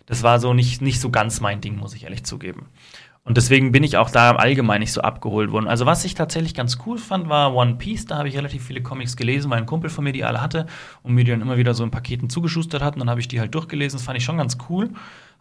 Das 0.08 0.24
war 0.24 0.40
so 0.40 0.54
nicht, 0.54 0.82
nicht 0.82 1.00
so 1.00 1.12
ganz 1.12 1.40
mein 1.42 1.62
Ding, 1.62 1.78
muss 1.78 1.94
ich 1.94 2.06
ehrlich 2.06 2.24
zugeben. 2.24 2.68
Und 3.28 3.36
deswegen 3.36 3.74
bin 3.74 3.84
ich 3.84 3.98
auch 3.98 4.10
da 4.10 4.32
im 4.32 4.38
Allgemeinen 4.38 4.80
nicht 4.80 4.94
so 4.94 5.02
abgeholt 5.02 5.52
worden. 5.52 5.68
Also, 5.68 5.86
was 5.86 6.06
ich 6.06 6.16
tatsächlich 6.16 6.54
ganz 6.54 6.78
cool 6.86 6.98
fand, 6.98 7.28
war 7.28 7.54
One 7.54 7.76
Piece. 7.76 8.06
Da 8.06 8.18
habe 8.18 8.30
ich 8.30 8.38
relativ 8.38 8.64
viele 8.64 8.82
Comics 8.82 9.18
gelesen, 9.18 9.52
weil 9.52 9.58
ein 9.58 9.66
Kumpel 9.66 9.90
von 9.90 10.06
mir 10.06 10.14
die 10.14 10.24
alle 10.24 10.42
hatte 10.42 10.66
und 11.04 11.14
mir 11.14 11.26
die 11.26 11.32
dann 11.32 11.42
immer 11.42 11.58
wieder 11.58 11.74
so 11.74 11.84
in 11.84 11.92
Paketen 11.92 12.30
zugeschustert 12.30 12.82
hat. 12.82 12.94
Und 12.94 13.02
dann 13.02 13.10
habe 13.10 13.20
ich 13.20 13.28
die 13.28 13.42
halt 13.42 13.54
durchgelesen. 13.54 13.98
Das 13.98 14.06
fand 14.06 14.18
ich 14.18 14.24
schon 14.24 14.38
ganz 14.38 14.58
cool. 14.70 14.92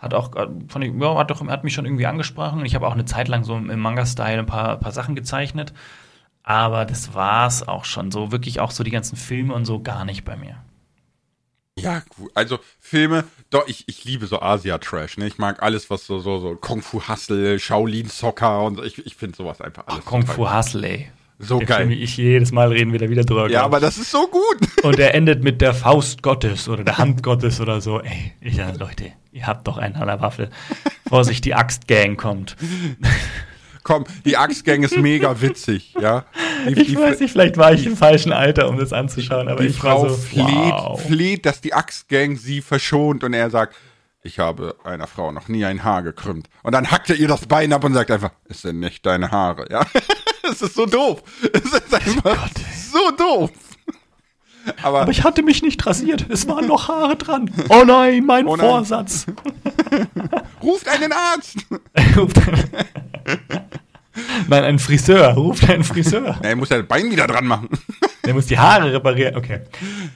Hat 0.00 0.14
auch, 0.14 0.34
äh, 0.34 0.48
fand 0.66 0.84
ich, 0.84 0.92
ja, 1.00 1.16
hat, 1.16 1.30
doch, 1.30 1.46
hat 1.46 1.62
mich 1.62 1.74
schon 1.74 1.84
irgendwie 1.84 2.06
angesprochen. 2.06 2.64
Ich 2.64 2.74
habe 2.74 2.88
auch 2.88 2.94
eine 2.94 3.04
Zeit 3.04 3.28
lang 3.28 3.44
so 3.44 3.56
im 3.56 3.70
im 3.70 3.78
Manga-Style 3.78 4.40
ein 4.40 4.46
paar, 4.46 4.78
paar 4.78 4.90
Sachen 4.90 5.14
gezeichnet. 5.14 5.72
Aber 6.42 6.86
das 6.86 7.14
war's 7.14 7.68
auch 7.68 7.84
schon. 7.84 8.10
So 8.10 8.32
wirklich 8.32 8.58
auch 8.58 8.72
so 8.72 8.82
die 8.82 8.90
ganzen 8.90 9.14
Filme 9.14 9.54
und 9.54 9.64
so 9.64 9.80
gar 9.80 10.04
nicht 10.04 10.24
bei 10.24 10.36
mir. 10.36 10.56
Ja, 11.78 12.02
gut. 12.16 12.30
Also 12.34 12.58
Filme, 12.80 13.24
doch, 13.50 13.68
ich, 13.68 13.84
ich 13.86 14.04
liebe 14.04 14.26
so 14.26 14.40
Asia-Trash, 14.40 15.18
ne? 15.18 15.26
Ich 15.26 15.36
mag 15.38 15.62
alles, 15.62 15.90
was 15.90 16.06
so, 16.06 16.18
so, 16.20 16.40
so 16.40 16.56
Kung 16.56 16.80
Fu 16.80 17.06
Hustle, 17.06 17.58
Shaolin 17.58 18.08
Soccer 18.08 18.62
und 18.64 18.76
so. 18.76 18.82
ich, 18.82 19.04
ich 19.04 19.14
finde 19.14 19.36
sowas 19.36 19.60
einfach 19.60 19.86
alles. 19.86 20.04
Kung 20.04 20.22
total- 20.22 20.34
Fu 20.34 20.50
Hustle, 20.50 20.88
ey. 20.88 21.08
So 21.38 21.58
Der 21.58 21.66
geil. 21.66 21.76
Film, 21.88 21.90
ich 21.90 22.16
jedes 22.16 22.50
Mal 22.50 22.68
reden 22.68 22.92
wir 22.92 22.98
da 22.98 23.10
wieder 23.10 23.22
drüber. 23.22 23.50
Ja, 23.50 23.62
aber 23.62 23.76
ich. 23.76 23.82
das 23.82 23.98
ist 23.98 24.10
so 24.10 24.26
gut. 24.26 24.56
Und 24.84 24.98
er 24.98 25.14
endet 25.14 25.44
mit 25.44 25.60
der 25.60 25.74
Faust 25.74 26.22
Gottes 26.22 26.66
oder 26.66 26.82
der 26.82 26.96
Hand 26.96 27.22
Gottes 27.22 27.60
oder 27.60 27.82
so. 27.82 28.00
Ey, 28.00 28.32
ja, 28.40 28.70
Leute, 28.70 29.12
ihr 29.32 29.46
habt 29.46 29.68
doch 29.68 29.76
einen 29.76 29.96
an 29.96 30.06
der 30.06 30.22
Waffel. 30.22 30.48
Vorsicht, 31.06 31.44
die 31.44 31.54
Axtgang 31.54 32.16
kommt. 32.16 32.56
Komm, 33.86 34.04
die 34.24 34.36
Axtgang 34.36 34.82
ist 34.82 34.96
mega 34.96 35.40
witzig, 35.40 35.94
ja. 36.00 36.24
Die, 36.66 36.72
Ich 36.72 36.88
die, 36.88 36.96
weiß 36.96 37.20
nicht, 37.20 37.30
vielleicht 37.30 37.56
war 37.56 37.72
ich 37.72 37.86
im 37.86 37.96
falschen 37.96 38.32
Alter, 38.32 38.68
um 38.68 38.78
das 38.78 38.92
anzuschauen, 38.92 39.46
aber 39.46 39.62
die 39.62 39.68
ich 39.68 39.76
Frau 39.76 40.02
war 40.02 40.08
so, 40.08 40.16
fleht, 40.16 40.44
wow. 40.44 41.00
fleht, 41.00 41.46
dass 41.46 41.60
die 41.60 41.72
Axtgang 41.72 42.36
sie 42.36 42.62
verschont 42.62 43.22
und 43.22 43.32
er 43.32 43.48
sagt, 43.48 43.76
ich 44.24 44.40
habe 44.40 44.74
einer 44.82 45.06
Frau 45.06 45.30
noch 45.30 45.46
nie 45.46 45.64
ein 45.64 45.84
Haar 45.84 46.02
gekrümmt. 46.02 46.48
Und 46.64 46.72
dann 46.72 46.90
hackt 46.90 47.10
er 47.10 47.16
ihr 47.16 47.28
das 47.28 47.46
Bein 47.46 47.72
ab 47.72 47.84
und 47.84 47.94
sagt 47.94 48.10
einfach, 48.10 48.32
es 48.48 48.62
sind 48.62 48.80
nicht 48.80 49.06
deine 49.06 49.30
Haare, 49.30 49.66
ja. 49.70 49.86
Es 50.50 50.62
ist 50.62 50.74
so 50.74 50.86
doof. 50.86 51.22
Es 51.52 51.72
ist 51.72 51.92
einfach 51.92 52.22
Gott, 52.22 52.52
ey. 52.56 52.90
so 52.92 53.10
doof. 53.16 53.50
Aber, 54.82 55.02
Aber 55.02 55.10
ich 55.10 55.24
hatte 55.24 55.42
mich 55.42 55.62
nicht 55.62 55.84
rasiert. 55.86 56.26
Es 56.28 56.48
waren 56.48 56.66
noch 56.66 56.88
Haare 56.88 57.16
dran. 57.16 57.50
Oh 57.68 57.84
nein, 57.84 58.24
mein 58.24 58.46
Oh 58.46 58.56
nein. 58.56 58.66
Vorsatz. 58.66 59.26
ruft 60.62 60.88
einen 60.88 61.12
Arzt. 61.12 61.58
Nein, 64.48 64.64
ein 64.64 64.78
Friseur. 64.78 65.34
Ruft 65.34 65.68
einen 65.68 65.84
Friseur. 65.84 66.38
Er 66.42 66.56
muss 66.56 66.70
ja 66.70 66.78
das 66.78 66.86
Bein 66.86 67.10
wieder 67.10 67.26
dran 67.26 67.46
machen. 67.46 67.68
Der 68.24 68.34
muss 68.34 68.46
die 68.46 68.58
Haare 68.58 68.92
reparieren. 68.92 69.36
Okay. 69.36 69.60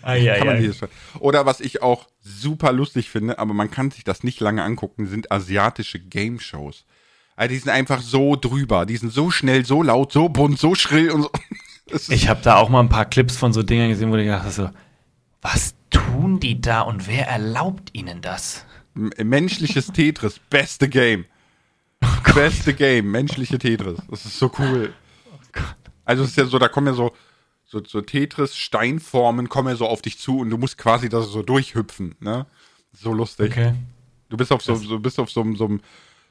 Ah, 0.02 0.14
ja, 0.14 0.36
Kann 0.36 0.46
man 0.46 0.64
ja. 0.64 0.70
Oder 1.18 1.46
was 1.46 1.60
ich 1.60 1.82
auch 1.82 2.06
super 2.20 2.72
lustig 2.72 3.10
finde, 3.10 3.38
aber 3.38 3.54
man 3.54 3.70
kann 3.70 3.90
sich 3.90 4.04
das 4.04 4.24
nicht 4.24 4.40
lange 4.40 4.62
angucken, 4.62 5.06
sind 5.06 5.30
asiatische 5.30 5.98
Game-Shows. 5.98 6.84
Also 7.36 7.52
die 7.52 7.58
sind 7.58 7.70
einfach 7.70 8.00
so 8.02 8.36
drüber. 8.36 8.84
Die 8.86 8.96
sind 8.96 9.12
so 9.12 9.30
schnell, 9.30 9.64
so 9.64 9.82
laut, 9.82 10.12
so 10.12 10.28
bunt, 10.28 10.58
so 10.58 10.74
schrill 10.74 11.10
und 11.10 11.22
so. 11.22 11.30
Ich 12.08 12.28
habe 12.28 12.40
da 12.42 12.56
auch 12.56 12.68
mal 12.68 12.80
ein 12.80 12.88
paar 12.88 13.04
Clips 13.04 13.36
von 13.36 13.52
so 13.52 13.62
Dingern 13.62 13.88
gesehen, 13.88 14.10
wo 14.10 14.16
ich 14.16 14.24
gedacht 14.24 14.42
habe, 14.42 14.52
so, 14.52 14.70
was 15.42 15.74
tun 15.90 16.38
die 16.40 16.60
da 16.60 16.82
und 16.82 17.06
wer 17.08 17.26
erlaubt 17.28 17.90
ihnen 17.92 18.20
das? 18.20 18.64
m- 18.94 19.10
menschliches 19.22 19.88
Tetris, 19.88 20.38
beste 20.50 20.88
Game. 20.88 21.24
beste 22.34 22.74
Game, 22.74 23.10
menschliche 23.10 23.58
Tetris. 23.58 23.98
Das 24.08 24.24
ist 24.24 24.38
so 24.38 24.50
cool. 24.58 24.92
Also 26.04 26.24
es 26.24 26.30
ist 26.30 26.36
ja 26.36 26.44
so, 26.46 26.58
da 26.58 26.68
kommen 26.68 26.86
ja 26.88 26.94
so, 26.94 27.12
so, 27.66 27.82
so 27.86 28.00
Tetris-Steinformen 28.00 29.48
kommen 29.48 29.68
ja 29.68 29.76
so 29.76 29.86
auf 29.86 30.02
dich 30.02 30.18
zu 30.18 30.38
und 30.38 30.50
du 30.50 30.58
musst 30.58 30.78
quasi 30.78 31.08
da 31.08 31.20
so 31.22 31.42
durchhüpfen, 31.42 32.14
ne? 32.20 32.46
So 32.92 33.12
lustig. 33.12 33.52
Okay. 33.52 33.74
Du 34.28 34.36
bist 34.36 34.50
auf 34.52 34.62
so, 34.62 34.74
so 34.76 34.98
bist 34.98 35.18
auf 35.20 35.30
so, 35.30 35.44
so, 35.54 35.78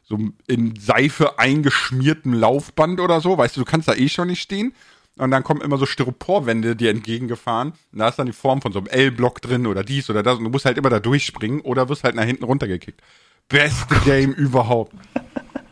so 0.04 0.16
einem 0.16 0.34
in 0.48 0.76
Seife 0.80 1.38
eingeschmiertem 1.40 2.34
Laufband 2.34 3.00
oder 3.00 3.22
so, 3.22 3.38
weißt 3.38 3.56
du, 3.56 3.62
du 3.62 3.66
kannst 3.66 3.88
da 3.88 3.94
eh 3.94 4.10
schon 4.10 4.28
nicht 4.28 4.42
stehen. 4.42 4.74
Und 5.20 5.32
dann 5.32 5.44
kommen 5.44 5.62
immer 5.62 5.78
so 5.78 5.86
Styroporwände 5.86 6.76
dir 6.76 6.90
entgegengefahren. 6.92 7.74
Und 7.92 8.00
da 8.00 8.08
ist 8.08 8.18
dann 8.18 8.26
die 8.28 8.34
Form 8.34 8.62
von 8.62 8.72
so 8.72 8.80
einem 8.80 8.88
L-Block 8.88 9.42
drin 9.42 9.68
oder 9.68 9.84
dies 9.84 10.10
oder 10.10 10.24
das. 10.24 10.38
Und 10.38 10.46
du 10.46 10.50
musst 10.50 10.66
halt 10.66 10.78
immer 10.78 10.90
da 10.90 11.00
durchspringen 11.00 11.62
oder 11.62 11.90
wirst 11.90 12.04
halt 12.04 12.16
nach 12.16 12.24
hinten 12.24 12.46
runtergekickt. 12.46 13.02
Beste 13.50 13.96
Game 14.06 14.32
überhaupt. 14.34 14.94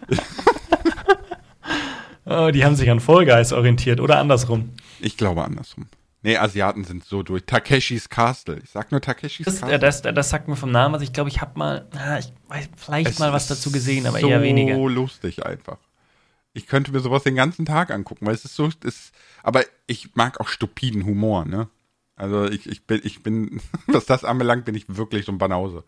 Oh, 2.29 2.51
die 2.51 2.65
haben 2.65 2.75
sich 2.75 2.89
an 2.89 2.99
Fall 2.99 3.25
Guys 3.25 3.53
orientiert 3.53 4.01
oder 4.01 4.19
andersrum. 4.19 4.71
Ich 4.99 5.15
glaube 5.15 5.45
andersrum. 5.45 5.85
Nee, 6.23 6.35
Asiaten 6.35 6.83
sind 6.83 7.05
so 7.05 7.23
durch. 7.23 7.45
Takeshis 7.45 8.09
Castle. 8.09 8.59
Ich 8.61 8.69
sag 8.71 8.91
nur 8.91 8.99
Takeshis 8.99 9.45
Das, 9.45 9.61
Castle. 9.61 9.75
äh, 9.75 9.79
das, 9.79 10.01
das 10.01 10.29
sagt 10.29 10.49
mir 10.49 10.57
vom 10.57 10.71
Namen, 10.71 10.93
was 10.95 11.01
ich 11.03 11.13
glaube, 11.13 11.29
ich 11.29 11.39
habe 11.39 11.57
mal, 11.57 11.87
ah, 11.95 12.17
ich 12.19 12.33
weiß 12.49 12.69
vielleicht 12.75 13.11
Es 13.11 13.19
mal 13.19 13.31
was 13.31 13.47
dazu 13.47 13.71
gesehen, 13.71 14.05
aber 14.07 14.19
so 14.19 14.27
eher 14.27 14.41
weniger. 14.41 14.75
So 14.75 14.89
lustig 14.89 15.45
einfach. 15.45 15.77
Ich 16.51 16.67
könnte 16.67 16.91
mir 16.91 16.99
sowas 16.99 17.23
den 17.23 17.35
ganzen 17.35 17.65
Tag 17.65 17.91
angucken, 17.91 18.25
weil 18.25 18.33
es 18.33 18.43
ist 18.43 18.55
so, 18.55 18.69
es, 18.83 19.11
aber 19.47 19.63
ich 19.87 20.13
mag 20.13 20.41
auch 20.41 20.49
stupiden 20.49 21.05
Humor, 21.05 21.45
ne? 21.45 21.69
Also 22.17 22.49
ich, 22.49 22.67
ich 22.67 22.85
bin, 22.85 22.99
ich 23.05 23.23
bin, 23.23 23.61
was 23.87 24.05
das 24.05 24.25
anbelangt, 24.25 24.65
bin 24.65 24.75
ich 24.75 24.97
wirklich 24.97 25.25
so 25.25 25.31
ein 25.31 25.37
Banause. 25.37 25.85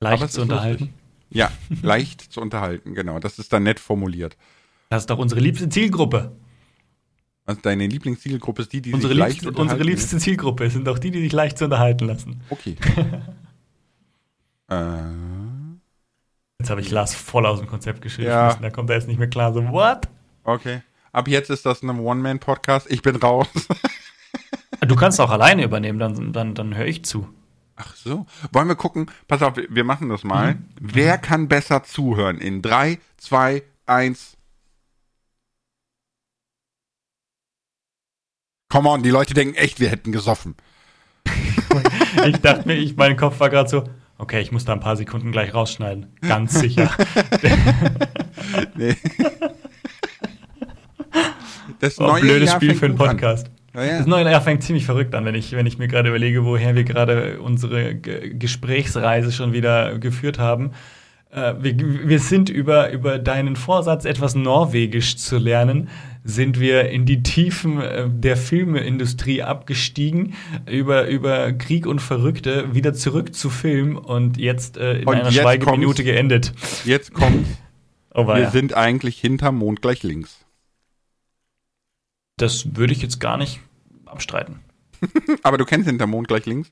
Leicht 0.00 0.30
zu 0.30 0.42
unterhalten. 0.42 0.92
Ja, 1.30 1.50
leicht 1.82 2.20
zu 2.20 2.42
unterhalten, 2.42 2.94
genau. 2.94 3.18
Das 3.20 3.38
ist 3.38 3.54
dann 3.54 3.62
nett 3.62 3.80
formuliert. 3.80 4.36
Das 4.90 5.04
ist 5.04 5.08
doch 5.08 5.16
unsere 5.16 5.40
liebste 5.40 5.70
Zielgruppe. 5.70 6.36
Also 7.46 7.62
deine 7.62 7.86
Lieblingszielgruppe 7.86 8.62
ist 8.62 8.72
die, 8.74 8.82
die 8.82 8.92
Unsere 8.92 9.14
sich 9.14 9.18
leicht 9.18 9.32
liebste, 9.36 9.48
unterhalten. 9.48 9.72
unsere 9.72 9.88
liebste 9.88 10.18
Zielgruppe 10.18 10.68
sind 10.68 10.86
doch 10.86 10.98
die, 10.98 11.10
die 11.10 11.22
sich 11.22 11.32
leicht 11.32 11.56
zu 11.56 11.64
unterhalten 11.64 12.04
lassen. 12.04 12.42
Okay. 12.50 12.76
äh, 14.68 15.00
Jetzt 16.58 16.68
habe 16.68 16.82
ich 16.82 16.90
Lars 16.90 17.14
voll 17.14 17.46
aus 17.46 17.60
dem 17.60 17.66
Konzept 17.66 18.02
geschrieben. 18.02 18.28
Ja. 18.28 18.54
Da 18.56 18.68
kommt 18.68 18.90
er 18.90 18.96
jetzt 18.96 19.08
nicht 19.08 19.18
mehr 19.18 19.30
klar. 19.30 19.54
So, 19.54 19.66
what? 19.70 20.06
okay. 20.44 20.82
Ab 21.12 21.28
jetzt 21.28 21.50
ist 21.50 21.66
das 21.66 21.82
ein 21.82 21.90
One-Man-Podcast. 21.90 22.90
Ich 22.90 23.02
bin 23.02 23.16
raus. 23.16 23.46
Du 24.80 24.96
kannst 24.96 25.20
auch 25.20 25.30
alleine 25.30 25.62
übernehmen, 25.62 26.00
dann, 26.00 26.32
dann, 26.32 26.56
dann 26.56 26.74
höre 26.76 26.86
ich 26.86 27.04
zu. 27.04 27.28
Ach 27.76 27.94
so. 27.94 28.26
Wollen 28.50 28.66
wir 28.66 28.74
gucken? 28.74 29.08
Pass 29.28 29.40
auf, 29.40 29.54
wir- 29.56 29.84
machen 29.84 30.08
das 30.08 30.24
mal. 30.24 30.54
Mhm. 30.54 30.64
Wer 30.80 31.18
kann 31.18 31.46
besser 31.46 31.84
zuhören? 31.84 32.38
In 32.38 32.62
drei, 32.62 32.98
zwei, 33.16 33.62
eins. 33.86 34.36
Come 38.70 38.88
on, 38.88 39.04
die 39.04 39.10
Leute 39.10 39.34
denken 39.34 39.54
echt, 39.54 39.78
wir 39.78 39.88
hätten 39.88 40.10
gesoffen. 40.10 40.56
Ich 42.26 42.38
dachte 42.38 42.66
mir, 42.66 42.74
ich, 42.74 42.96
mein 42.96 43.16
Kopf 43.16 43.38
war 43.38 43.50
gerade 43.50 43.68
so, 43.68 43.84
okay, 44.18 44.40
ich 44.40 44.50
muss 44.50 44.64
da 44.64 44.72
ein 44.72 44.80
paar 44.80 44.96
Sekunden 44.96 45.30
gleich 45.30 45.54
rausschneiden. 45.54 46.16
Ganz 46.22 46.54
sicher. 46.58 46.90
Nee. 48.74 48.96
Das 51.82 51.98
Oh, 51.98 52.14
blödes 52.20 52.48
Jahr 52.48 52.56
Spiel 52.60 52.74
für 52.76 52.86
einen. 52.86 52.94
Podcast. 52.94 53.50
Ja, 53.74 53.84
ja. 53.84 53.98
Das 53.98 54.06
neue 54.06 54.30
Jahr 54.30 54.40
fängt 54.40 54.62
ziemlich 54.62 54.86
verrückt 54.86 55.14
an, 55.16 55.24
wenn 55.24 55.34
ich, 55.34 55.52
wenn 55.52 55.66
ich 55.66 55.78
mir 55.78 55.88
gerade 55.88 56.10
überlege, 56.10 56.44
woher 56.44 56.76
wir 56.76 56.84
gerade 56.84 57.40
unsere 57.40 57.94
G 57.96 58.34
Gesprächsreise 58.34 59.32
schon 59.32 59.52
wieder 59.52 59.98
geführt 59.98 60.38
haben. 60.38 60.70
Äh, 61.32 61.54
wir, 61.58 61.76
wir 62.08 62.18
sind 62.20 62.50
über, 62.50 62.92
über 62.92 63.18
deinen 63.18 63.56
Vorsatz, 63.56 64.04
etwas 64.04 64.36
Norwegisch 64.36 65.16
zu 65.16 65.38
lernen, 65.38 65.88
sind 66.22 66.60
wir 66.60 66.90
in 66.90 67.04
die 67.04 67.24
Tiefen 67.24 67.80
äh, 67.80 68.08
der 68.08 68.36
Filmeindustrie 68.36 69.42
abgestiegen, 69.42 70.34
über, 70.70 71.08
über 71.08 71.52
Krieg 71.52 71.86
und 71.88 72.00
Verrückte, 72.00 72.74
wieder 72.74 72.94
zurück 72.94 73.34
zu 73.34 73.50
Film 73.50 73.96
und 73.96 74.36
jetzt 74.36 74.76
äh, 74.76 74.98
in 75.00 75.08
Und 75.08 75.16
einer 75.16 75.32
Schweigeminute 75.32 76.04
geendet. 76.04 76.52
Jetzt 76.84 77.12
kommt, 77.12 77.44
Oh, 78.14 78.26
wir 78.26 78.50
sind 78.50 78.76
eigentlich 78.76 79.18
hinterm 79.18 79.56
Mond 79.56 79.80
gleich 79.80 80.02
links. 80.02 80.41
Das 82.42 82.76
würde 82.76 82.92
ich 82.92 83.02
jetzt 83.02 83.20
gar 83.20 83.36
nicht 83.36 83.60
abstreiten. 84.06 84.60
Aber 85.42 85.58
du 85.58 85.64
kennst 85.64 85.88
hinterm 85.88 86.10
Mond 86.10 86.28
gleich 86.28 86.46
links? 86.46 86.70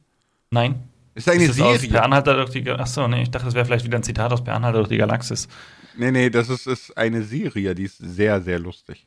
Nein. 0.51 0.83
Ist 1.15 1.29
eine 1.29 1.45
Ist 1.45 1.59
das 1.59 1.61
aus 1.61 1.89
Per 1.89 1.89
Serie. 1.89 2.03
Anhalter 2.03 2.35
durch 2.37 2.51
die? 2.51 2.69
Achso, 2.71 3.07
nee, 3.09 3.23
ich 3.23 3.31
dachte, 3.31 3.47
das 3.47 3.55
wäre 3.55 3.65
vielleicht 3.65 3.85
wieder 3.85 3.99
ein 3.99 4.03
Zitat 4.03 4.33
aus 4.33 4.43
Per 4.45 4.55
Anhalter 4.55 4.79
durch 4.79 4.89
die 4.89 4.97
Galaxis. 4.99 5.49
Nee, 5.97 6.11
nee, 6.13 6.31
das 6.31 6.49
ist, 6.49 6.67
ist 6.67 6.97
eine 6.97 7.23
Serie, 7.23 7.75
die 7.75 7.85
ist 7.85 7.99
sehr, 7.99 8.41
sehr 8.41 8.59
lustig. 8.59 9.07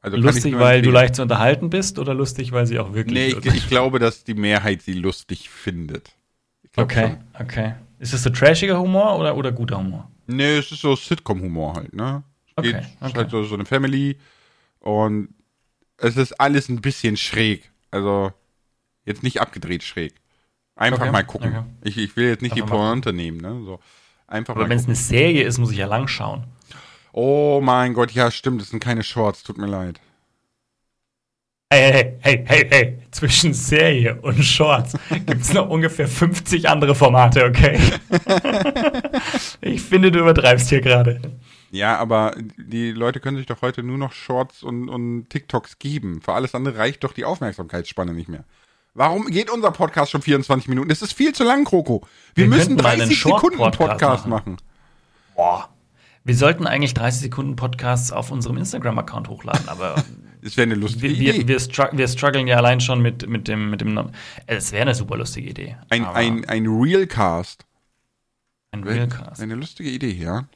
Also 0.00 0.16
lustig, 0.16 0.56
weil 0.58 0.80
du 0.82 0.90
leicht 0.90 1.16
zu 1.16 1.22
unterhalten 1.22 1.70
bist 1.70 1.98
oder 1.98 2.14
lustig, 2.14 2.52
weil 2.52 2.66
sie 2.66 2.78
auch 2.78 2.94
wirklich 2.94 3.34
Nee, 3.34 3.38
ich, 3.50 3.54
ich 3.54 3.68
glaube, 3.68 3.98
dass 3.98 4.22
die 4.22 4.34
Mehrheit 4.34 4.82
sie 4.82 4.92
lustig 4.92 5.50
findet. 5.50 6.12
Okay, 6.76 7.16
schon. 7.36 7.46
okay. 7.46 7.74
Ist 7.98 8.12
das 8.12 8.22
so 8.22 8.30
trashiger 8.30 8.78
Humor 8.78 9.18
oder, 9.18 9.36
oder 9.36 9.50
guter 9.50 9.78
Humor? 9.78 10.08
Nee, 10.26 10.58
es 10.58 10.70
ist 10.70 10.82
so 10.82 10.94
Sitcom-Humor 10.94 11.74
halt, 11.74 11.94
ne? 11.94 12.22
Es 12.46 12.52
Okay, 12.56 12.72
geht, 12.72 12.82
es 12.82 12.86
ist 12.90 13.02
okay. 13.02 13.16
halt 13.16 13.30
so, 13.30 13.42
so 13.44 13.54
eine 13.54 13.64
Family 13.64 14.18
und 14.80 15.30
es 15.98 16.16
ist 16.16 16.40
alles 16.40 16.68
ein 16.68 16.80
bisschen 16.80 17.16
schräg. 17.16 17.70
Also 17.90 18.32
jetzt 19.04 19.22
nicht 19.22 19.40
abgedreht 19.40 19.82
schräg. 19.82 20.14
Einfach 20.76 21.02
Okay, 21.02 21.10
mal 21.10 21.24
gucken. 21.24 21.56
okay. 21.56 21.64
Ich, 21.82 21.98
ich 21.98 22.16
will 22.16 22.28
jetzt 22.28 22.42
nicht 22.42 22.52
Einfach 22.52 22.66
die 22.66 22.70
Pointe 22.70 23.12
nehmen, 23.12 23.40
ne? 23.40 23.60
So. 23.64 23.80
Einfach 24.26 24.54
Aber 24.54 24.64
mal 24.64 24.70
wenn 24.70 24.78
es 24.78 24.86
eine 24.86 24.94
Serie 24.94 25.44
ist, 25.44 25.58
muss 25.58 25.72
ich 25.72 25.78
ja 25.78 25.86
lang 25.86 26.06
schauen. 26.08 26.44
Oh 27.12 27.60
mein 27.62 27.94
Gott, 27.94 28.12
ja, 28.12 28.30
stimmt, 28.30 28.60
das 28.60 28.68
sind 28.70 28.80
keine 28.80 29.02
Shorts, 29.02 29.42
tut 29.42 29.58
mir 29.58 29.66
leid. 29.66 30.00
Hey, 31.70 31.92
hey, 31.92 32.18
hey, 32.20 32.44
hey, 32.46 32.66
hey, 32.70 32.98
zwischen 33.10 33.52
Serie 33.52 34.18
und 34.22 34.42
Shorts 34.42 34.94
gibt 35.26 35.42
es 35.42 35.52
noch 35.52 35.68
ungefähr 35.68 36.08
50 36.08 36.68
andere 36.68 36.94
Formate, 36.94 37.44
okay? 37.44 37.78
ich 39.60 39.82
finde, 39.82 40.10
du 40.10 40.20
übertreibst 40.20 40.68
hier 40.68 40.80
gerade. 40.80 41.20
Ja, 41.70 41.96
aber 41.98 42.34
die 42.56 42.92
Leute 42.92 43.20
können 43.20 43.36
sich 43.36 43.46
doch 43.46 43.60
heute 43.62 43.82
nur 43.82 43.98
noch 43.98 44.12
Shorts 44.12 44.62
und, 44.62 44.88
und 44.88 45.28
TikToks 45.28 45.78
geben. 45.78 46.20
Für 46.22 46.32
alles 46.34 46.54
andere 46.54 46.78
reicht 46.78 47.04
doch 47.04 47.12
die 47.12 47.24
Aufmerksamkeitsspanne 47.24 48.14
nicht 48.14 48.28
mehr. 48.28 48.44
Warum 48.94 49.26
geht 49.26 49.50
unser 49.50 49.70
Podcast 49.70 50.10
schon 50.10 50.22
24 50.22 50.68
Minuten? 50.68 50.88
Das 50.88 51.02
ist 51.02 51.12
viel 51.12 51.34
zu 51.34 51.44
lang, 51.44 51.64
Kroko. 51.64 52.06
Wir, 52.34 52.44
Wir 52.44 52.48
müssen 52.48 52.68
könnten 52.76 52.82
mal 52.82 52.90
einen 52.90 53.00
30 53.02 53.22
Sekunden 53.22 53.58
Podcast 53.58 54.26
machen. 54.26 54.52
machen. 54.54 54.56
Boah. 55.36 55.68
Wir 56.24 56.34
sollten 56.36 56.66
eigentlich 56.66 56.94
30 56.94 57.20
Sekunden 57.22 57.54
Podcasts 57.56 58.12
auf 58.12 58.30
unserem 58.30 58.56
Instagram-Account 58.56 59.28
hochladen, 59.28 59.68
aber 59.68 60.02
Das 60.42 60.56
wäre 60.56 60.66
eine 60.66 60.74
lustige 60.76 61.02
wir, 61.08 61.10
Idee. 61.10 61.38
wir, 61.40 61.48
wir, 61.48 61.60
stru 61.60 61.84
wir 61.92 62.06
strugglen 62.08 62.46
ja 62.46 62.56
allein 62.56 62.80
schon 62.80 63.02
mit, 63.02 63.28
mit 63.28 63.48
dem, 63.48 63.70
mit 63.70 63.80
dem. 63.80 63.96
Äh, 63.98 64.04
Es 64.46 64.72
wäre 64.72 64.82
eine 64.82 64.94
super 64.94 65.16
lustige 65.16 65.50
Idee. 65.50 65.76
ein, 65.90 66.04
ein, 66.04 66.44
ein 66.44 66.66
Realcast. 66.66 67.66
ein 68.70 68.84
Realcast. 68.84 69.40
eine 69.42 69.54
lustige 69.56 69.90
Idee, 69.90 70.12
ja. 70.12 70.46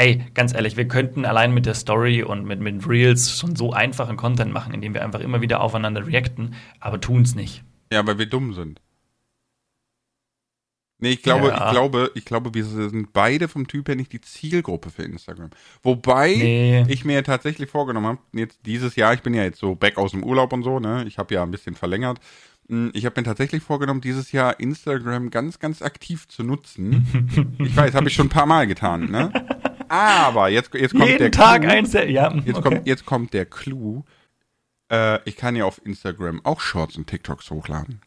Ey, 0.00 0.24
ganz 0.32 0.54
ehrlich, 0.54 0.78
wir 0.78 0.88
könnten 0.88 1.26
allein 1.26 1.52
mit 1.52 1.66
der 1.66 1.74
Story 1.74 2.22
und 2.22 2.46
mit, 2.46 2.58
mit 2.58 2.88
Reels 2.88 3.36
schon 3.38 3.54
so 3.54 3.74
einfachen 3.74 4.16
Content 4.16 4.50
machen, 4.50 4.72
indem 4.72 4.94
wir 4.94 5.04
einfach 5.04 5.20
immer 5.20 5.42
wieder 5.42 5.60
aufeinander 5.60 6.06
reacten, 6.06 6.54
aber 6.80 7.02
tun's 7.02 7.34
nicht. 7.34 7.62
Ja, 7.92 8.06
weil 8.06 8.16
wir 8.18 8.24
dumm 8.24 8.54
sind. 8.54 8.80
Nee, 11.02 11.10
ich 11.10 11.22
glaube, 11.22 11.48
Ja. 11.48 11.66
ich 11.66 11.70
glaube, 11.72 12.10
ich 12.14 12.24
glaube, 12.24 12.54
wir 12.54 12.64
sind 12.64 13.12
beide 13.12 13.46
vom 13.48 13.66
Typ 13.68 13.88
her 13.88 13.94
nicht 13.96 14.10
die 14.14 14.22
Zielgruppe 14.22 14.88
für 14.88 15.02
Instagram. 15.02 15.50
Wobei 15.82 16.28
Nee. 16.34 16.84
ich 16.88 17.04
mir 17.04 17.22
tatsächlich 17.22 17.68
vorgenommen 17.68 18.06
habe, 18.06 18.18
jetzt 18.32 18.60
dieses 18.64 18.96
Jahr, 18.96 19.12
ich 19.12 19.20
bin 19.20 19.34
ja 19.34 19.42
jetzt 19.42 19.58
so 19.58 19.74
back 19.74 19.98
aus 19.98 20.12
dem 20.12 20.24
Urlaub 20.24 20.54
und 20.54 20.62
so, 20.62 20.80
ne? 20.80 21.04
Ich 21.06 21.18
habe 21.18 21.34
ja 21.34 21.42
ein 21.42 21.50
bisschen 21.50 21.74
verlängert. 21.74 22.20
Hm, 22.70 22.90
Ich 22.94 23.04
habe 23.04 23.20
mir 23.20 23.24
tatsächlich 23.24 23.62
vorgenommen, 23.62 24.00
dieses 24.00 24.32
Jahr 24.32 24.60
Instagram 24.60 25.28
ganz, 25.28 25.58
ganz 25.58 25.82
aktiv 25.82 26.26
zu 26.26 26.42
nutzen. 26.42 27.54
ich 27.58 27.76
weiß, 27.76 27.94
habe 27.94 28.08
ich 28.08 28.14
schon 28.14 28.26
ein 28.26 28.30
paar 28.30 28.46
Mal 28.46 28.66
getan, 28.66 29.10
ne? 29.10 29.30
Aber 29.90 30.48
jetzt, 30.48 30.72
jetzt 30.72 30.92
kommt 30.92 31.04
der 31.04 31.10
Jeden 31.18 31.32
Tag 31.32 31.62
Clou. 31.62 31.70
ein 31.70 31.84
Set. 31.84 32.10
Ja, 32.10 32.32
Jetzt, 32.32 32.58
okay. 32.58 32.62
kommt, 32.62 32.86
jetzt 32.86 33.04
kommt 33.04 33.34
der 33.34 33.44
Clou. 33.44 34.04
Äh, 34.90 35.18
ich 35.24 35.36
kann 35.36 35.56
ja 35.56 35.64
auf 35.64 35.84
Instagram 35.84 36.40
auch 36.44 36.60
Shorts 36.60 36.96
und 36.96 37.08
TikToks 37.08 37.50
hochladen. 37.50 38.00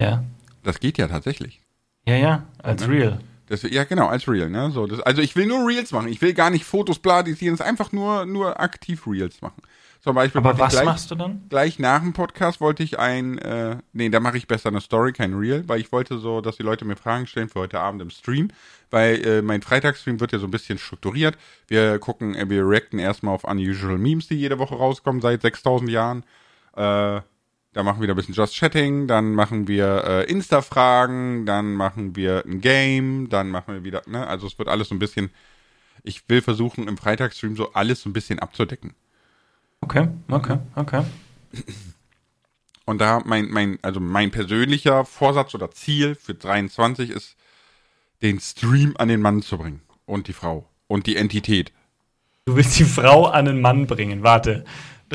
Ja. 0.00 0.24
Das 0.64 0.80
geht 0.80 0.98
ja 0.98 1.06
tatsächlich. 1.06 1.60
Ja, 2.06 2.16
ja, 2.16 2.46
als 2.60 2.88
Real. 2.88 3.20
Das, 3.48 3.62
ja, 3.62 3.84
genau, 3.84 4.08
als 4.08 4.26
Real, 4.26 4.50
ne? 4.50 4.72
So, 4.72 4.88
das, 4.88 4.98
also 4.98 5.22
ich 5.22 5.36
will 5.36 5.46
nur 5.46 5.68
Reels 5.68 5.92
machen. 5.92 6.08
Ich 6.08 6.20
will 6.20 6.34
gar 6.34 6.50
nicht 6.50 6.64
Fotos 6.64 6.98
bladisieren, 6.98 7.54
es 7.54 7.60
ist 7.60 7.66
einfach 7.66 7.92
nur, 7.92 8.26
nur 8.26 8.58
aktiv 8.58 9.06
Reels 9.06 9.40
machen. 9.42 9.62
Zum 10.06 10.14
Beispiel 10.14 10.38
Aber 10.38 10.56
was 10.56 10.72
gleich, 10.72 10.84
machst 10.84 11.10
du 11.10 11.16
dann? 11.16 11.42
gleich 11.48 11.80
nach 11.80 12.00
dem 12.00 12.12
Podcast 12.12 12.60
wollte 12.60 12.84
ich 12.84 12.96
ein, 13.00 13.38
äh, 13.38 13.78
nee, 13.92 14.08
da 14.08 14.20
mache 14.20 14.36
ich 14.36 14.46
besser 14.46 14.68
eine 14.68 14.80
Story, 14.80 15.12
kein 15.12 15.34
Reel, 15.34 15.64
weil 15.66 15.80
ich 15.80 15.90
wollte 15.90 16.18
so, 16.18 16.40
dass 16.40 16.58
die 16.58 16.62
Leute 16.62 16.84
mir 16.84 16.94
Fragen 16.94 17.26
stellen 17.26 17.48
für 17.48 17.58
heute 17.58 17.80
Abend 17.80 18.00
im 18.00 18.10
Stream, 18.10 18.50
weil 18.92 19.26
äh, 19.26 19.42
mein 19.42 19.62
Freitagsstream 19.62 20.20
wird 20.20 20.30
ja 20.30 20.38
so 20.38 20.46
ein 20.46 20.52
bisschen 20.52 20.78
strukturiert. 20.78 21.36
Wir 21.66 21.98
gucken, 21.98 22.36
äh, 22.36 22.48
wir 22.48 22.64
reacten 22.68 23.00
erstmal 23.00 23.34
auf 23.34 23.42
unusual 23.42 23.98
Memes, 23.98 24.28
die 24.28 24.36
jede 24.36 24.60
Woche 24.60 24.76
rauskommen 24.76 25.20
seit 25.20 25.42
6000 25.42 25.90
Jahren. 25.90 26.22
Äh, 26.76 27.20
da 27.72 27.82
machen 27.82 27.98
wir 27.98 28.02
wieder 28.02 28.14
ein 28.14 28.16
bisschen 28.16 28.34
Just 28.34 28.54
Chatting, 28.54 29.08
dann 29.08 29.32
machen 29.32 29.66
wir 29.66 30.04
äh, 30.04 30.30
Insta-Fragen, 30.30 31.46
dann 31.46 31.74
machen 31.74 32.14
wir 32.14 32.44
ein 32.46 32.60
Game, 32.60 33.28
dann 33.28 33.50
machen 33.50 33.74
wir 33.74 33.82
wieder, 33.82 34.02
ne, 34.06 34.24
also 34.24 34.46
es 34.46 34.56
wird 34.56 34.68
alles 34.68 34.88
so 34.90 34.94
ein 34.94 35.00
bisschen, 35.00 35.30
ich 36.04 36.28
will 36.28 36.42
versuchen 36.42 36.86
im 36.86 36.96
Freitagsstream 36.96 37.56
so 37.56 37.72
alles 37.72 38.02
so 38.02 38.08
ein 38.08 38.12
bisschen 38.12 38.38
abzudecken. 38.38 38.94
Okay, 39.86 40.08
okay, 40.28 40.58
okay. 40.74 41.04
Und 42.86 43.00
da 43.00 43.22
mein, 43.24 43.46
mein, 43.50 43.78
also 43.82 44.00
mein 44.00 44.32
persönlicher 44.32 45.04
Vorsatz 45.04 45.54
oder 45.54 45.70
Ziel 45.70 46.16
für 46.16 46.34
23 46.34 47.10
ist, 47.10 47.36
den 48.20 48.40
Stream 48.40 48.96
an 48.98 49.06
den 49.06 49.20
Mann 49.20 49.42
zu 49.42 49.58
bringen. 49.58 49.82
Und 50.04 50.26
die 50.26 50.32
Frau. 50.32 50.68
Und 50.88 51.06
die 51.06 51.14
Entität. 51.14 51.72
Du 52.46 52.56
willst 52.56 52.76
die 52.80 52.84
Frau 52.84 53.26
an 53.26 53.46
einen 53.46 53.60
Mann 53.60 53.86
bringen. 53.86 54.24
Warte. 54.24 54.64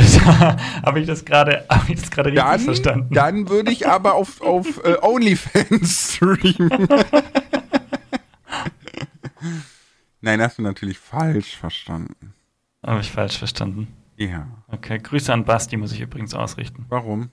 Habe 0.86 1.02
ich 1.02 1.08
das 1.08 1.26
gerade 1.26 1.66
hab 1.68 1.90
ich 1.90 2.00
das 2.00 2.10
gerade 2.12 2.30
richtig 2.30 2.42
Dann, 2.46 2.60
verstanden? 2.62 3.14
dann 3.14 3.50
würde 3.50 3.74
ich 3.74 3.90
aber 3.90 4.16
auf, 4.16 4.40
auf 4.40 4.82
äh, 4.86 4.96
OnlyFans 5.02 6.14
streamen. 6.16 6.88
Nein, 10.22 10.42
hast 10.42 10.60
du 10.60 10.62
natürlich 10.62 10.98
falsch 10.98 11.58
verstanden. 11.58 12.34
Habe 12.86 13.02
ich 13.02 13.12
falsch 13.12 13.38
verstanden. 13.38 13.88
Ja. 14.30 14.48
Okay, 14.68 15.00
Grüße 15.00 15.32
an 15.34 15.46
Basti 15.46 15.78
muss 15.78 15.92
ich 15.94 16.02
übrigens 16.02 16.34
ausrichten. 16.34 16.86
Warum? 16.90 17.30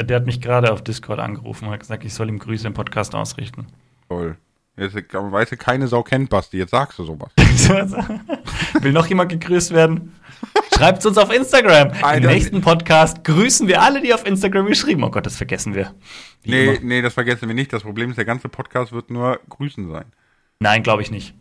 Der 0.00 0.16
hat 0.16 0.26
mich 0.26 0.40
gerade 0.40 0.72
auf 0.72 0.82
Discord 0.82 1.18
angerufen 1.20 1.66
und 1.66 1.72
hat 1.72 1.80
gesagt, 1.80 2.04
ich 2.04 2.14
soll 2.14 2.28
ihm 2.28 2.38
Grüße 2.38 2.66
im 2.66 2.74
Podcast 2.74 3.14
ausrichten. 3.14 3.66
Toll. 4.08 4.36
Jetzt 4.78 4.94
weißt 4.94 5.52
du, 5.52 5.56
keine 5.56 5.88
Sau 5.88 6.02
kennt 6.02 6.28
Basti. 6.28 6.58
Jetzt 6.58 6.70
sagst 6.72 6.98
du 6.98 7.04
sowas. 7.04 7.30
Will 8.82 8.92
noch 8.92 9.06
jemand 9.06 9.30
gegrüßt 9.32 9.72
werden? 9.72 10.12
Schreibt 10.74 11.04
uns 11.06 11.16
auf 11.16 11.32
Instagram. 11.32 11.92
Im 11.96 12.04
Alter. 12.04 12.26
nächsten 12.28 12.60
Podcast 12.60 13.24
grüßen 13.24 13.68
wir 13.68 13.80
alle, 13.80 14.02
die 14.02 14.12
auf 14.12 14.26
Instagram 14.26 14.66
geschrieben. 14.66 15.02
Oh 15.04 15.10
Gott, 15.10 15.24
das 15.24 15.36
vergessen 15.38 15.74
wir. 15.74 15.94
Wie 16.42 16.50
Nee, 16.50 16.66
immer. 16.74 16.78
nee, 16.82 17.00
das 17.02 17.14
vergessen 17.14 17.48
wir 17.48 17.54
nicht. 17.54 17.72
Das 17.72 17.84
Problem 17.84 18.10
ist, 18.10 18.16
der 18.16 18.26
ganze 18.26 18.50
Podcast 18.50 18.92
wird 18.92 19.08
nur 19.10 19.40
Grüßen 19.48 19.90
sein. 19.90 20.04
Nein, 20.60 20.82
glaube 20.82 21.00
ich 21.00 21.10
nicht. 21.10 21.34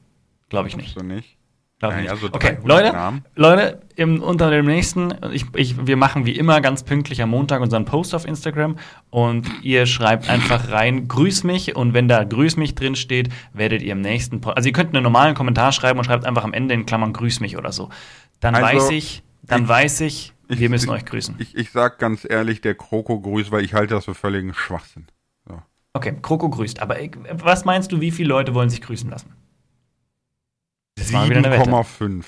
Glaube 0.47 0.69
ich 0.69 0.77
nicht. 0.77 0.97
So 0.97 1.03
nicht? 1.03 1.37
Glaub 1.79 1.91
Ja, 1.91 1.99
ich 1.99 2.05
ja, 2.05 2.11
nicht. 2.13 2.21
so 2.21 2.27
okay, 2.33 2.57
300 2.65 2.65
Leute. 2.65 3.21
Leute, 3.35 3.81
im, 3.97 4.21
unter 4.23 4.49
dem 4.49 4.65
nächsten, 4.65 5.13
ich, 5.33 5.45
ich, 5.55 5.85
wir 5.85 5.97
machen 5.97 6.25
wie 6.25 6.31
immer 6.31 6.61
ganz 6.61 6.83
pünktlich 6.83 7.21
am 7.21 7.29
Montag 7.31 7.61
unseren 7.61 7.83
Post 7.83 8.15
auf 8.15 8.25
Instagram 8.25 8.77
und 9.09 9.45
ihr 9.61 9.85
schreibt 9.85 10.29
einfach 10.29 10.71
rein, 10.71 11.07
grüß 11.09 11.43
mich 11.43 11.75
und 11.75 11.93
wenn 11.93 12.07
da 12.07 12.23
grüß 12.23 12.55
mich 12.55 12.75
drin 12.75 12.95
steht, 12.95 13.27
werdet 13.53 13.81
ihr 13.81 13.91
im 13.91 13.99
nächsten, 14.01 14.39
Po- 14.39 14.51
also 14.51 14.67
ihr 14.67 14.73
könnt 14.73 14.93
einen 14.95 15.03
normalen 15.03 15.35
Kommentar 15.35 15.73
schreiben 15.73 15.99
und 15.99 16.05
schreibt 16.05 16.23
einfach 16.25 16.45
am 16.45 16.53
Ende 16.53 16.73
in 16.73 16.85
Klammern 16.85 17.11
grüß 17.11 17.41
mich 17.41 17.57
oder 17.57 17.73
so. 17.73 17.89
Dann 18.39 18.55
Also, 18.55 18.67
weiß 18.77 18.89
ich, 18.91 19.23
dann 19.43 19.63
ich- 19.63 19.67
weiß 19.69 20.01
ich, 20.01 20.33
ich- 20.47 20.59
wir 20.59 20.69
müssen 20.69 20.89
euch 20.91 21.03
grüßen. 21.05 21.35
Ich, 21.39 21.55
ich 21.57 21.71
sag 21.71 21.99
ganz 21.99 22.25
ehrlich, 22.29 22.61
der 22.61 22.75
Kroko 22.75 23.19
grüßt, 23.19 23.51
weil 23.51 23.65
ich 23.65 23.73
halte 23.73 23.95
das 23.95 24.05
für 24.05 24.15
völligen 24.15 24.53
Schwachsinn. 24.53 25.07
So. 25.45 25.61
Okay, 25.93 26.15
Kroko 26.21 26.49
grüßt, 26.49 26.81
aber 26.81 26.95
was 27.33 27.65
meinst 27.65 27.91
du, 27.91 27.99
wie 27.99 28.11
viele 28.11 28.29
Leute 28.29 28.53
wollen 28.53 28.69
sich 28.69 28.81
grüßen 28.81 29.09
lassen? 29.09 29.33
Das 30.95 31.13
war 31.13 31.29
wieder 31.29 31.37
eine 31.37 31.51
Wette. 31.51 31.69
7,5. 31.69 32.25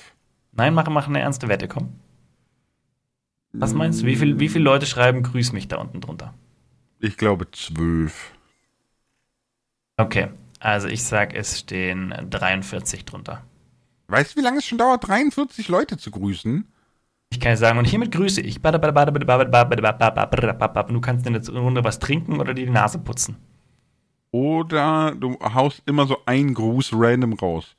Nein, 0.52 0.74
mach, 0.74 0.88
mach 0.88 1.08
eine 1.08 1.20
ernste 1.20 1.48
Wette, 1.48 1.68
komm. 1.68 1.94
Was 3.52 3.72
meinst 3.74 4.02
du, 4.02 4.06
wie, 4.06 4.16
viel, 4.16 4.38
wie 4.38 4.48
viele 4.48 4.64
Leute 4.64 4.86
schreiben 4.86 5.22
grüß 5.22 5.52
mich 5.52 5.68
da 5.68 5.76
unten 5.78 6.00
drunter? 6.00 6.34
Ich 7.00 7.16
glaube 7.16 7.50
12. 7.50 8.32
Okay, 9.96 10.28
also 10.60 10.88
ich 10.88 11.02
sag, 11.02 11.34
es 11.34 11.58
stehen 11.60 12.14
43 12.30 13.04
drunter. 13.04 13.42
Weißt 14.08 14.34
du, 14.34 14.40
wie 14.40 14.44
lange 14.44 14.58
es 14.58 14.66
schon 14.66 14.78
dauert, 14.78 15.08
43 15.08 15.68
Leute 15.68 15.96
zu 15.96 16.10
grüßen? 16.10 16.66
Ich 17.30 17.40
kann 17.40 17.50
ja 17.50 17.56
sagen, 17.56 17.78
und 17.78 17.84
hiermit 17.84 18.10
grüße 18.12 18.40
ich. 18.40 18.60
Du 18.62 18.70
kannst 21.00 21.26
in 21.26 21.34
der 21.34 21.62
Runde 21.62 21.84
was 21.84 21.98
trinken 21.98 22.40
oder 22.40 22.54
dir 22.54 22.64
die 22.64 22.72
Nase 22.72 22.98
putzen. 22.98 23.36
Oder 24.30 25.14
du 25.14 25.38
haust 25.40 25.82
immer 25.86 26.06
so 26.06 26.18
einen 26.26 26.54
Gruß 26.54 26.90
random 26.92 27.34
raus. 27.34 27.76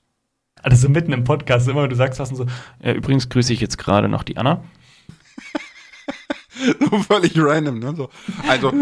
Also 0.62 0.78
so 0.88 0.90
mitten 0.90 1.14
im 1.14 1.24
Podcast, 1.24 1.68
immer 1.68 1.84
wenn 1.84 1.90
du 1.90 1.96
sagst 1.96 2.20
was 2.20 2.30
und 2.32 2.36
so. 2.36 2.46
Ja, 2.84 2.94
übrigens 2.94 3.30
grüße 3.30 3.54
ich 3.54 3.62
jetzt 3.62 3.78
gerade 3.78 4.10
noch 4.10 4.24
die 4.24 4.38
Anna. 4.38 4.64
so 6.80 7.00
völlig 7.00 7.34
random, 7.38 7.80
ne? 7.80 7.96
So. 7.96 8.10
Also, 8.48 8.74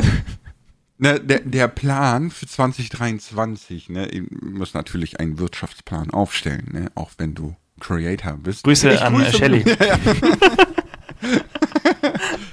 ne, 0.97 1.19
der, 1.19 1.41
der 1.41 1.67
Plan 1.67 2.31
für 2.31 2.47
2023, 2.47 3.89
ne, 3.89 4.07
ihr 4.09 4.25
müsst 4.41 4.73
natürlich 4.75 5.19
einen 5.19 5.37
Wirtschaftsplan 5.39 6.09
aufstellen, 6.11 6.69
ne, 6.71 6.91
auch 6.95 7.11
wenn 7.17 7.35
du 7.35 7.55
Creator 7.79 8.33
bist. 8.37 8.63
Grüße 8.63 8.91
Ich 8.93 9.01
an 9.01 9.15
grüße- 9.15 9.27
äh, 9.27 9.37
Shelly. 9.37 9.63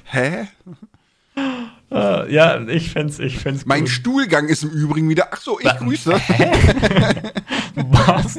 Hä? 0.04 0.48
Äh, 1.94 2.33
ja, 2.35 2.61
ich 2.66 2.90
fänd's, 2.90 3.18
ich 3.20 3.38
fänd's 3.38 3.64
Mein 3.66 3.80
gut. 3.83 3.88
Stuhlgang 3.90 4.48
ist 4.48 4.64
im 4.64 4.70
Übrigen 4.70 5.09
wieder. 5.09 5.28
Ach 5.30 5.40
so, 5.40 5.61
ich 5.61 5.68
grüße. 5.76 6.12
Was? 7.76 8.38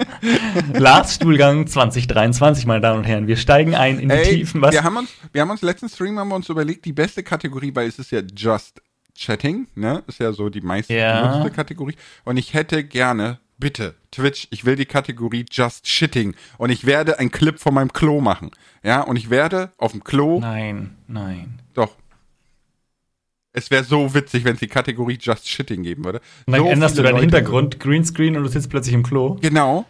Lars 0.74 1.16
Stuhlgang 1.16 1.68
2023, 1.68 2.66
meine 2.66 2.82
Damen 2.82 3.00
und 3.00 3.04
Herren. 3.06 3.28
Wir 3.28 3.38
steigen 3.38 3.76
ein 3.76 4.00
in 4.00 4.10
die 4.10 4.16
Ey, 4.16 4.36
Tiefen. 4.38 4.62
Was? 4.62 4.74
wir 4.74 4.84
haben 4.84 4.98
uns, 4.98 5.10
wir 5.32 5.42
haben 5.42 5.50
uns 5.52 5.62
letzten 5.62 5.90
Stream 5.90 6.20
haben 6.20 6.30
wir 6.30 6.36
uns 6.36 6.50
überlegt, 6.50 6.86
die 6.86 6.94
beste 6.94 7.24
Kategorie, 7.24 7.72
weil 7.74 7.88
es 7.88 8.00
ist 8.00 8.12
ja 8.12 8.22
Just 8.36 8.82
Chatting, 9.18 9.68
ne? 9.76 10.04
Ist 10.08 10.20
ja 10.20 10.34
so 10.34 10.50
die 10.50 10.62
meist 10.62 10.90
Ja. 10.90 11.22
benutzte 11.28 11.52
Kategorie. 11.52 11.96
Und 12.26 12.38
ich 12.38 12.54
hätte 12.54 12.84
gerne, 12.84 13.40
bitte, 13.58 13.96
Twitch, 14.12 14.48
ich 14.52 14.66
will 14.66 14.76
die 14.76 14.86
Kategorie 14.86 15.46
Just 15.50 15.88
Shitting. 15.88 16.36
Und 16.58 16.70
ich 16.70 16.86
werde 16.86 17.20
einen 17.20 17.32
Clip 17.32 17.58
von 17.60 17.74
meinem 17.74 17.94
Klo 17.94 18.20
machen. 18.22 18.52
Ja, 18.84 19.02
und 19.02 19.16
ich 19.16 19.30
werde 19.30 19.72
auf 19.78 19.92
dem 19.94 20.04
Klo, 20.04 20.40
Nein, 20.42 20.96
nein. 21.08 21.60
doch. 21.74 21.96
Es 23.58 23.72
wäre 23.72 23.84
so 23.84 24.14
witzig, 24.14 24.44
wenn 24.44 24.56
es 24.56 24.60
die 24.60 24.68
Kategorie 24.68 25.18
Just 25.20 25.48
Shitting 25.48 25.82
geben 25.84 26.04
würde. 26.04 26.20
Und 26.46 26.54
dann 26.54 26.62
so 26.62 26.68
änderst 26.70 26.98
du 26.98 27.04
deinen 27.04 27.14
Leute- 27.14 27.24
Hintergrund, 27.24 27.80
Greenscreen 27.80 28.36
und 28.36 28.44
du 28.44 28.50
sitzt 28.50 28.70
plötzlich 28.70 28.94
im 28.94 29.04
Klo. 29.04 29.38
Genau. 29.42 29.86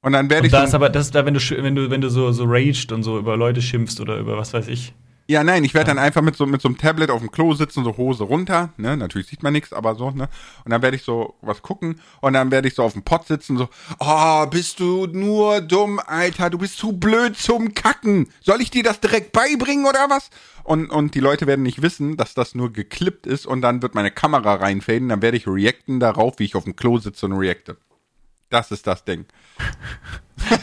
Und 0.00 0.12
dann 0.12 0.30
werde 0.30 0.46
ich 0.46 0.52
da 0.52 0.64
ist 0.64 0.74
aber, 0.74 0.88
das 0.88 1.06
ist 1.06 1.14
da, 1.14 1.26
wenn 1.26 1.34
du, 1.34 1.40
wenn 1.50 1.74
du, 1.74 1.90
wenn 1.90 2.00
du 2.00 2.08
so, 2.08 2.32
so 2.32 2.44
raged 2.46 2.92
und 2.92 3.02
so 3.02 3.18
über 3.18 3.36
Leute 3.36 3.60
schimpfst 3.60 4.00
oder 4.00 4.16
über 4.18 4.38
was 4.38 4.54
weiß 4.54 4.68
ich. 4.68 4.94
Ja, 5.30 5.44
nein, 5.44 5.62
ich 5.62 5.74
werde 5.74 5.88
dann 5.88 5.98
einfach 5.98 6.22
mit 6.22 6.36
so, 6.36 6.46
mit 6.46 6.62
so 6.62 6.68
einem 6.68 6.78
Tablet 6.78 7.10
auf 7.10 7.20
dem 7.20 7.30
Klo 7.30 7.52
sitzen, 7.52 7.84
so 7.84 7.98
Hose 7.98 8.24
runter, 8.24 8.72
ne, 8.78 8.96
natürlich 8.96 9.26
sieht 9.26 9.42
man 9.42 9.52
nichts, 9.52 9.74
aber 9.74 9.94
so, 9.94 10.10
ne, 10.10 10.30
und 10.64 10.70
dann 10.70 10.80
werde 10.80 10.96
ich 10.96 11.02
so 11.02 11.34
was 11.42 11.60
gucken 11.60 12.00
und 12.22 12.32
dann 12.32 12.50
werde 12.50 12.66
ich 12.66 12.74
so 12.74 12.82
auf 12.82 12.94
dem 12.94 13.02
Pott 13.02 13.26
sitzen, 13.26 13.58
so, 13.58 13.68
oh, 13.98 14.46
bist 14.46 14.80
du 14.80 15.06
nur 15.06 15.60
dumm, 15.60 16.00
Alter, 16.06 16.48
du 16.48 16.56
bist 16.56 16.78
zu 16.78 16.92
blöd 16.92 17.36
zum 17.36 17.74
Kacken, 17.74 18.30
soll 18.40 18.62
ich 18.62 18.70
dir 18.70 18.82
das 18.82 19.00
direkt 19.00 19.32
beibringen 19.32 19.84
oder 19.84 20.08
was? 20.08 20.30
Und, 20.64 20.88
und 20.88 21.14
die 21.14 21.20
Leute 21.20 21.46
werden 21.46 21.62
nicht 21.62 21.82
wissen, 21.82 22.16
dass 22.16 22.32
das 22.32 22.54
nur 22.54 22.72
geklippt 22.72 23.26
ist 23.26 23.44
und 23.44 23.60
dann 23.60 23.82
wird 23.82 23.94
meine 23.94 24.10
Kamera 24.10 24.54
reinfaden, 24.54 25.10
dann 25.10 25.20
werde 25.20 25.36
ich 25.36 25.46
reacten 25.46 26.00
darauf, 26.00 26.38
wie 26.38 26.44
ich 26.44 26.54
auf 26.54 26.64
dem 26.64 26.74
Klo 26.74 26.96
sitze 26.96 27.26
und 27.26 27.34
reacte. 27.34 27.76
Das 28.50 28.70
ist 28.70 28.86
das 28.86 29.04
Ding. 29.04 29.24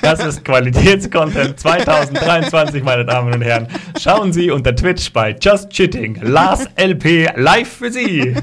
Das 0.02 0.26
ist 0.26 0.44
Qualitätscontent 0.44 1.60
2023, 1.60 2.82
meine 2.82 3.06
Damen 3.06 3.34
und 3.34 3.42
Herren. 3.42 3.68
Schauen 4.00 4.34
Sie 4.34 4.50
unter 4.50 4.76
Twitch 4.76 5.12
bei 5.12 5.36
Just 5.40 5.70
Chitting. 5.70 6.18
Lars 6.24 6.66
LP 6.76 7.28
live 7.36 7.68
für 7.68 7.92
Sie. 7.92 8.36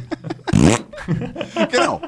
Genau. 1.72 2.00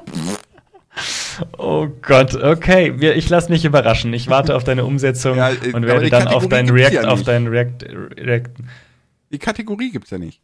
Oh 1.59 1.88
Gott, 2.03 2.35
okay. 2.35 2.94
Ich 3.14 3.29
lasse 3.29 3.51
mich 3.51 3.64
überraschen. 3.64 4.12
Ich 4.12 4.29
warte 4.29 4.55
auf 4.55 4.62
deine 4.62 4.85
Umsetzung 4.85 5.37
Ja, 5.38 5.51
äh, 5.51 5.73
und 5.73 5.85
werde 5.85 6.11
dann 6.11 6.29
auf 6.29 6.49
deinen 6.49 6.70
React, 6.70 6.92
ja 6.92 7.09
auf 7.09 7.23
deinen 7.23 7.49
React, 7.49 7.87
React. 8.18 8.51
Die 9.33 9.38
Kategorie 9.38 9.90
gibt's 9.90 10.11
ja 10.11 10.18
nicht. 10.18 10.40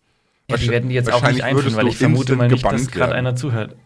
Ja, 0.49 0.57
die 0.57 0.69
werden 0.69 0.89
die 0.89 0.97
jetzt 0.97 1.13
auch 1.13 1.23
nicht 1.29 1.45
einführen, 1.45 1.77
weil 1.77 1.87
ich 1.87 1.99
vermute 1.99 2.35
mal 2.35 2.49
nicht, 2.49 2.65
dass 2.65 2.91
gerade 2.91 3.15
einer 3.15 3.37
zuhört. 3.37 3.77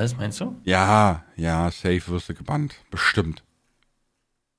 Was 0.00 0.16
meinst 0.16 0.40
du? 0.40 0.58
Ja, 0.64 1.24
ja, 1.36 1.70
safe 1.70 2.08
wirst 2.08 2.30
du 2.30 2.34
gebannt. 2.34 2.74
Bestimmt. 2.90 3.42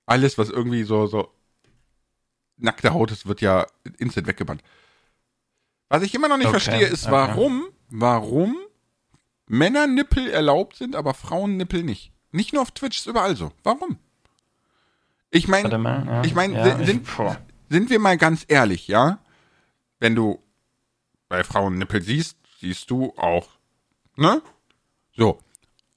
Alles, 0.06 0.38
was 0.38 0.50
irgendwie 0.50 0.84
so, 0.84 1.08
so 1.08 1.32
nackte 2.58 2.94
Haut 2.94 3.12
ist, 3.12 3.26
wird 3.26 3.42
ja 3.42 3.66
instant 3.98 4.28
weggebannt. 4.28 4.62
Was 5.90 6.04
ich 6.04 6.14
immer 6.14 6.28
noch 6.28 6.38
nicht 6.38 6.46
Okay, 6.48 6.60
verstehe, 6.60 6.86
ist, 6.86 7.06
okay. 7.06 7.14
warum, 7.14 7.64
warum 7.90 8.56
Männernippel 9.48 10.30
erlaubt 10.30 10.76
sind, 10.76 10.96
aber 10.96 11.16
Frauennippel 11.16 11.82
nicht. 11.82 12.12
Nicht 12.32 12.54
nur 12.54 12.62
auf 12.62 12.70
Twitch, 12.70 13.00
ist 13.00 13.08
überall 13.08 13.36
so. 13.36 13.52
Warum? 13.64 13.98
Ich 15.32 15.48
meine. 15.48 15.70
Ja, 15.72 16.22
ich 16.24 16.36
meine, 16.36 16.54
ja, 16.56 16.86
sind, 16.86 17.08
sind, 17.08 17.08
sind 17.70 17.90
wir 17.90 17.98
mal 17.98 18.18
ganz 18.18 18.46
ehrlich, 18.48 18.88
ja? 18.88 19.18
Wenn 20.00 20.14
du 20.14 20.40
bei 21.30 21.44
Frauen 21.44 21.80
Nippel 21.80 22.04
siehst, 22.04 22.38
siehst 22.60 22.92
du 22.92 23.14
auch, 23.18 23.50
ne? 24.16 24.44
So. 25.22 25.38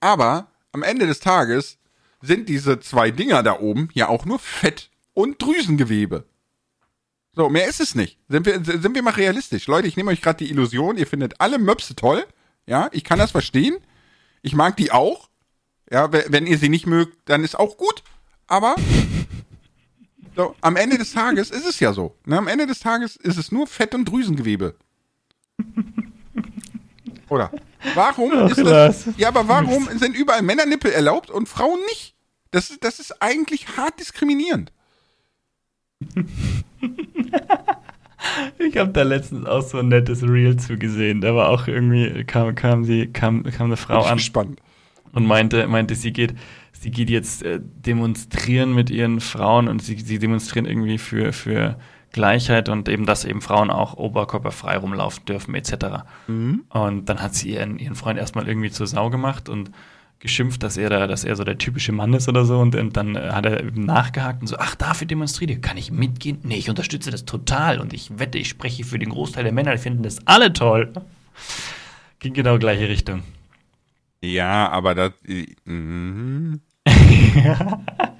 Aber 0.01 0.49
am 0.73 0.83
Ende 0.83 1.07
des 1.07 1.19
Tages 1.19 1.79
sind 2.21 2.47
diese 2.51 2.79
zwei 2.81 3.11
Dinger 3.11 3.43
da 3.43 3.59
oben 3.59 3.89
ja 3.95 4.09
auch 4.09 4.27
nur 4.27 4.39
Fett 4.39 4.91
und 5.15 5.41
Drüsengewebe. 5.41 6.27
So, 7.33 7.49
mehr 7.49 7.67
ist 7.67 7.81
es 7.81 7.95
nicht. 7.95 8.19
Sind 8.29 8.45
wir, 8.45 8.63
sind 8.63 8.95
wir 8.95 9.03
mal 9.03 9.15
realistisch. 9.15 9.67
Leute, 9.67 9.89
ich 9.89 9.97
nehme 9.97 10.11
euch 10.11 10.21
gerade 10.21 10.45
die 10.45 10.51
Illusion, 10.51 10.99
ihr 10.99 11.07
findet 11.07 11.41
alle 11.41 11.59
Möpse 11.59 11.97
toll. 11.97 12.27
Ja, 12.67 12.91
ich 12.93 13.03
kann 13.03 13.19
das 13.19 13.31
verstehen. 13.31 13.79
Ich 14.43 14.55
mag 14.55 14.77
die 14.77 14.93
auch. 14.93 15.31
Ja, 15.91 16.13
we- 16.13 16.27
wenn 16.29 16.47
ihr 16.47 16.59
sie 16.59 16.69
nicht 16.69 16.87
mögt, 16.87 17.17
dann 17.27 17.45
ist 17.45 17.59
auch 17.59 17.79
gut. 17.79 18.03
Aber 18.47 18.77
so, 20.37 20.55
am 20.61 20.77
Ende 20.77 20.99
des 20.99 21.13
Tages 21.15 21.51
ist 21.51 21.65
es 21.67 21.81
ja 21.81 21.95
so. 21.95 22.15
Ne? 22.27 22.37
Am 22.37 22.47
Ende 22.47 22.67
des 22.67 22.81
Tages 22.81 23.17
ist 23.17 23.39
es 23.39 23.51
nur 23.51 23.67
Fett 23.69 23.95
und 23.95 24.05
Drüsengewebe. 24.05 24.75
Oder? 27.29 27.51
Warum 27.95 28.33
Ach, 28.35 28.51
ist 28.57 28.65
das? 28.65 29.09
Ja, 29.17 29.29
aber 29.29 29.49
warum 29.49 29.89
sind 29.99 30.17
überall 30.17 30.43
Männernippel 30.43 30.93
erlaubt 30.93 31.31
und 31.31 31.49
Frauen 31.49 31.81
nicht? 31.87 32.15
Das, 32.51 32.77
das 32.81 33.01
ist 33.01 33.21
eigentlich 33.23 33.77
hart 33.77 33.99
diskriminierend. 33.99 34.73
Ich 38.59 38.77
habe 38.77 38.91
da 38.91 39.03
letztens 39.03 39.47
auch 39.47 39.63
so 39.63 39.79
ein 39.79 39.89
nettes 39.89 40.23
Reel 40.23 40.57
zugesehen. 40.57 41.21
Da 41.21 41.35
war 41.35 41.49
auch 41.51 41.67
irgendwie, 41.67 42.25
kam, 42.25 42.55
kam, 42.55 42.85
sie, 42.85 43.09
kam, 43.09 43.43
kam 43.45 43.67
eine 43.67 43.77
Frau 43.77 44.03
an 44.03 44.17
gespannt. 44.17 44.61
und 45.13 45.27
meinte, 45.27 45.67
meinte, 45.67 45.95
sie 45.95 46.13
geht, 46.13 46.35
sie 46.73 46.91
geht 46.91 47.11
jetzt 47.11 47.43
äh, 47.43 47.61
demonstrieren 47.61 48.75
mit 48.75 48.91
ihren 48.91 49.21
Frauen 49.21 49.69
und 49.69 49.83
sie, 49.83 49.97
sie 49.99 50.19
demonstrieren 50.19 50.67
irgendwie 50.67 50.99
für, 50.99 51.33
für 51.33 51.79
Gleichheit 52.14 52.68
und 52.68 52.88
eben, 52.88 53.07
dass 53.07 53.24
eben 53.24 53.42
Frauen 53.42 53.70
auch 53.70 53.94
oberkörperfrei 53.94 54.79
rumlaufen 54.79 55.24
dürfen, 55.27 55.55
etc. 55.57 55.74
Und 56.68 57.07
dann 57.09 57.20
hat 57.20 57.35
sie 57.35 57.50
ihren, 57.50 57.79
ihren 57.79 57.96
Freund 57.96 58.18
erstmal 58.18 58.46
irgendwie 58.48 58.70
zur 58.70 58.87
Sau 58.87 59.11
gemacht 59.11 59.48
und 59.48 59.72
geschimpft, 60.20 60.62
dass 60.62 60.77
er 60.77 60.90
da, 60.90 61.09
dass 61.09 61.24
er 61.24 61.35
so 61.35 61.42
der 61.42 61.59
typische 61.59 61.90
Mann 61.90 62.14
ist 62.14 62.29
oder 62.29 62.44
so. 62.44 62.61
Und, 62.61 62.77
und 62.77 62.96
dann 62.96 63.18
hat 63.18 63.46
er 63.46 63.64
eben 63.64 63.85
nachgehakt 63.85 64.42
und 64.42 64.46
so, 64.46 64.57
ach, 64.59 64.77
dafür 64.77 65.09
demonstriert 65.09 65.50
ihr. 65.50 65.61
Kann 65.61 65.77
ich 65.77 65.90
mitgehen? 65.90 66.38
Nee, 66.44 66.57
ich 66.57 66.70
unterstütze 66.70 67.11
das 67.11 67.24
total. 67.24 67.81
Und 67.81 67.92
ich 67.92 68.16
wette, 68.16 68.38
ich 68.38 68.48
spreche 68.48 68.85
für 68.85 69.00
den 69.00 69.11
Großteil 69.11 69.42
der 69.42 69.53
Männer, 69.53 69.72
die 69.72 69.79
finden 69.79 70.05
das 70.05 70.24
alle 70.24 70.53
toll. 70.53 70.92
Ging 72.20 72.33
genau 72.33 72.59
gleiche 72.61 72.88
Richtung. 72.88 73.24
Ja, 74.22 74.70
aber 74.70 74.94
das. 74.94 75.12
äh, 75.27 75.46
mhm. 75.64 76.61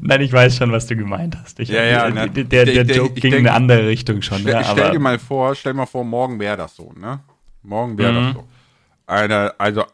Nein, 0.00 0.20
ich 0.20 0.32
weiß 0.32 0.56
schon, 0.56 0.72
was 0.72 0.86
du 0.86 0.96
gemeint 0.96 1.36
hast. 1.40 1.58
Ich, 1.60 1.68
Ja, 1.68 1.82
ja, 1.82 2.10
der, 2.10 2.26
ne. 2.26 2.30
der, 2.30 2.44
der, 2.44 2.64
der 2.66 2.88
Ich 2.90 2.96
Joke 2.96 3.12
ich 3.14 3.22
ging 3.22 3.32
in 3.32 3.38
eine 3.40 3.52
andere 3.52 3.86
Richtung 3.86 4.22
schon. 4.22 4.38
Stell, 4.40 4.52
ja, 4.52 4.64
stell 4.64 4.84
aber 4.84 4.90
dir 4.92 4.98
mal 5.00 5.18
vor, 5.18 5.54
stell 5.54 5.74
mal 5.74 5.86
vor, 5.86 6.04
morgen 6.04 6.38
wäre 6.40 6.56
das 6.56 6.76
so, 6.76 6.92
ne? 6.96 7.20
Morgen 7.62 7.98
wäre 7.98 8.12
Mhm. 8.12 8.16
das 8.26 8.34
so. 8.34 8.48
Alter, 9.06 9.54
also, 9.58 9.84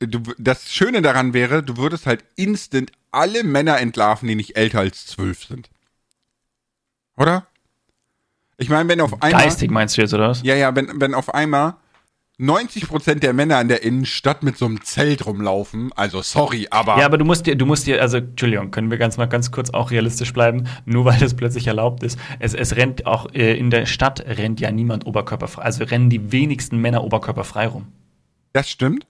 du, 0.00 0.20
das 0.38 0.72
Schöne 0.72 1.02
daran 1.02 1.34
wäre, 1.34 1.62
du 1.62 1.76
würdest 1.76 2.06
halt 2.06 2.24
instant 2.36 2.92
alle 3.10 3.44
Männer 3.44 3.78
entlarven, 3.78 4.28
die 4.28 4.34
nicht 4.34 4.56
älter 4.56 4.80
als 4.80 5.06
zwölf 5.06 5.44
sind. 5.44 5.68
Oder? 7.16 7.46
Ich 8.56 8.68
meine, 8.68 8.88
wenn 8.88 9.00
auf 9.00 9.22
einmal. 9.22 9.42
geistig 9.42 9.70
meinst 9.70 9.96
du 9.96 10.00
jetzt, 10.02 10.14
oder 10.14 10.28
was? 10.30 10.42
Ja, 10.42 10.54
ja, 10.54 10.74
wenn, 10.74 11.00
wenn 11.00 11.14
auf 11.14 11.34
einmal 11.34 11.74
90% 12.40 13.20
der 13.20 13.32
Männer 13.32 13.60
in 13.60 13.68
der 13.68 13.84
Innenstadt 13.84 14.42
mit 14.42 14.56
so 14.58 14.64
einem 14.66 14.82
Zelt 14.82 15.24
rumlaufen, 15.24 15.92
also 15.94 16.20
sorry, 16.20 16.66
aber. 16.68 16.98
Ja, 16.98 17.06
aber 17.06 17.16
du 17.16 17.24
musst 17.24 17.46
dir, 17.46 17.54
du 17.54 17.64
musst 17.64 17.86
dir, 17.86 18.02
also, 18.02 18.16
Entschuldigung, 18.16 18.72
können 18.72 18.90
wir 18.90 18.98
ganz 18.98 19.16
mal 19.16 19.26
ganz 19.26 19.52
kurz 19.52 19.70
auch 19.70 19.92
realistisch 19.92 20.32
bleiben, 20.32 20.66
nur 20.84 21.04
weil 21.04 21.18
das 21.20 21.34
plötzlich 21.34 21.68
erlaubt 21.68 22.02
ist. 22.02 22.18
Es, 22.40 22.52
es 22.52 22.74
rennt 22.74 23.06
auch, 23.06 23.32
äh, 23.34 23.56
in 23.56 23.70
der 23.70 23.86
Stadt 23.86 24.24
rennt 24.26 24.58
ja 24.58 24.72
niemand 24.72 25.06
oberkörperfrei, 25.06 25.62
also 25.62 25.84
rennen 25.84 26.10
die 26.10 26.32
wenigsten 26.32 26.78
Männer 26.78 27.04
oberkörperfrei 27.04 27.68
rum. 27.68 27.86
das 28.52 28.68
stimmt. 28.68 29.06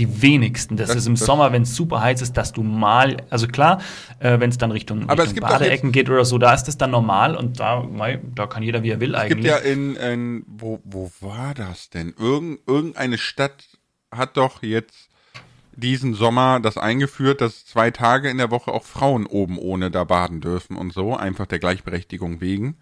Die 0.00 0.22
wenigsten. 0.22 0.76
Das, 0.76 0.88
Das- 0.88 0.96
ist 0.96 1.06
im 1.06 1.14
das- 1.14 1.24
Sommer, 1.24 1.52
wenn 1.52 1.62
es 1.62 1.76
super 1.76 2.00
heiß 2.00 2.20
ist, 2.20 2.32
dass 2.36 2.52
du 2.52 2.64
mal, 2.64 3.18
also 3.30 3.46
klar, 3.46 3.80
äh, 4.18 4.40
wenn 4.40 4.50
es 4.50 4.58
dann 4.58 4.72
Richtung, 4.72 5.02
Aber 5.08 5.22
es 5.22 5.28
Richtung 5.30 5.34
gibt 5.34 5.48
Badeecken 5.48 5.92
geht 5.92 6.10
oder 6.10 6.24
so, 6.24 6.36
da 6.38 6.52
ist 6.52 6.66
es 6.66 6.76
dann 6.76 6.90
normal 6.90 7.36
und 7.36 7.60
da, 7.60 7.80
mei, 7.82 8.20
da 8.34 8.48
kann 8.48 8.64
jeder, 8.64 8.82
wie 8.82 8.90
er 8.90 8.98
will 8.98 9.14
Es 9.14 9.28
gibt 9.28 9.46
eigentlich. 9.46 9.52
ja 9.52 9.58
in, 9.58 9.94
in 9.94 10.44
wo, 10.48 10.80
wo 10.82 11.12
war 11.20 11.54
das 11.54 11.90
denn? 11.90 12.12
Irgend, 12.18 12.58
irgendeine 12.66 13.18
Stadt 13.18 13.64
hat 14.10 14.36
doch 14.36 14.64
jetzt 14.64 15.08
diesen 15.76 16.14
Sommer 16.14 16.58
das 16.58 16.76
eingeführt, 16.76 17.40
dass 17.40 17.64
zwei 17.64 17.92
Tage 17.92 18.28
in 18.30 18.38
der 18.38 18.50
Woche 18.50 18.72
auch 18.72 18.84
Frauen 18.84 19.26
oben 19.26 19.58
ohne 19.58 19.92
da 19.92 20.02
baden 20.02 20.40
dürfen 20.40 20.76
und 20.76 20.92
so, 20.92 21.16
einfach 21.16 21.46
der 21.46 21.60
Gleichberechtigung 21.60 22.40
wegen. 22.40 22.76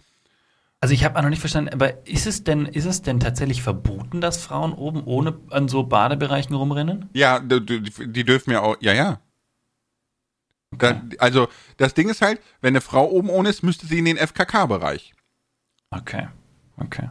Also 0.82 0.94
ich 0.94 1.04
habe 1.04 1.16
auch 1.16 1.22
noch 1.22 1.30
nicht 1.30 1.38
verstanden, 1.38 1.72
aber 1.72 2.04
ist 2.08 2.26
es 2.26 2.42
denn, 2.42 2.66
ist 2.66 2.86
es 2.86 3.02
denn 3.02 3.20
tatsächlich 3.20 3.62
verboten, 3.62 4.20
dass 4.20 4.38
Frauen 4.38 4.72
oben 4.72 5.04
ohne 5.04 5.38
an 5.50 5.68
so 5.68 5.84
Badebereichen 5.84 6.56
rumrennen? 6.56 7.08
Ja, 7.12 7.38
die, 7.38 7.82
die, 7.82 8.24
dürfen 8.24 8.50
ja 8.50 8.62
auch, 8.62 8.76
ja, 8.80 8.92
ja. 8.92 9.20
Da, 10.72 11.00
also 11.18 11.46
das 11.76 11.94
Ding 11.94 12.08
ist 12.08 12.20
halt, 12.20 12.40
wenn 12.62 12.72
eine 12.72 12.80
Frau 12.80 13.08
oben 13.08 13.30
ohne 13.30 13.50
ist, 13.50 13.62
müsste 13.62 13.86
sie 13.86 14.00
in 14.00 14.06
den 14.06 14.16
FKK-Bereich. 14.16 15.14
Okay, 15.90 16.26
okay. 16.78 17.10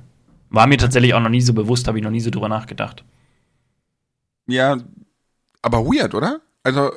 War 0.50 0.68
mir 0.68 0.78
tatsächlich 0.78 1.14
auch 1.14 1.22
noch 1.22 1.30
nie 1.30 1.40
so 1.40 1.54
bewusst, 1.54 1.88
habe 1.88 1.98
ich 1.98 2.04
noch 2.04 2.12
nie 2.12 2.20
so 2.20 2.30
drüber 2.30 2.50
nachgedacht. 2.50 3.06
Ja, 4.48 4.80
aber 5.62 5.86
weird, 5.86 6.14
oder? 6.14 6.42
Also 6.64 6.92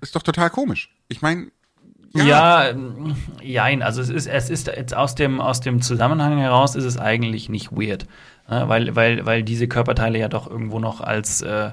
ist 0.00 0.16
doch 0.16 0.24
total 0.24 0.50
komisch. 0.50 0.92
Ich 1.06 1.22
meine, 1.22 1.52
Ja, 2.14 2.24
ja, 2.24 2.68
ähm, 2.68 3.16
jein, 3.42 3.82
also 3.82 4.00
es 4.00 4.08
ist, 4.08 4.26
es 4.26 4.48
ist 4.48 4.68
jetzt 4.68 4.94
aus 4.94 5.16
dem, 5.16 5.40
aus 5.40 5.60
dem 5.60 5.82
Zusammenhang 5.82 6.38
heraus 6.38 6.76
ist 6.76 6.84
es 6.84 6.96
eigentlich 6.96 7.48
nicht 7.48 7.72
weird. 7.72 8.06
Ja, 8.48 8.68
weil, 8.68 8.94
weil, 8.94 9.26
weil 9.26 9.42
diese 9.42 9.66
Körperteile 9.66 10.18
ja 10.18 10.28
doch 10.28 10.48
irgendwo 10.48 10.78
noch 10.78 11.00
als, 11.00 11.42
äh, 11.42 11.70